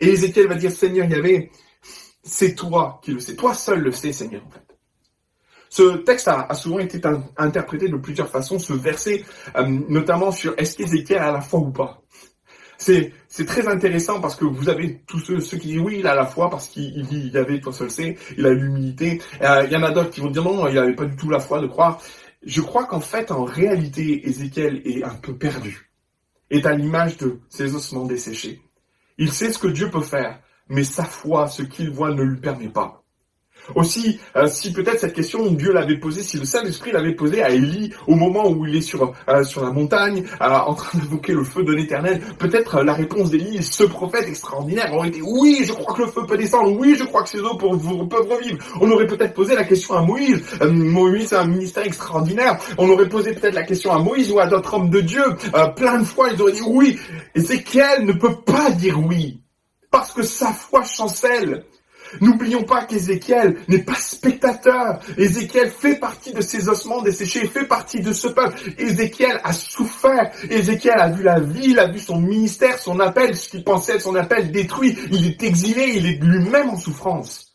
Et 0.00 0.08
Ézéchiel 0.08 0.46
va 0.46 0.54
dire, 0.54 0.70
Seigneur 0.70 1.08
Yahvé, 1.08 1.50
c'est 2.22 2.54
toi 2.54 3.00
qui 3.02 3.12
le 3.12 3.20
sais. 3.20 3.36
Toi 3.36 3.54
seul 3.54 3.80
le 3.80 3.92
sais, 3.92 4.12
Seigneur. 4.12 4.42
Ce 5.70 5.98
texte 5.98 6.28
a, 6.28 6.52
souvent 6.54 6.78
été 6.78 7.00
in- 7.06 7.24
interprété 7.36 7.88
de 7.88 7.96
plusieurs 7.96 8.28
façons, 8.28 8.58
ce 8.58 8.72
verset, 8.72 9.24
euh, 9.56 9.66
notamment 9.88 10.30
sur 10.32 10.54
est-ce 10.56 10.76
qu'Ézéchiel 10.76 11.18
a 11.18 11.30
la 11.32 11.40
foi 11.40 11.60
ou 11.60 11.70
pas. 11.70 12.00
C'est, 12.80 13.12
c'est 13.26 13.44
très 13.44 13.66
intéressant 13.66 14.20
parce 14.20 14.36
que 14.36 14.44
vous 14.44 14.68
avez 14.68 15.00
tous 15.06 15.18
ceux, 15.18 15.40
ceux 15.40 15.56
qui 15.58 15.66
disent 15.68 15.80
oui, 15.80 15.96
il 15.98 16.06
a 16.06 16.14
la 16.14 16.26
foi 16.26 16.48
parce 16.48 16.68
qu'il 16.68 16.96
il 16.96 17.06
dit 17.06 17.28
il 17.32 17.36
avait, 17.36 17.60
toi 17.60 17.72
seul 17.72 17.90
sais, 17.90 18.16
il 18.36 18.46
a 18.46 18.50
l'humilité. 18.50 19.20
Euh, 19.42 19.64
il 19.66 19.72
y 19.72 19.76
en 19.76 19.82
a 19.82 19.90
d'autres 19.90 20.10
qui 20.10 20.20
vont 20.20 20.30
dire 20.30 20.44
non, 20.44 20.68
il 20.68 20.74
n'avait 20.74 20.94
pas 20.94 21.04
du 21.04 21.16
tout 21.16 21.28
la 21.28 21.40
foi 21.40 21.60
de 21.60 21.66
croire. 21.66 22.00
Je 22.46 22.60
crois 22.60 22.86
qu'en 22.86 23.00
fait, 23.00 23.32
en 23.32 23.42
réalité, 23.44 24.28
Ézéchiel 24.28 24.80
est 24.84 25.02
un 25.02 25.14
peu 25.16 25.36
perdu. 25.36 25.90
Est 26.50 26.64
à 26.66 26.72
l'image 26.72 27.16
de 27.16 27.40
ses 27.48 27.74
ossements 27.74 28.04
desséchés. 28.06 28.62
Il 29.18 29.32
sait 29.32 29.52
ce 29.52 29.58
que 29.58 29.66
Dieu 29.66 29.90
peut 29.90 30.00
faire, 30.00 30.40
mais 30.68 30.84
sa 30.84 31.04
foi, 31.04 31.48
ce 31.48 31.62
qu'il 31.62 31.90
voit, 31.90 32.14
ne 32.14 32.22
lui 32.22 32.40
permet 32.40 32.68
pas. 32.68 33.02
Aussi, 33.74 34.18
euh, 34.36 34.46
si 34.46 34.72
peut-être 34.72 35.00
cette 35.00 35.14
question 35.14 35.50
Dieu 35.52 35.72
l'avait 35.72 35.98
posée, 35.98 36.22
si 36.22 36.38
le 36.38 36.44
Saint-Esprit 36.44 36.92
l'avait 36.92 37.14
posée 37.14 37.42
à 37.42 37.50
Élie 37.50 37.92
au 38.06 38.14
moment 38.14 38.48
où 38.48 38.66
il 38.66 38.76
est 38.76 38.80
sur 38.80 39.12
euh, 39.28 39.44
sur 39.44 39.64
la 39.64 39.70
montagne, 39.70 40.24
euh, 40.40 40.46
en 40.46 40.74
train 40.74 40.98
d'invoquer 40.98 41.32
le 41.32 41.44
feu 41.44 41.62
de 41.62 41.72
l'Éternel, 41.72 42.20
peut-être 42.38 42.82
la 42.82 42.94
réponse 42.94 43.30
d'Élie, 43.30 43.62
ce 43.62 43.84
prophète 43.84 44.26
extraordinaire, 44.28 44.92
aurait 44.94 45.08
été 45.08 45.20
oui, 45.22 45.62
je 45.64 45.72
crois 45.72 45.94
que 45.94 46.02
le 46.02 46.08
feu 46.08 46.22
peut 46.26 46.36
descendre, 46.36 46.78
oui, 46.78 46.96
je 46.98 47.04
crois 47.04 47.22
que 47.22 47.28
ces 47.28 47.40
eaux 47.40 47.56
peuvent, 47.56 47.78
revivre. 48.28 48.58
On 48.80 48.90
aurait 48.90 49.06
peut-être 49.06 49.34
posé 49.34 49.54
la 49.54 49.64
question 49.64 49.94
à 49.94 50.02
Moïse. 50.02 50.42
Euh, 50.62 50.70
Moïse 50.70 51.32
a 51.32 51.42
un 51.42 51.46
ministère 51.46 51.84
extraordinaire. 51.84 52.58
On 52.78 52.88
aurait 52.90 53.08
posé 53.08 53.32
peut-être 53.32 53.54
la 53.54 53.64
question 53.64 53.92
à 53.92 53.98
Moïse 53.98 54.30
ou 54.30 54.38
à 54.38 54.46
d'autres 54.46 54.74
hommes 54.74 54.90
de 54.90 55.00
Dieu. 55.00 55.24
Plein 55.76 55.98
de 55.98 56.04
fois, 56.04 56.30
ils 56.32 56.40
auraient 56.40 56.52
dit 56.52 56.62
oui. 56.66 56.98
Ézéchiel 57.34 58.04
ne 58.04 58.12
peut 58.12 58.36
pas 58.44 58.70
dire 58.70 58.98
oui 59.00 59.40
parce 59.90 60.12
que 60.12 60.22
sa 60.22 60.52
foi 60.52 60.84
chancelle. 60.84 61.64
N'oublions 62.20 62.64
pas 62.64 62.84
qu'Ézéchiel 62.84 63.56
n'est 63.68 63.82
pas 63.82 63.94
spectateur. 63.94 65.00
Ézéchiel 65.16 65.70
fait 65.70 65.96
partie 65.96 66.32
de 66.32 66.40
ces 66.40 66.68
ossements 66.68 67.02
desséchés, 67.02 67.46
fait 67.46 67.66
partie 67.66 68.00
de 68.00 68.12
ce 68.12 68.28
peuple. 68.28 68.58
Ézéchiel 68.78 69.40
a 69.44 69.52
souffert. 69.52 70.30
Ézéchiel 70.50 70.98
a 70.98 71.10
vu 71.10 71.22
la 71.22 71.40
vie, 71.40 71.70
il 71.70 71.78
a 71.78 71.88
vu 71.88 71.98
son 71.98 72.20
ministère, 72.20 72.78
son 72.78 73.00
appel, 73.00 73.36
ce 73.36 73.48
qu'il 73.48 73.64
pensait 73.64 73.98
son 74.00 74.14
appel 74.14 74.50
détruit. 74.50 74.96
Il 75.10 75.26
est 75.26 75.42
exilé, 75.42 75.92
il 75.96 76.06
est 76.06 76.22
lui-même 76.22 76.70
en 76.70 76.76
souffrance. 76.76 77.54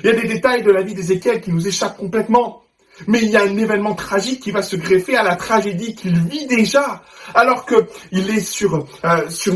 Il 0.00 0.06
y 0.06 0.08
a 0.10 0.20
des 0.20 0.26
détails 0.26 0.62
de 0.62 0.72
la 0.72 0.82
vie 0.82 0.94
d'Ézéchiel 0.94 1.40
qui 1.40 1.52
nous 1.52 1.66
échappent 1.66 1.96
complètement. 1.96 2.63
Mais 3.06 3.20
il 3.22 3.30
y 3.30 3.36
a 3.36 3.42
un 3.42 3.56
événement 3.56 3.94
tragique 3.94 4.40
qui 4.40 4.50
va 4.50 4.62
se 4.62 4.76
greffer 4.76 5.16
à 5.16 5.22
la 5.22 5.36
tragédie 5.36 5.94
qu'il 5.94 6.18
vit 6.18 6.46
déjà, 6.46 7.02
alors 7.34 7.64
que 7.64 7.86
il 8.12 8.30
est 8.30 8.40
sur 8.40 8.86
euh, 9.04 9.30
sur, 9.30 9.54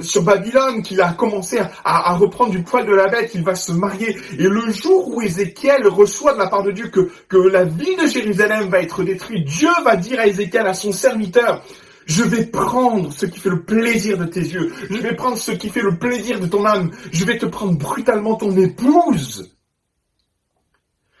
sur 0.00 0.22
Babylone, 0.22 0.82
qu'il 0.82 1.00
a 1.00 1.12
commencé 1.12 1.60
à, 1.84 2.14
reprendre 2.14 2.50
du 2.50 2.62
poil 2.62 2.86
de 2.86 2.94
la 2.94 3.08
bête, 3.08 3.32
il 3.34 3.44
va 3.44 3.54
se 3.54 3.72
marier. 3.72 4.16
Et 4.38 4.48
le 4.48 4.70
jour 4.70 5.08
où 5.08 5.22
Ézéchiel 5.22 5.86
reçoit 5.86 6.32
de 6.34 6.38
la 6.38 6.48
part 6.48 6.62
de 6.62 6.72
Dieu 6.72 6.88
que 6.88 7.10
que 7.28 7.36
la 7.36 7.64
ville 7.64 7.96
de 7.96 8.06
Jérusalem 8.06 8.68
va 8.68 8.80
être 8.80 9.02
détruite, 9.02 9.46
Dieu 9.46 9.70
va 9.84 9.96
dire 9.96 10.20
à 10.20 10.26
Ézéchiel, 10.26 10.66
à 10.66 10.74
son 10.74 10.92
serviteur, 10.92 11.62
je 12.08 12.22
vais 12.24 12.46
prendre 12.46 13.12
ce 13.12 13.26
qui 13.26 13.38
fait 13.38 13.50
le 13.50 13.62
plaisir 13.62 14.16
de 14.16 14.24
tes 14.24 14.40
yeux. 14.40 14.72
Je 14.90 14.96
vais 14.96 15.14
prendre 15.14 15.36
ce 15.36 15.52
qui 15.52 15.68
fait 15.68 15.82
le 15.82 15.98
plaisir 15.98 16.40
de 16.40 16.46
ton 16.46 16.64
âme. 16.64 16.90
Je 17.12 17.24
vais 17.24 17.36
te 17.36 17.44
prendre 17.44 17.76
brutalement 17.76 18.34
ton 18.34 18.56
épouse. 18.56 19.57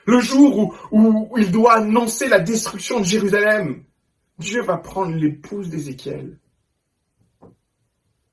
Le 0.08 0.20
jour 0.20 0.74
où, 0.90 1.36
il 1.36 1.50
doit 1.50 1.74
annoncer 1.74 2.28
la 2.28 2.40
destruction 2.40 3.00
de 3.00 3.04
Jérusalem, 3.04 3.84
Dieu 4.38 4.62
va 4.62 4.78
prendre 4.78 5.14
l'épouse 5.14 5.68
d'Ézéchiel. 5.68 6.38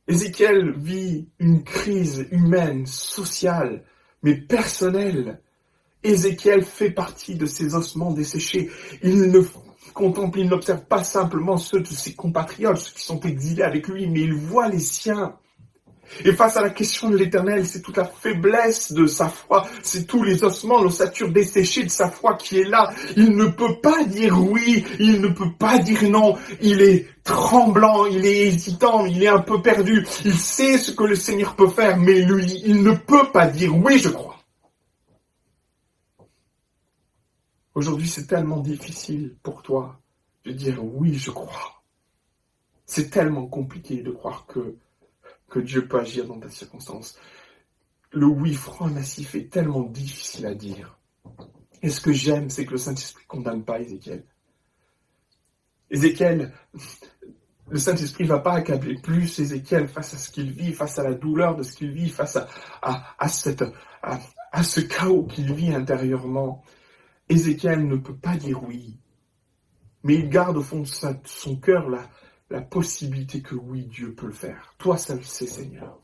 Ézéchiel 0.08 0.72
vit 0.78 1.28
une 1.38 1.66
crise 1.66 2.28
humaine, 2.32 2.86
sociale, 2.86 3.84
mais 4.24 4.36
personnelle. 4.36 5.42
Ézéchiel 6.02 6.64
fait 6.64 6.92
partie 6.92 7.36
de 7.36 7.46
ces 7.46 7.76
ossements 7.76 8.14
desséchés. 8.14 8.72
Il 9.04 9.30
ne 9.30 9.42
contemple, 9.94 10.40
il 10.40 10.48
n'observe 10.48 10.86
pas 10.86 11.04
simplement 11.04 11.58
ceux 11.58 11.82
de 11.82 11.88
ses 11.88 12.16
compatriotes, 12.16 12.78
ceux 12.78 12.94
qui 12.94 13.04
sont 13.04 13.20
exilés 13.20 13.64
avec 13.64 13.90
lui, 13.90 14.08
mais 14.08 14.22
il 14.22 14.34
voit 14.34 14.70
les 14.70 14.80
siens. 14.80 15.38
Et 16.24 16.32
face 16.34 16.58
à 16.58 16.62
la 16.62 16.70
question 16.70 17.10
de 17.10 17.18
l'éternel, 17.18 17.66
c'est 17.66 17.82
toute 17.82 17.98
la 17.98 18.06
faiblesse 18.06 18.92
de 18.92 19.08
sa 19.08 19.30
foi, 19.30 19.66
c'est 19.82 20.06
tous 20.06 20.24
les 20.24 20.44
ossements, 20.44 20.82
l'ossature 20.82 21.32
desséchée 21.32 21.84
de 21.84 21.90
sa 21.90 22.10
foi 22.10 22.36
qui 22.36 22.60
est 22.60 22.70
là. 22.70 22.92
Il 23.16 23.36
ne 23.36 23.48
peut 23.48 23.80
pas 23.82 24.04
dire 24.04 24.42
oui, 24.42 24.86
il 25.00 25.22
ne 25.22 25.28
peut 25.28 25.52
pas 25.58 25.78
dire 25.80 26.10
non, 26.10 26.38
il 26.62 26.82
est 26.82 27.08
tremblant, 27.24 28.06
il 28.06 28.26
est 28.26 28.48
hésitant, 28.48 29.06
il 29.06 29.24
est 29.24 29.28
un 29.28 29.40
peu 29.40 29.62
perdu. 29.62 30.06
Il 30.24 30.36
sait 30.36 30.78
ce 30.78 30.92
que 30.92 31.04
le 31.04 31.16
Seigneur 31.16 31.56
peut 31.56 31.70
faire, 31.70 31.98
mais 31.98 32.22
lui, 32.22 32.62
il 32.66 32.84
ne 32.84 32.92
peut 32.92 33.32
pas 33.32 33.48
dire 33.48 33.76
oui, 33.76 34.00
je 34.00 34.10
crois. 34.10 34.36
Aujourd'hui, 37.74 38.08
c'est 38.08 38.28
tellement 38.28 38.60
difficile 38.60 39.36
pour 39.44 39.62
toi 39.62 40.00
de 40.46 40.52
dire 40.52 40.80
oui, 40.82 41.16
je 41.16 41.32
crois. 41.32 41.84
C'est 42.86 43.10
tellement 43.10 43.48
compliqué 43.48 44.02
de 44.02 44.12
croire 44.12 44.46
que 44.46 44.76
que 45.56 45.62
Dieu 45.62 45.88
peut 45.88 46.00
agir 46.00 46.28
dans 46.28 46.38
ta 46.38 46.50
circonstance. 46.50 47.18
Le 48.12 48.26
oui 48.26 48.54
franc 48.54 48.90
et 48.90 48.94
massif 48.94 49.36
est 49.36 49.50
tellement 49.50 49.84
difficile 49.84 50.48
à 50.48 50.54
dire. 50.54 51.00
Et 51.82 51.90
ce 51.90 52.02
que 52.02 52.12
j'aime, 52.12 52.50
c'est 52.50 52.66
que 52.66 52.72
le 52.72 52.78
Saint-Esprit 52.78 53.24
ne 53.24 53.28
condamne 53.28 53.64
pas 53.64 53.80
Ézéchiel. 53.80 54.26
Ézéchiel, 55.90 56.52
le 57.70 57.80
Saint-Esprit 57.80 58.26
va 58.26 58.40
pas 58.40 58.56
accabler 58.56 58.96
plus 58.96 59.40
Ézéchiel 59.40 59.88
face 59.88 60.14
à 60.14 60.18
ce 60.18 60.30
qu'il 60.30 60.52
vit, 60.52 60.74
face 60.74 61.00
à 61.00 61.04
la 61.04 61.14
douleur 61.14 61.56
de 61.56 61.64
ce 61.64 61.74
qu'il 61.74 61.92
vit, 61.92 62.10
face 62.10 62.36
à, 62.36 62.50
à, 63.18 63.28
cette, 63.30 63.64
à, 64.04 64.20
à 64.52 64.62
ce 64.62 64.82
chaos 64.82 65.24
qu'il 65.24 65.54
vit 65.54 65.74
intérieurement. 65.74 66.64
Ézéchiel 67.30 67.88
ne 67.88 67.96
peut 67.96 68.18
pas 68.18 68.36
dire 68.36 68.62
oui, 68.62 69.00
mais 70.04 70.16
il 70.16 70.28
garde 70.28 70.58
au 70.58 70.62
fond 70.62 70.82
de 70.82 71.18
son 71.24 71.56
cœur 71.56 71.90
la, 71.90 72.10
la 72.50 72.62
possibilité 72.62 73.42
que 73.42 73.56
oui, 73.56 73.86
Dieu 73.86 74.14
peut 74.14 74.28
le 74.28 74.34
faire. 74.34 74.76
Toi 74.78 74.98
seul 74.98 75.24
sais, 75.24 75.48
Seigneur. 75.48 76.00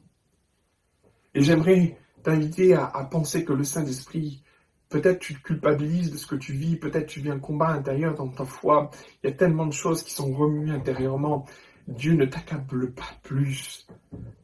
Et 1.33 1.41
j'aimerais 1.41 1.97
t'inviter 2.23 2.73
à, 2.73 2.87
penser 3.09 3.45
que 3.45 3.53
le 3.53 3.63
Saint-Esprit, 3.63 4.43
peut-être 4.89 5.19
tu 5.19 5.35
te 5.35 5.41
culpabilises 5.41 6.11
de 6.11 6.17
ce 6.17 6.27
que 6.27 6.35
tu 6.35 6.53
vis, 6.53 6.75
peut-être 6.75 7.07
tu 7.07 7.21
vis 7.21 7.31
un 7.31 7.39
combat 7.39 7.69
intérieur 7.69 8.15
dans 8.15 8.27
ta 8.27 8.45
foi, 8.45 8.91
il 9.23 9.29
y 9.29 9.33
a 9.33 9.35
tellement 9.35 9.65
de 9.65 9.73
choses 9.73 10.03
qui 10.03 10.13
sont 10.13 10.33
remuées 10.33 10.71
intérieurement. 10.71 11.45
Dieu 11.87 12.13
ne 12.13 12.25
t'accable 12.25 12.93
pas 12.93 13.09
plus 13.23 13.87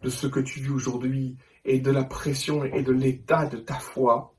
de 0.02 0.10
ce 0.10 0.28
que 0.28 0.39
tu 0.39 0.62
vis 0.62 0.70
aujourd'hui 0.70 1.38
et 1.66 1.80
de 1.80 1.91
la 1.91 2.04
pression 2.04 2.64
et 2.64 2.82
de 2.82 2.91
l'état 2.91 3.45
de 3.45 3.58
ta 3.58 3.76
foi. 3.76 4.34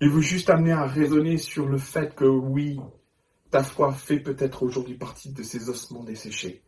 Il 0.00 0.10
veut 0.10 0.20
juste 0.20 0.50
amener 0.50 0.72
à 0.72 0.86
raisonner 0.86 1.38
sur 1.38 1.66
le 1.66 1.78
fait 1.78 2.14
que 2.14 2.24
oui, 2.24 2.78
ta 3.50 3.62
foi 3.62 3.92
fait 3.92 4.20
peut-être 4.20 4.62
aujourd'hui 4.62 4.96
partie 4.96 5.32
de 5.32 5.42
ces 5.42 5.68
ossements 5.68 6.04
desséchés. 6.04 6.62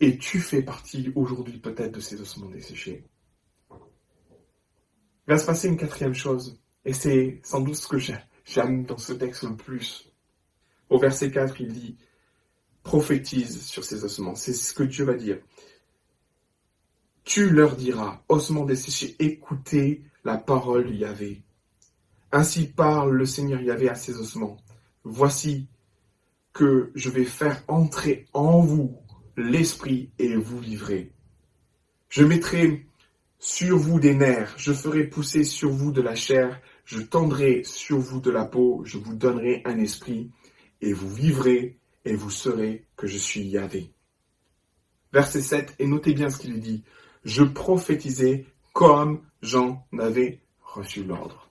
Et 0.00 0.18
tu 0.18 0.40
fais 0.40 0.62
partie 0.62 1.12
aujourd'hui 1.14 1.58
peut-être 1.58 1.92
de 1.92 2.00
ces 2.00 2.20
ossements 2.20 2.48
desséchés. 2.50 3.04
Va 5.26 5.38
se 5.38 5.46
passer 5.46 5.68
une 5.68 5.76
quatrième 5.76 6.14
chose, 6.14 6.60
et 6.84 6.92
c'est 6.92 7.40
sans 7.44 7.60
doute 7.60 7.76
ce 7.76 7.86
que 7.86 7.98
j'ai- 7.98 8.18
j'aime 8.44 8.84
dans 8.84 8.98
ce 8.98 9.12
texte 9.12 9.44
le 9.44 9.56
plus. 9.56 10.10
Au 10.90 10.98
verset 10.98 11.30
4, 11.30 11.60
il 11.60 11.72
dit, 11.72 11.96
prophétise 12.82 13.64
sur 13.64 13.84
ces 13.84 14.04
ossements. 14.04 14.34
C'est 14.34 14.52
ce 14.52 14.72
que 14.74 14.82
Dieu 14.82 15.04
va 15.04 15.14
dire. 15.14 15.40
Tu 17.24 17.48
leur 17.48 17.76
diras, 17.76 18.24
ossements 18.28 18.64
desséchés, 18.64 19.14
écoutez 19.20 20.02
la 20.24 20.36
parole 20.36 20.92
Yahvé. 20.94 21.42
Ainsi 22.32 22.66
parle 22.66 23.12
le 23.12 23.26
Seigneur 23.26 23.60
Yahvé 23.60 23.88
à 23.88 23.94
ses 23.94 24.16
ossements. 24.16 24.56
Voici 25.04 25.68
que 26.52 26.90
je 26.94 27.10
vais 27.10 27.24
faire 27.24 27.62
entrer 27.68 28.26
en 28.32 28.60
vous 28.60 28.96
l'esprit 29.36 30.10
et 30.18 30.36
vous 30.36 30.60
livrer. 30.60 31.12
Je 32.08 32.24
mettrai 32.24 32.86
sur 33.38 33.78
vous 33.78 33.98
des 33.98 34.14
nerfs, 34.14 34.54
je 34.56 34.72
ferai 34.72 35.04
pousser 35.04 35.44
sur 35.44 35.70
vous 35.70 35.92
de 35.92 36.02
la 36.02 36.14
chair, 36.14 36.60
je 36.84 37.00
tendrai 37.00 37.62
sur 37.64 37.98
vous 37.98 38.20
de 38.20 38.30
la 38.30 38.44
peau, 38.44 38.82
je 38.84 38.98
vous 38.98 39.14
donnerai 39.14 39.62
un 39.64 39.78
esprit, 39.78 40.30
et 40.80 40.92
vous 40.92 41.12
vivrez, 41.12 41.78
et 42.04 42.14
vous 42.14 42.30
saurez 42.30 42.86
que 42.96 43.06
je 43.06 43.16
suis 43.16 43.42
Yahvé. 43.42 43.92
Verset 45.12 45.42
7, 45.42 45.74
et 45.78 45.86
notez 45.86 46.12
bien 46.12 46.30
ce 46.30 46.38
qu'il 46.38 46.60
dit. 46.60 46.84
Je 47.24 47.42
prophétisais 47.42 48.46
comme 48.72 49.22
j'en 49.42 49.86
avais 49.98 50.40
reçu 50.62 51.04
l'ordre. 51.04 51.50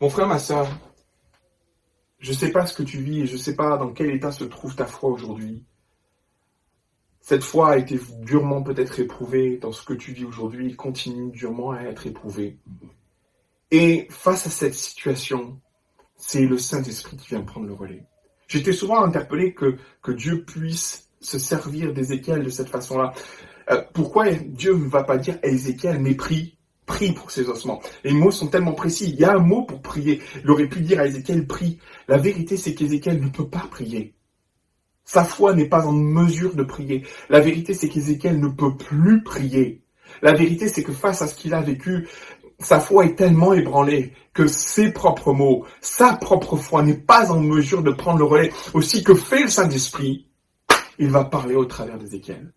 Mon 0.00 0.10
frère, 0.10 0.26
ma 0.26 0.38
sœur, 0.38 0.68
je 2.24 2.30
ne 2.30 2.36
sais 2.36 2.50
pas 2.50 2.64
ce 2.64 2.72
que 2.72 2.82
tu 2.82 3.02
vis 3.02 3.20
et 3.20 3.26
je 3.26 3.34
ne 3.34 3.38
sais 3.38 3.54
pas 3.54 3.76
dans 3.76 3.92
quel 3.92 4.08
état 4.10 4.32
se 4.32 4.44
trouve 4.44 4.74
ta 4.74 4.86
foi 4.86 5.10
aujourd'hui. 5.10 5.62
Cette 7.20 7.44
foi 7.44 7.72
a 7.72 7.76
été 7.76 8.00
durement 8.22 8.62
peut-être 8.62 8.98
éprouvée 8.98 9.58
dans 9.58 9.72
ce 9.72 9.84
que 9.84 9.92
tu 9.92 10.12
vis 10.12 10.24
aujourd'hui, 10.24 10.74
continue 10.74 11.30
durement 11.32 11.72
à 11.72 11.82
être 11.82 12.06
éprouvée. 12.06 12.56
Et 13.70 14.06
face 14.08 14.46
à 14.46 14.50
cette 14.50 14.72
situation, 14.72 15.60
c'est 16.16 16.46
le 16.46 16.56
Saint-Esprit 16.56 17.18
qui 17.18 17.28
vient 17.28 17.42
prendre 17.42 17.66
le 17.66 17.74
relais. 17.74 18.06
J'étais 18.48 18.72
souvent 18.72 19.04
interpellé 19.04 19.52
que, 19.52 19.76
que 20.02 20.12
Dieu 20.12 20.44
puisse 20.46 21.10
se 21.20 21.38
servir 21.38 21.92
d'Ézéchiel 21.92 22.42
de 22.42 22.48
cette 22.48 22.70
façon-là. 22.70 23.12
Euh, 23.70 23.82
pourquoi 23.92 24.30
Dieu 24.32 24.72
ne 24.72 24.88
va 24.88 25.04
pas 25.04 25.18
dire 25.18 25.38
Ézéchiel, 25.42 25.98
mais 26.00 26.14
prie, 26.86 27.12
pour 27.12 27.30
ses 27.30 27.48
ossements 27.48 27.80
Les 28.04 28.12
mots 28.12 28.30
sont 28.30 28.48
tellement 28.48 28.72
précis. 28.72 29.10
Il 29.14 29.20
y 29.20 29.24
a 29.24 29.34
un 29.34 29.38
mot 29.38 29.62
pour 29.62 29.80
prier. 29.80 30.20
Il 30.42 30.50
aurait 30.50 30.68
pu 30.68 30.80
dire 30.80 31.00
à 31.00 31.06
Ézéchiel, 31.06 31.46
prie. 31.46 31.78
La 32.08 32.18
vérité, 32.18 32.56
c'est 32.56 32.74
qu'Ézéchiel 32.74 33.20
ne 33.20 33.28
peut 33.28 33.48
pas 33.48 33.66
prier. 33.70 34.14
Sa 35.04 35.24
foi 35.24 35.54
n'est 35.54 35.68
pas 35.68 35.86
en 35.86 35.92
mesure 35.92 36.54
de 36.54 36.62
prier. 36.62 37.04
La 37.28 37.40
vérité, 37.40 37.74
c'est 37.74 37.88
qu'Ézéchiel 37.88 38.40
ne 38.40 38.48
peut 38.48 38.76
plus 38.76 39.22
prier. 39.22 39.82
La 40.22 40.32
vérité, 40.32 40.68
c'est 40.68 40.82
que 40.82 40.92
face 40.92 41.22
à 41.22 41.28
ce 41.28 41.34
qu'il 41.34 41.54
a 41.54 41.60
vécu, 41.60 42.08
sa 42.58 42.80
foi 42.80 43.06
est 43.06 43.16
tellement 43.16 43.52
ébranlée 43.52 44.12
que 44.32 44.46
ses 44.46 44.92
propres 44.92 45.32
mots, 45.32 45.66
sa 45.80 46.14
propre 46.14 46.56
foi 46.56 46.82
n'est 46.82 46.94
pas 46.94 47.30
en 47.30 47.40
mesure 47.40 47.82
de 47.82 47.90
prendre 47.90 48.18
le 48.18 48.24
relais. 48.24 48.52
Aussi 48.72 49.04
que 49.04 49.14
fait 49.14 49.42
le 49.42 49.48
Saint-Esprit, 49.48 50.28
il 50.98 51.10
va 51.10 51.24
parler 51.24 51.54
au 51.54 51.64
travers 51.64 51.98
d'Ézéchiel. 51.98 52.52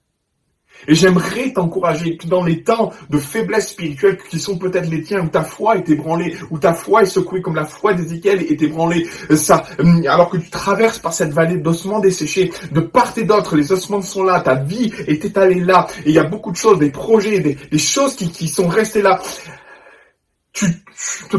Et 0.87 0.95
j'aimerais 0.95 1.51
t'encourager 1.53 2.17
que 2.17 2.27
dans 2.27 2.43
les 2.43 2.63
temps 2.63 2.93
de 3.09 3.17
faiblesse 3.17 3.69
spirituelle 3.69 4.17
qui 4.29 4.39
sont 4.39 4.57
peut-être 4.57 4.89
les 4.89 5.01
tiens, 5.01 5.21
où 5.21 5.27
ta 5.27 5.43
foi 5.43 5.77
est 5.77 5.89
ébranlée, 5.89 6.35
où 6.49 6.59
ta 6.59 6.73
foi 6.73 7.03
est 7.03 7.07
secouée 7.07 7.41
comme 7.41 7.55
la 7.55 7.65
foi 7.65 7.93
d'Ézéchiel 7.93 8.41
est 8.41 8.61
ébranlée, 8.61 9.07
ça, 9.35 9.63
hum, 9.79 10.03
alors 10.07 10.29
que 10.29 10.37
tu 10.37 10.49
traverses 10.49 10.99
par 10.99 11.13
cette 11.13 11.31
vallée 11.31 11.57
d'ossements 11.57 11.99
desséchés, 11.99 12.51
de 12.71 12.81
part 12.81 13.13
et 13.17 13.23
d'autre, 13.23 13.55
les 13.55 13.71
ossements 13.71 14.01
sont 14.01 14.23
là, 14.23 14.41
ta 14.41 14.55
vie 14.55 14.91
est 15.07 15.23
étalée 15.23 15.59
là, 15.59 15.87
et 16.05 16.09
il 16.09 16.15
y 16.15 16.19
a 16.19 16.23
beaucoup 16.23 16.51
de 16.51 16.57
choses, 16.57 16.79
des 16.79 16.91
projets, 16.91 17.39
des, 17.39 17.77
choses 17.77 18.15
qui, 18.15 18.29
qui 18.29 18.47
sont 18.47 18.67
restées 18.67 19.01
là. 19.01 19.21
Tu, 20.53 20.65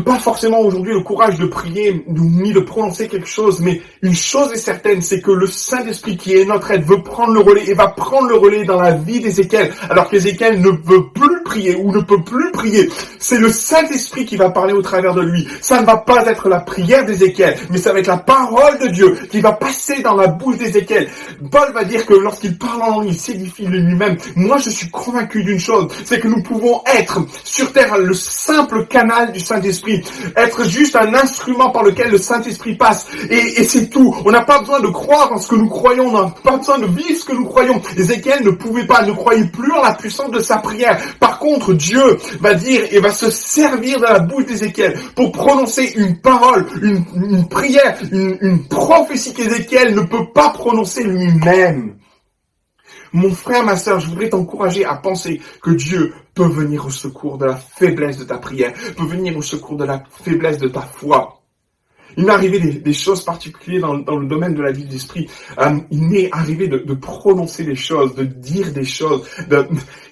pas 0.05 0.19
forcément 0.19 0.61
aujourd'hui 0.61 0.93
le 0.93 1.01
courage 1.01 1.39
de 1.39 1.47
prier 1.47 2.05
ni 2.09 2.53
de 2.53 2.61
prononcer 2.61 3.09
quelque 3.09 3.29
chose, 3.29 3.61
mais 3.61 3.81
une 4.03 4.15
chose 4.15 4.53
est 4.53 4.59
certaine, 4.59 5.03
c'est 5.03 5.21
que 5.21 5.33
le 5.33 5.47
Saint-Esprit 5.47 6.17
qui 6.17 6.37
est 6.37 6.45
notre 6.45 6.71
aide 6.71 6.85
veut 6.85 7.03
prendre 7.03 7.33
le 7.33 7.41
relais 7.41 7.69
et 7.69 7.75
va 7.75 7.89
prendre 7.89 8.29
le 8.29 8.37
relais 8.37 8.65
dans 8.65 8.81
la 8.81 8.93
vie 8.93 9.21
d'Ézéchiel, 9.21 9.73
alors 9.91 10.09
qu'Ézéchiel 10.09 10.61
ne 10.61 10.71
veut 10.71 11.09
plus 11.13 11.43
prier 11.43 11.77
ou 11.77 11.93
ne 11.93 12.01
peut 12.01 12.23
plus 12.23 12.53
prier. 12.53 12.89
C'est 13.19 13.39
le 13.39 13.51
Saint-Esprit 13.51 14.25
qui 14.25 14.37
va 14.37 14.51
parler 14.51 14.73
au 14.73 14.83
travers 14.83 15.15
de 15.15 15.23
lui. 15.23 15.49
Ça 15.61 15.81
ne 15.81 15.87
va 15.87 15.97
pas 15.97 16.25
être 16.27 16.49
la 16.49 16.61
prière 16.61 17.05
d'Ézéchiel, 17.05 17.57
mais 17.71 17.79
ça 17.79 17.93
va 17.93 17.99
être 17.99 18.07
la 18.07 18.19
parole 18.19 18.79
de 18.79 18.89
Dieu 18.89 19.19
qui 19.31 19.41
va 19.41 19.53
passer 19.53 20.03
dans 20.03 20.15
la 20.15 20.29
bouche 20.29 20.59
d'Ézéchiel. 20.59 21.09
Paul 21.51 21.73
va 21.73 21.85
dire 21.85 22.07
que 22.07 22.15
lorsqu'il 22.15 22.57
parle 22.57 22.83
en 22.83 22.91
langue, 22.91 23.09
il 23.09 23.19
s'édifie 23.19 23.67
lui-même. 23.67 24.17
Moi, 24.37 24.59
je 24.59 24.71
suis 24.71 24.89
convaincu 24.91 25.43
d'une 25.43 25.59
chose, 25.59 25.89
c'est 26.05 26.21
que 26.21 26.29
nous 26.29 26.43
pouvons 26.43 26.83
être 26.87 27.21
sur 27.45 27.73
terre 27.73 27.99
le 27.99 28.15
simple 28.15 28.87
canal 28.87 29.33
du 29.33 29.41
Saint-Esprit, 29.49 30.03
être 30.37 30.65
juste 30.69 30.97
un 30.97 31.15
instrument 31.15 31.71
par 31.71 31.83
lequel 31.83 32.11
le 32.11 32.19
Saint-Esprit 32.19 32.75
passe. 32.75 33.07
Et, 33.31 33.65
c'est 33.65 33.89
tout. 33.89 34.15
On 34.25 34.31
n'a 34.31 34.43
pas 34.43 34.61
besoin 34.61 34.81
de 34.81 34.89
croire 34.89 35.33
en 35.33 35.39
ce 35.39 35.49
que 35.49 35.57
nous 35.57 35.69
croyons, 35.69 36.09
on 36.09 36.23
n'a 36.23 36.35
pas 36.43 36.57
besoin 36.57 36.79
de 36.79 36.87
vivre 36.87 37.19
ce 37.19 37.25
que 37.25 37.33
nous 37.33 37.47
croyons. 37.47 37.81
Ézéchiel 37.97 38.45
ne 38.45 38.51
pouvait 38.51 38.87
pas, 38.87 39.03
ne 39.05 39.13
croyait 39.13 39.47
plus 39.47 39.73
en 39.73 39.83
la 39.83 39.95
puissance 39.95 40.31
de 40.31 40.41
sa 40.41 40.59
prière. 40.59 40.99
Par 41.19 41.39
contre, 41.39 41.73
Dieu 41.75 42.19
va 42.41 42.55
dire 42.55 42.83
et 42.91 43.01
va 43.01 43.11
se 43.11 43.31
servir 43.31 43.99
de 43.99 44.05
la 44.05 44.19
bouche 44.21 44.47
d'Ézéchiel 44.47 44.99
pour 45.15 45.33
prononcer 45.33 45.93
une 45.97 46.21
parole, 46.21 46.67
une, 46.83 47.49
prière, 47.49 47.97
une, 48.13 48.37
une 48.41 48.65
prophétie 48.69 49.33
qu'Ézéchiel 49.33 49.95
ne 49.95 50.03
peut 50.03 50.31
pas 50.35 50.51
prononcer 50.51 51.05
lui-même. 51.05 51.98
Mon 53.13 53.33
frère, 53.33 53.65
ma 53.65 53.77
sœur, 53.77 54.01
je 54.01 54.09
voudrais 54.09 54.29
t'encourager 54.29 54.85
à 54.85 54.97
penser 54.97 55.41
que 55.63 55.71
Dieu 55.71 56.13
peut 56.35 56.49
venir 56.49 56.87
au 56.87 56.91
secours 56.91 57.39
de 57.39 57.47
la 57.47 57.57
faiblesse 57.57 58.19
de 58.19 58.25
ta 58.25 58.39
prière, 58.39 58.73
peut 58.97 59.05
venir 59.05 59.37
au 59.37 59.43
secours 59.43 59.77
de 59.77 59.85
la 59.85 60.03
faiblesse 60.23 60.59
de 60.59 60.69
ta 60.69 60.83
foi. 60.83 61.35
Il 62.17 62.25
m'est 62.25 62.33
arrivé 62.33 62.59
des, 62.59 62.93
choses 62.93 63.23
particulières 63.23 63.83
dans, 64.05 64.17
le 64.17 64.27
domaine 64.27 64.55
de 64.55 64.63
la 64.63 64.73
vie 64.73 64.85
de 64.85 64.93
l'esprit. 64.93 65.29
Euh, 65.59 65.79
il 65.91 66.03
m'est 66.03 66.29
arrivé 66.33 66.67
de, 66.67 66.79
de 66.79 66.95
prononcer 66.95 67.65
des 67.65 67.77
choses, 67.77 68.15
de 68.17 68.25
dire 68.25 68.73
des 68.73 68.85
choses, 68.85 69.29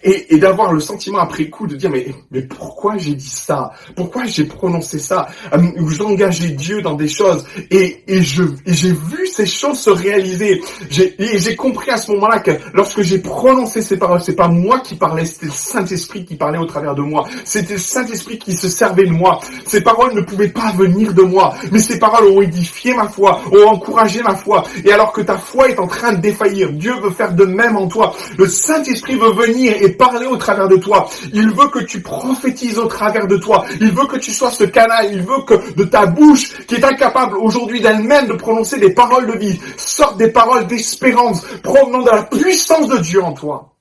et, 0.07 0.35
et 0.35 0.39
d'avoir 0.39 0.73
le 0.73 0.81
sentiment 0.81 1.19
après 1.19 1.51
coup 1.51 1.67
de 1.67 1.77
dire 1.77 1.91
mais, 1.91 2.07
mais 2.31 2.43
pourquoi 2.43 2.97
j'ai 2.97 3.15
dit 3.15 3.29
ça? 3.29 3.73
Pourquoi 3.95 4.25
j'ai 4.25 4.45
prononcé 4.45 4.99
ça? 4.99 5.29
Euh, 5.53 5.59
Où 5.81 5.91
j'engageais 5.91 6.51
Dieu 6.51 6.81
dans 6.81 6.95
des 6.95 7.09
choses 7.09 7.45
et, 7.71 8.03
et 8.07 8.23
je 8.23 8.45
et 8.65 8.73
j'ai 8.73 8.93
vu 8.93 9.27
ces 9.27 9.47
choses 9.47 9.79
se 9.81 9.91
réaliser. 9.91 10.63
J'ai, 10.89 11.15
j'ai 11.19 11.57
compris 11.57 11.91
à 11.91 11.99
ce 11.99 12.13
moment-là 12.13 12.39
que 12.39 12.53
lorsque 12.73 13.03
j'ai 13.03 13.19
prononcé 13.19 13.83
ces 13.83 13.99
paroles, 13.99 14.23
c'est 14.23 14.37
pas 14.37 14.49
moi 14.49 14.81
qui 14.81 14.95
parlais, 14.95 15.25
c'était 15.25 15.47
le 15.47 15.53
Saint-Esprit 15.53 16.25
qui 16.25 16.37
parlait 16.37 16.59
au 16.59 16.65
travers 16.65 16.95
de 16.95 17.03
moi. 17.03 17.27
C'était 17.45 17.75
le 17.75 17.81
Saint-Esprit 17.81 18.39
qui 18.39 18.53
se 18.55 18.69
servait 18.69 19.07
de 19.07 19.11
moi. 19.11 19.41
Ces 19.67 19.83
paroles 19.83 20.15
ne 20.15 20.21
pouvaient 20.21 20.49
pas 20.49 20.73
venir 20.73 21.13
de 21.13 21.23
moi, 21.23 21.55
mais 21.73 21.81
ces 21.81 21.99
paroles 21.99 22.29
ont 22.29 22.41
édifié 22.41 22.95
ma 22.95 23.09
foi, 23.09 23.41
ont 23.53 23.69
encouragé 23.69 24.23
ma 24.23 24.37
foi. 24.37 24.65
Et 24.85 24.93
alors 24.93 25.13
que 25.13 25.21
ta 25.21 25.37
foi 25.37 25.69
est 25.69 25.79
en 25.79 25.87
train 25.89 26.13
de 26.13 26.21
défaillir, 26.21 26.73
Dieu 26.73 26.95
veut 27.03 27.11
faire 27.11 27.35
de 27.35 27.45
même 27.45 27.77
en 27.77 27.89
toi. 27.89 28.15
Le 28.39 28.47
Saint-Esprit 28.47 29.17
veut 29.17 29.33
venir 29.33 29.75
parler 29.97 30.27
au 30.27 30.37
travers 30.37 30.69
de 30.69 30.77
toi. 30.77 31.09
Il 31.33 31.51
veut 31.51 31.69
que 31.69 31.81
tu 31.81 32.03
prophétises 32.03 32.79
au 32.79 32.87
travers 32.87 33.27
de 33.27 33.37
toi. 33.37 33.65
Il 33.81 33.91
veut 33.93 34.07
que 34.07 34.19
tu 34.19 34.33
sois 34.33 34.51
ce 34.51 34.65
canal. 34.65 35.09
Il 35.13 35.23
veut 35.23 35.43
que 35.47 35.75
de 35.75 35.85
ta 35.85 36.07
bouche, 36.07 36.67
qui 36.67 36.77
est 36.77 36.85
incapable 36.85 37.37
aujourd'hui 37.39 37.81
d'elle-même 37.81 38.27
de 38.27 38.35
prononcer 38.35 38.79
des 38.79 38.93
paroles 38.95 39.27
de 39.27 39.39
vie, 39.39 39.61
sortent 39.77 40.19
des 40.19 40.31
paroles 40.31 40.67
d'espérance 40.67 41.45
provenant 41.63 42.03
de 42.03 42.11
la 42.11 42.23
puissance 42.23 42.89
de 42.89 42.99
Dieu 42.99 43.23
en 43.23 43.33
toi. 43.33 43.73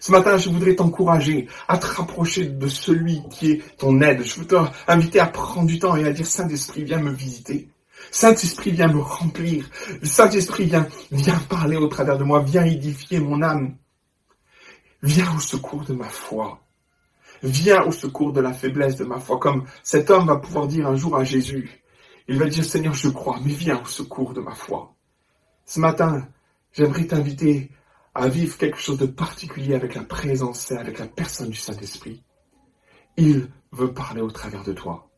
Ce 0.00 0.12
matin, 0.12 0.38
je 0.38 0.48
voudrais 0.48 0.76
t'encourager 0.76 1.48
à 1.66 1.76
te 1.76 1.86
rapprocher 1.86 2.46
de 2.46 2.68
celui 2.68 3.20
qui 3.30 3.52
est 3.52 3.76
ton 3.78 4.00
aide. 4.00 4.22
Je 4.22 4.40
veux 4.40 4.46
t'inviter 4.46 5.20
à 5.20 5.26
prendre 5.26 5.66
du 5.66 5.78
temps 5.78 5.96
et 5.96 6.06
à 6.06 6.12
dire 6.12 6.26
Saint-Esprit, 6.26 6.84
viens 6.84 7.00
me 7.00 7.10
visiter. 7.10 7.68
Saint-Esprit, 8.10 8.70
viens 8.70 8.88
me 8.88 9.00
remplir. 9.00 9.68
Saint-Esprit, 10.02 10.66
viens, 10.66 10.86
viens 11.10 11.38
parler 11.48 11.76
au 11.76 11.88
travers 11.88 12.16
de 12.16 12.24
moi. 12.24 12.40
Viens 12.40 12.64
édifier 12.64 13.20
mon 13.20 13.42
âme. 13.42 13.74
Viens 15.02 15.34
au 15.36 15.40
secours 15.40 15.84
de 15.84 15.94
ma 15.94 16.08
foi. 16.08 16.60
Viens 17.42 17.84
au 17.84 17.92
secours 17.92 18.32
de 18.32 18.40
la 18.40 18.52
faiblesse 18.52 18.96
de 18.96 19.04
ma 19.04 19.20
foi. 19.20 19.38
Comme 19.38 19.64
cet 19.82 20.10
homme 20.10 20.26
va 20.26 20.36
pouvoir 20.36 20.66
dire 20.66 20.88
un 20.88 20.96
jour 20.96 21.16
à 21.16 21.24
Jésus. 21.24 21.82
Il 22.26 22.38
va 22.38 22.46
dire, 22.46 22.64
Seigneur, 22.64 22.94
je 22.94 23.08
crois, 23.08 23.38
mais 23.44 23.52
viens 23.52 23.80
au 23.80 23.86
secours 23.86 24.34
de 24.34 24.40
ma 24.40 24.54
foi. 24.54 24.94
Ce 25.64 25.80
matin, 25.80 26.28
j'aimerais 26.72 27.06
t'inviter 27.06 27.70
à 28.14 28.28
vivre 28.28 28.56
quelque 28.58 28.78
chose 28.78 28.98
de 28.98 29.06
particulier 29.06 29.74
avec 29.74 29.94
la 29.94 30.02
présence 30.02 30.70
et 30.70 30.76
avec 30.76 30.98
la 30.98 31.06
personne 31.06 31.50
du 31.50 31.56
Saint-Esprit. 31.56 32.24
Il 33.16 33.48
veut 33.72 33.92
parler 33.92 34.20
au 34.20 34.30
travers 34.30 34.64
de 34.64 34.72
toi. 34.72 35.08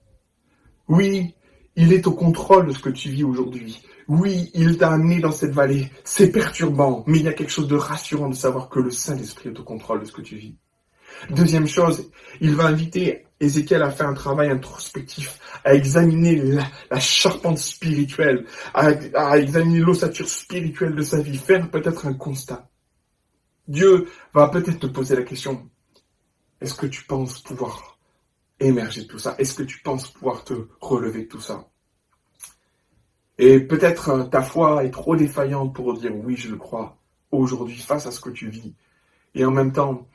Oui, 0.89 1.35
il 1.77 1.93
est 1.93 2.07
au 2.07 2.13
contrôle 2.13 2.67
de 2.67 2.73
ce 2.73 2.81
que 2.81 2.91
tu 2.91 3.11
vis 3.11 3.25
aujourd'hui. 3.25 3.83
Oui, 4.09 4.51
il 4.55 4.77
t'a 4.77 4.93
amené 4.93 5.21
dans 5.21 5.33
cette 5.33 5.53
vallée. 5.53 5.91
C'est 6.05 6.33
perturbant, 6.33 7.05
mais 7.07 7.19
il 7.19 7.25
y 7.25 7.29
a 7.29 7.33
quelque 7.33 7.53
chose 7.53 7.69
de 7.69 7.77
rassurant 7.77 8.29
de 8.29 8.35
savoir 8.35 8.69
que 8.69 8.81
le 8.81 8.91
Saint-Esprit 8.91 9.51
est 9.51 9.61
au 9.61 9.65
contrôle 9.65 10.01
de 10.01 10.05
ce 10.05 10.13
que 10.13 10.23
tu 10.23 10.37
vis. 10.37 10.57
Deuxième 11.31 11.67
chose, 11.67 12.11
il 12.41 12.55
va 12.55 12.65
inviter 12.65 13.27
Ézéchiel 13.41 13.83
à 13.83 13.91
faire 13.91 14.09
un 14.09 14.15
travail 14.15 14.51
introspectif, 14.51 15.39
à 15.65 15.75
examiner 15.75 16.37
la, 16.91 17.01
charpente 17.01 17.59
spirituelle, 17.59 18.45
à 18.75 19.39
examiner 19.39 19.79
l'ossature 19.79 20.29
spirituelle 20.29 20.95
de 20.95 21.03
sa 21.03 21.21
vie, 21.21 21.39
faire 21.39 21.71
peut-être 21.71 22.07
un 22.07 22.15
constat. 22.15 22.69
Dieu 23.67 24.09
va 24.35 24.49
peut-être 24.49 24.81
te 24.81 24.87
poser 24.87 25.17
la 25.17 25.23
question, 25.23 25.71
est-ce 26.61 26.75
que 26.75 26.87
tu 26.87 27.05
penses 27.05 27.41
pouvoir 27.41 28.00
émerger 28.61 29.03
de 29.03 29.07
tout 29.07 29.19
ça? 29.19 29.35
Est-ce 29.39 29.55
que 29.55 29.63
tu 29.63 29.81
penses 29.83 30.09
pouvoir 30.09 30.45
te 30.45 30.55
relever 30.81 31.23
de 31.23 31.29
tout 31.29 31.41
ça? 31.41 31.69
Et 33.39 33.59
peut-être 33.61 34.11
euh, 34.11 34.25
ta 34.25 34.43
foi 34.43 34.85
est 34.85 34.91
trop 34.91 35.17
défaillante 35.17 35.75
pour 35.75 35.95
dire 35.95 36.15
oui, 36.15 36.37
je 36.37 36.51
le 36.51 36.57
crois 36.57 36.99
aujourd'hui 37.31 37.79
face 37.79 38.07
à 38.07 38.11
ce 38.11 38.21
que 38.21 38.31
tu 38.31 38.51
vis. 38.51 38.75
Et 39.35 39.45
en 39.45 39.51
même 39.51 39.73
temps, 39.73 40.07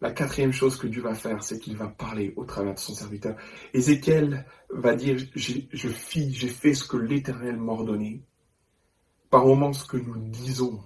la 0.00 0.10
quatrième 0.10 0.52
chose 0.52 0.76
que 0.76 0.86
Dieu 0.86 1.02
va 1.02 1.14
faire, 1.14 1.44
c'est 1.44 1.58
qu'il 1.58 1.76
va 1.76 1.88
parler 1.88 2.32
au 2.36 2.44
travers 2.44 2.74
de 2.74 2.78
son 2.78 2.94
serviteur. 2.94 3.36
Ézéchiel 3.74 4.46
va 4.70 4.94
dire, 4.94 5.16
je 5.36 5.88
fis, 5.88 6.34
j'ai 6.34 6.48
fait 6.48 6.74
ce 6.74 6.84
que 6.84 6.96
l'Éternel 6.96 7.56
m'a 7.56 7.72
ordonné. 7.72 8.24
Par 9.30 9.46
moments, 9.46 9.72
ce 9.72 9.86
que 9.86 9.96
nous 9.96 10.16
disons, 10.18 10.80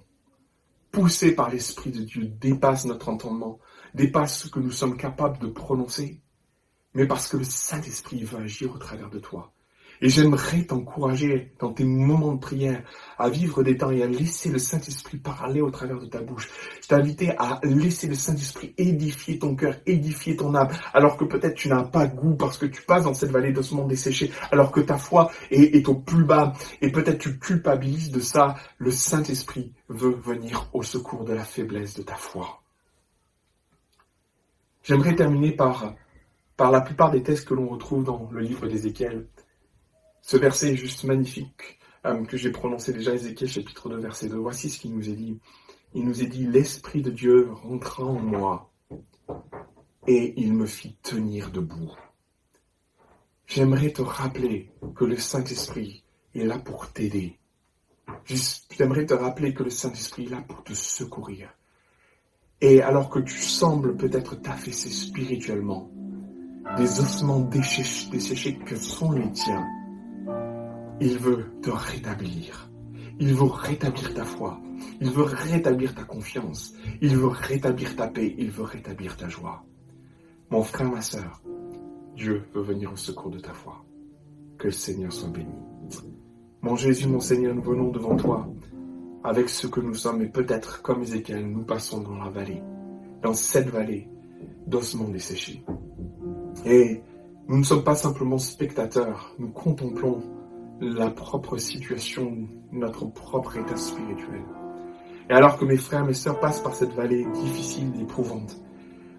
poussé 0.91 1.35
par 1.35 1.51
l'Esprit 1.51 1.91
de 1.91 2.03
Dieu, 2.03 2.27
dépasse 2.27 2.85
notre 2.85 3.09
entendement, 3.09 3.59
dépasse 3.95 4.43
ce 4.43 4.49
que 4.49 4.61
nous 4.61 4.71
sommes 4.71 4.97
capables 4.97 5.39
de 5.39 5.47
prononcer, 5.47 6.21
mais 6.97 7.07
parce 7.07 7.29
que 7.29 7.37
le 7.37 7.45
Saint-Esprit 7.45 8.25
veut 8.25 8.39
agir 8.39 8.75
au 8.75 8.79
travers 8.79 9.11
de 9.11 9.19
toi. 9.19 9.53
Et 10.01 10.09
j'aimerais 10.09 10.63
t'encourager 10.65 11.53
dans 11.59 11.73
tes 11.73 11.85
moments 11.85 12.35
de 12.35 12.41
prière 12.41 12.83
à 13.19 13.29
vivre 13.29 13.63
des 13.63 13.77
temps 13.77 13.91
et 13.91 14.03
à 14.03 14.07
laisser 14.07 14.51
le 14.51 14.59
Saint-Esprit 14.59 15.19
parler 15.19 15.61
au 15.61 15.71
travers 15.71 15.99
de 15.99 16.07
ta 16.07 16.21
bouche. 16.21 16.51
Je 16.83 16.89
t'invite 16.89 17.23
à 17.39 17.61
laisser 17.63 18.07
le 18.07 18.15
Saint-Esprit 18.15 18.75
édifier 18.79 19.39
ton 19.39 19.55
cœur, 19.55 19.75
édifier 19.87 20.37
ton 20.37 20.55
âme, 20.55 20.69
alors 20.95 21.19
que 21.19 21.25
peut-être 21.25 21.55
tu 21.55 21.69
n'as 21.69 21.83
pas 21.85 22.07
goût 22.07 22.35
parce 22.35 22.59
que 22.59 22.67
tu 22.67 22.83
passes 22.83 23.05
dans 23.05 23.15
cette 23.15 23.31
vallée 23.31 23.53
d'ossements 23.53 23.87
desséchés, 23.87 24.33
alors 24.51 24.71
que 24.71 24.81
ta 24.81 24.97
foi 24.97 25.31
est, 25.51 25.77
est 25.77 25.89
au 25.89 25.95
plus 25.95 26.25
bas 26.25 26.55
et 26.81 26.91
peut-être 26.91 27.19
tu 27.19 27.39
culpabilises 27.39 28.11
de 28.11 28.21
ça. 28.21 28.57
Le 28.79 28.91
Saint-Esprit 28.91 29.73
veut 29.89 30.15
venir 30.15 30.69
au 30.73 30.83
secours 30.83 31.25
de 31.25 31.35
la 31.35 31.45
faiblesse 31.45 31.95
de 31.95 32.03
ta 32.03 32.17
foi. 32.17 32.63
J'aimerais 34.83 35.17
terminer 35.17 35.53
par, 35.53 35.95
par 36.57 36.71
la 36.71 36.81
plupart 36.81 37.11
des 37.11 37.23
textes 37.23 37.47
que 37.47 37.55
l'on 37.55 37.69
retrouve 37.69 38.05
dans 38.05 38.29
le 38.33 38.41
livre 38.41 38.67
d'Ézéchiel. 38.67 39.29
Ce 40.23 40.37
verset 40.37 40.73
est 40.73 40.77
juste 40.77 41.05
magnifique 41.05 41.79
euh, 42.07 42.25
que 42.25 42.37
j'ai 42.37 42.51
prononcé 42.51 42.93
déjà, 42.93 43.15
Ézéchiel 43.15 43.49
chapitre 43.49 43.89
2, 43.89 43.99
verset 43.99 44.29
2. 44.29 44.37
Voici 44.37 44.71
ce 44.71 44.79
qu'il 44.79 44.95
nous 44.95 45.09
est 45.09 45.15
dit. 45.15 45.39
Il 45.95 46.05
nous 46.05 46.23
est 46.23 46.27
dit, 46.27 46.47
l'Esprit 46.47 47.03
de 47.03 47.11
Dieu 47.11 47.51
rentra 47.53 48.05
en 48.05 48.19
moi 48.19 48.71
et 50.07 50.35
il 50.37 50.53
me 50.53 50.67
fit 50.67 50.97
tenir 51.03 51.51
debout. 51.51 51.95
J'aimerais 53.47 53.93
te 53.93 54.03
rappeler 54.03 54.73
que 54.95 55.05
le 55.05 55.17
Saint-Esprit 55.17 56.05
est 56.35 56.45
là 56.45 56.59
pour 56.59 56.93
t'aider. 56.93 57.39
J'aimerais 58.25 59.07
te 59.07 59.15
rappeler 59.15 59.55
que 59.55 59.63
le 59.63 59.71
Saint-Esprit 59.71 60.27
est 60.27 60.31
là 60.31 60.43
pour 60.43 60.65
te 60.65 60.75
secourir. 60.75 61.51
Et 62.61 62.83
alors 62.83 63.11
que 63.11 63.19
tu 63.19 63.39
sembles 63.39 63.97
peut-être 63.97 64.35
t'affaisser 64.37 64.91
spirituellement, 64.91 65.91
des 66.77 67.01
ossements 67.01 67.41
desséchés, 67.41 68.59
que 68.59 68.77
sont 68.77 69.13
les 69.13 69.31
tiens, 69.33 69.65
il 71.01 71.19
veut 71.19 71.47
te 71.63 71.71
rétablir. 71.71 72.71
Il 73.19 73.35
veut 73.35 73.45
rétablir 73.45 74.15
ta 74.15 74.25
foi. 74.25 74.61
Il 75.01 75.11
veut 75.11 75.25
rétablir 75.25 75.95
ta 75.95 76.05
confiance. 76.05 76.75
Il 77.01 77.17
veut 77.17 77.29
rétablir 77.29 77.97
ta 77.97 78.09
paix. 78.09 78.35
Il 78.39 78.51
veut 78.51 78.65
rétablir 78.65 79.17
ta 79.17 79.29
joie. 79.29 79.65
Mon 80.51 80.63
frère, 80.63 80.91
ma 80.91 81.01
sœur, 81.01 81.43
Dieu 82.15 82.45
veut 82.55 82.63
venir 82.63 82.93
au 82.93 82.97
secours 82.97 83.31
de 83.31 83.39
ta 83.39 83.53
foi. 83.53 83.85
Que 84.59 84.67
le 84.67 84.73
Seigneur 84.73 85.13
soit 85.13 85.31
béni. 85.31 85.55
Mon 86.63 86.77
Jésus, 86.77 87.09
mon 87.09 87.21
Seigneur, 87.21 87.55
nous 87.55 87.63
venons 87.63 87.91
devant 87.91 88.17
toi 88.17 88.49
avec 89.27 89.49
ce 89.49 89.67
que 89.67 89.81
nous 89.81 89.95
sommes 89.95 90.23
et 90.23 90.29
peut-être 90.29 90.83
comme 90.83 91.03
Ézéchiel, 91.03 91.47
nous 91.47 91.65
passons 91.65 92.01
dans 92.01 92.15
la 92.15 92.31
vallée, 92.31 92.63
dans 93.23 93.35
cette 93.35 93.69
vallée 93.69 94.09
d'ossements 94.69 95.09
desséchés. 95.09 95.65
Et 96.67 97.01
Nous 97.49 97.59
ne 97.59 97.63
sommes 97.63 97.85
pas 97.85 97.95
simplement 97.95 98.39
spectateurs, 98.39 99.33
nous 99.39 99.51
contemplons 99.51 100.21
la 100.81 101.11
propre 101.11 101.59
situation, 101.59 102.49
notre 102.73 103.07
propre 103.07 103.57
état 103.57 103.77
spirituel. 103.77 104.43
Et 105.31 105.33
alors 105.33 105.57
que 105.57 105.65
mes 105.65 105.77
frères, 105.77 106.05
mes 106.05 106.13
sœurs 106.13 106.41
passent 106.41 106.61
par 106.61 106.75
cette 106.75 106.93
vallée 106.93 107.25
difficile 107.35 107.93
et 107.97 108.03
éprouvante, 108.03 108.61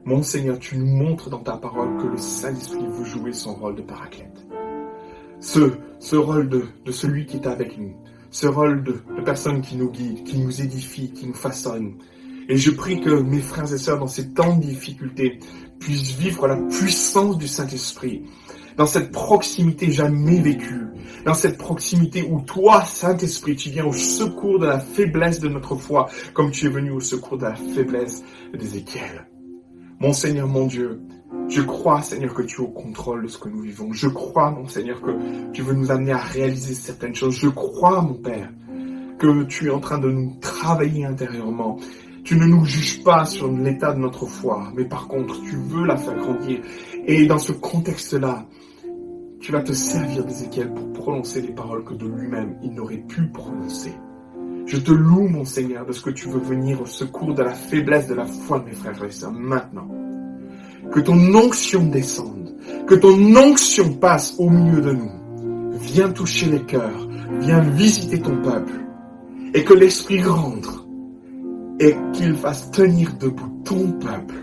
mon 0.03 0.23
Seigneur, 0.23 0.59
tu 0.59 0.77
nous 0.77 0.85
montres 0.85 1.29
dans 1.29 1.39
ta 1.39 1.55
parole 1.55 1.97
que 2.01 2.07
le 2.07 2.17
Saint-Esprit 2.17 2.85
veut 2.85 3.05
jouer 3.05 3.31
son 3.31 3.55
rôle 3.55 3.75
de 3.75 3.81
paraclète. 3.81 4.45
Ce, 5.39 5.71
ce 5.99 6.17
rôle 6.17 6.49
de, 6.49 6.65
celui 6.91 7.25
qui 7.25 7.37
est 7.37 7.47
avec 7.47 7.77
nous, 7.77 7.95
ce 8.29 8.47
rôle 8.47 8.83
de, 8.83 8.99
de 9.15 9.21
personne 9.21 9.61
qui 9.61 9.77
nous 9.77 9.89
guide, 9.89 10.25
qui 10.25 10.37
nous 10.37 10.61
édifie, 10.61 11.13
qui 11.13 11.27
nous 11.27 11.33
façonne. 11.33 11.93
Et 12.49 12.57
je 12.57 12.71
prie 12.71 13.01
que 13.01 13.09
mes 13.09 13.41
frères 13.41 13.71
et 13.73 13.77
sœurs, 13.77 13.99
dans 13.99 14.07
ces 14.07 14.29
temps 14.29 14.55
de 14.55 14.61
difficulté, 14.61 15.39
puissent 15.79 16.15
vivre 16.15 16.47
la 16.47 16.55
puissance 16.55 17.37
du 17.37 17.47
Saint-Esprit, 17.47 18.23
dans 18.77 18.85
cette 18.85 19.11
proximité 19.11 19.91
jamais 19.91 20.39
vécue, 20.39 20.87
dans 21.25 21.33
cette 21.33 21.57
proximité 21.57 22.27
où 22.29 22.41
toi, 22.41 22.83
Saint-Esprit, 22.85 23.55
tu 23.55 23.69
viens 23.69 23.85
au 23.85 23.93
secours 23.93 24.59
de 24.59 24.65
la 24.65 24.79
faiblesse 24.79 25.39
de 25.39 25.49
notre 25.49 25.75
foi, 25.75 26.07
comme 26.33 26.51
tu 26.51 26.67
es 26.67 26.69
venu 26.69 26.91
au 26.91 27.01
secours 27.01 27.37
de 27.37 27.43
la 27.43 27.55
faiblesse 27.55 28.23
d'Ézéchiel. 28.53 29.27
Mon 29.99 30.13
Seigneur, 30.13 30.47
mon 30.47 30.67
Dieu, 30.67 31.01
je 31.49 31.61
crois, 31.61 32.01
Seigneur, 32.01 32.33
que 32.33 32.43
tu 32.43 32.61
es 32.61 32.63
au 32.63 32.67
contrôle 32.67 33.23
de 33.23 33.27
ce 33.27 33.37
que 33.37 33.49
nous 33.49 33.61
vivons. 33.61 33.91
Je 33.93 34.07
crois, 34.07 34.51
mon 34.51 34.67
Seigneur, 34.67 35.01
que 35.01 35.11
tu 35.51 35.61
veux 35.61 35.73
nous 35.73 35.91
amener 35.91 36.11
à 36.11 36.17
réaliser 36.17 36.73
certaines 36.73 37.15
choses. 37.15 37.35
Je 37.35 37.49
crois, 37.49 38.01
mon 38.01 38.13
Père, 38.13 38.49
que 39.17 39.43
tu 39.43 39.67
es 39.67 39.69
en 39.69 39.79
train 39.79 39.97
de 39.97 40.09
nous 40.09 40.37
travailler 40.39 41.05
intérieurement. 41.05 41.79
Tu 42.27 42.35
ne 42.35 42.45
nous 42.45 42.65
juges 42.65 43.01
pas 43.03 43.23
sur 43.23 43.49
l'état 43.49 43.93
de 43.93 43.99
notre 43.99 44.25
foi, 44.25 44.69
mais 44.75 44.83
par 44.83 45.07
contre, 45.07 45.41
tu 45.43 45.55
veux 45.55 45.85
la 45.85 45.95
faire 45.95 46.17
grandir. 46.17 46.59
Et 47.05 47.25
dans 47.25 47.39
ce 47.39 47.53
contexte-là, 47.53 48.45
tu 49.39 49.53
vas 49.53 49.61
te 49.61 49.71
servir 49.71 50.25
d'Ézéchiel 50.25 50.73
pour 50.73 50.91
prononcer 50.91 51.41
les 51.41 51.53
paroles 51.53 51.85
que 51.85 51.93
de 51.93 52.05
lui-même 52.05 52.57
il 52.61 52.73
n'aurait 52.73 52.97
pu 52.97 53.27
prononcer. 53.27 53.93
Je 54.65 54.75
te 54.75 54.91
loue, 54.91 55.29
mon 55.29 55.45
Seigneur, 55.45 55.85
de 55.85 55.93
ce 55.93 56.01
que 56.01 56.09
tu 56.09 56.27
veux 56.27 56.41
venir 56.41 56.81
au 56.81 56.85
secours 56.85 57.33
de 57.33 57.43
la 57.43 57.53
faiblesse 57.53 58.07
de 58.07 58.15
la 58.15 58.25
foi 58.25 58.59
de 58.59 58.65
mes 58.65 58.73
frères 58.73 59.01
et 59.01 59.09
sœurs 59.09 59.31
maintenant. 59.31 59.87
Que 60.91 60.99
ton 60.99 61.33
onction 61.33 61.85
descende, 61.85 62.57
que 62.87 62.95
ton 62.95 63.37
onction 63.37 63.93
passe 63.93 64.35
au 64.37 64.49
milieu 64.49 64.81
de 64.81 64.91
nous. 64.91 65.77
Viens 65.79 66.09
toucher 66.09 66.47
les 66.47 66.63
cœurs, 66.63 67.07
viens 67.39 67.61
visiter 67.61 68.19
ton 68.19 68.35
peuple, 68.41 68.81
et 69.53 69.63
que 69.63 69.73
l'Esprit 69.73 70.21
rentre, 70.23 70.86
et 71.79 71.95
qu'il 72.13 72.35
fasse 72.35 72.69
tenir 72.71 73.13
debout 73.19 73.61
ton 73.63 73.91
peuple. 73.93 74.35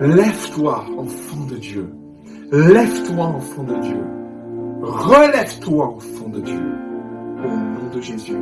Lève-toi, 0.00 0.84
enfant 0.98 1.46
de 1.46 1.56
Dieu. 1.56 1.94
Lève-toi, 2.50 3.24
enfant 3.24 3.62
de 3.64 3.74
Dieu. 3.80 4.04
Relève-toi, 4.82 5.86
enfant 5.86 6.28
de 6.28 6.40
Dieu. 6.40 6.60
Au 7.44 7.48
nom 7.48 7.88
de 7.94 8.00
Jésus. 8.00 8.36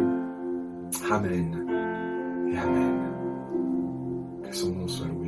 Amen. 1.10 1.66
Et 2.50 2.58
Amen. 2.58 2.98
Que 4.42 4.56
son 4.56 4.70
nom 4.70 4.88
soit 4.88 5.06
loué. 5.06 5.19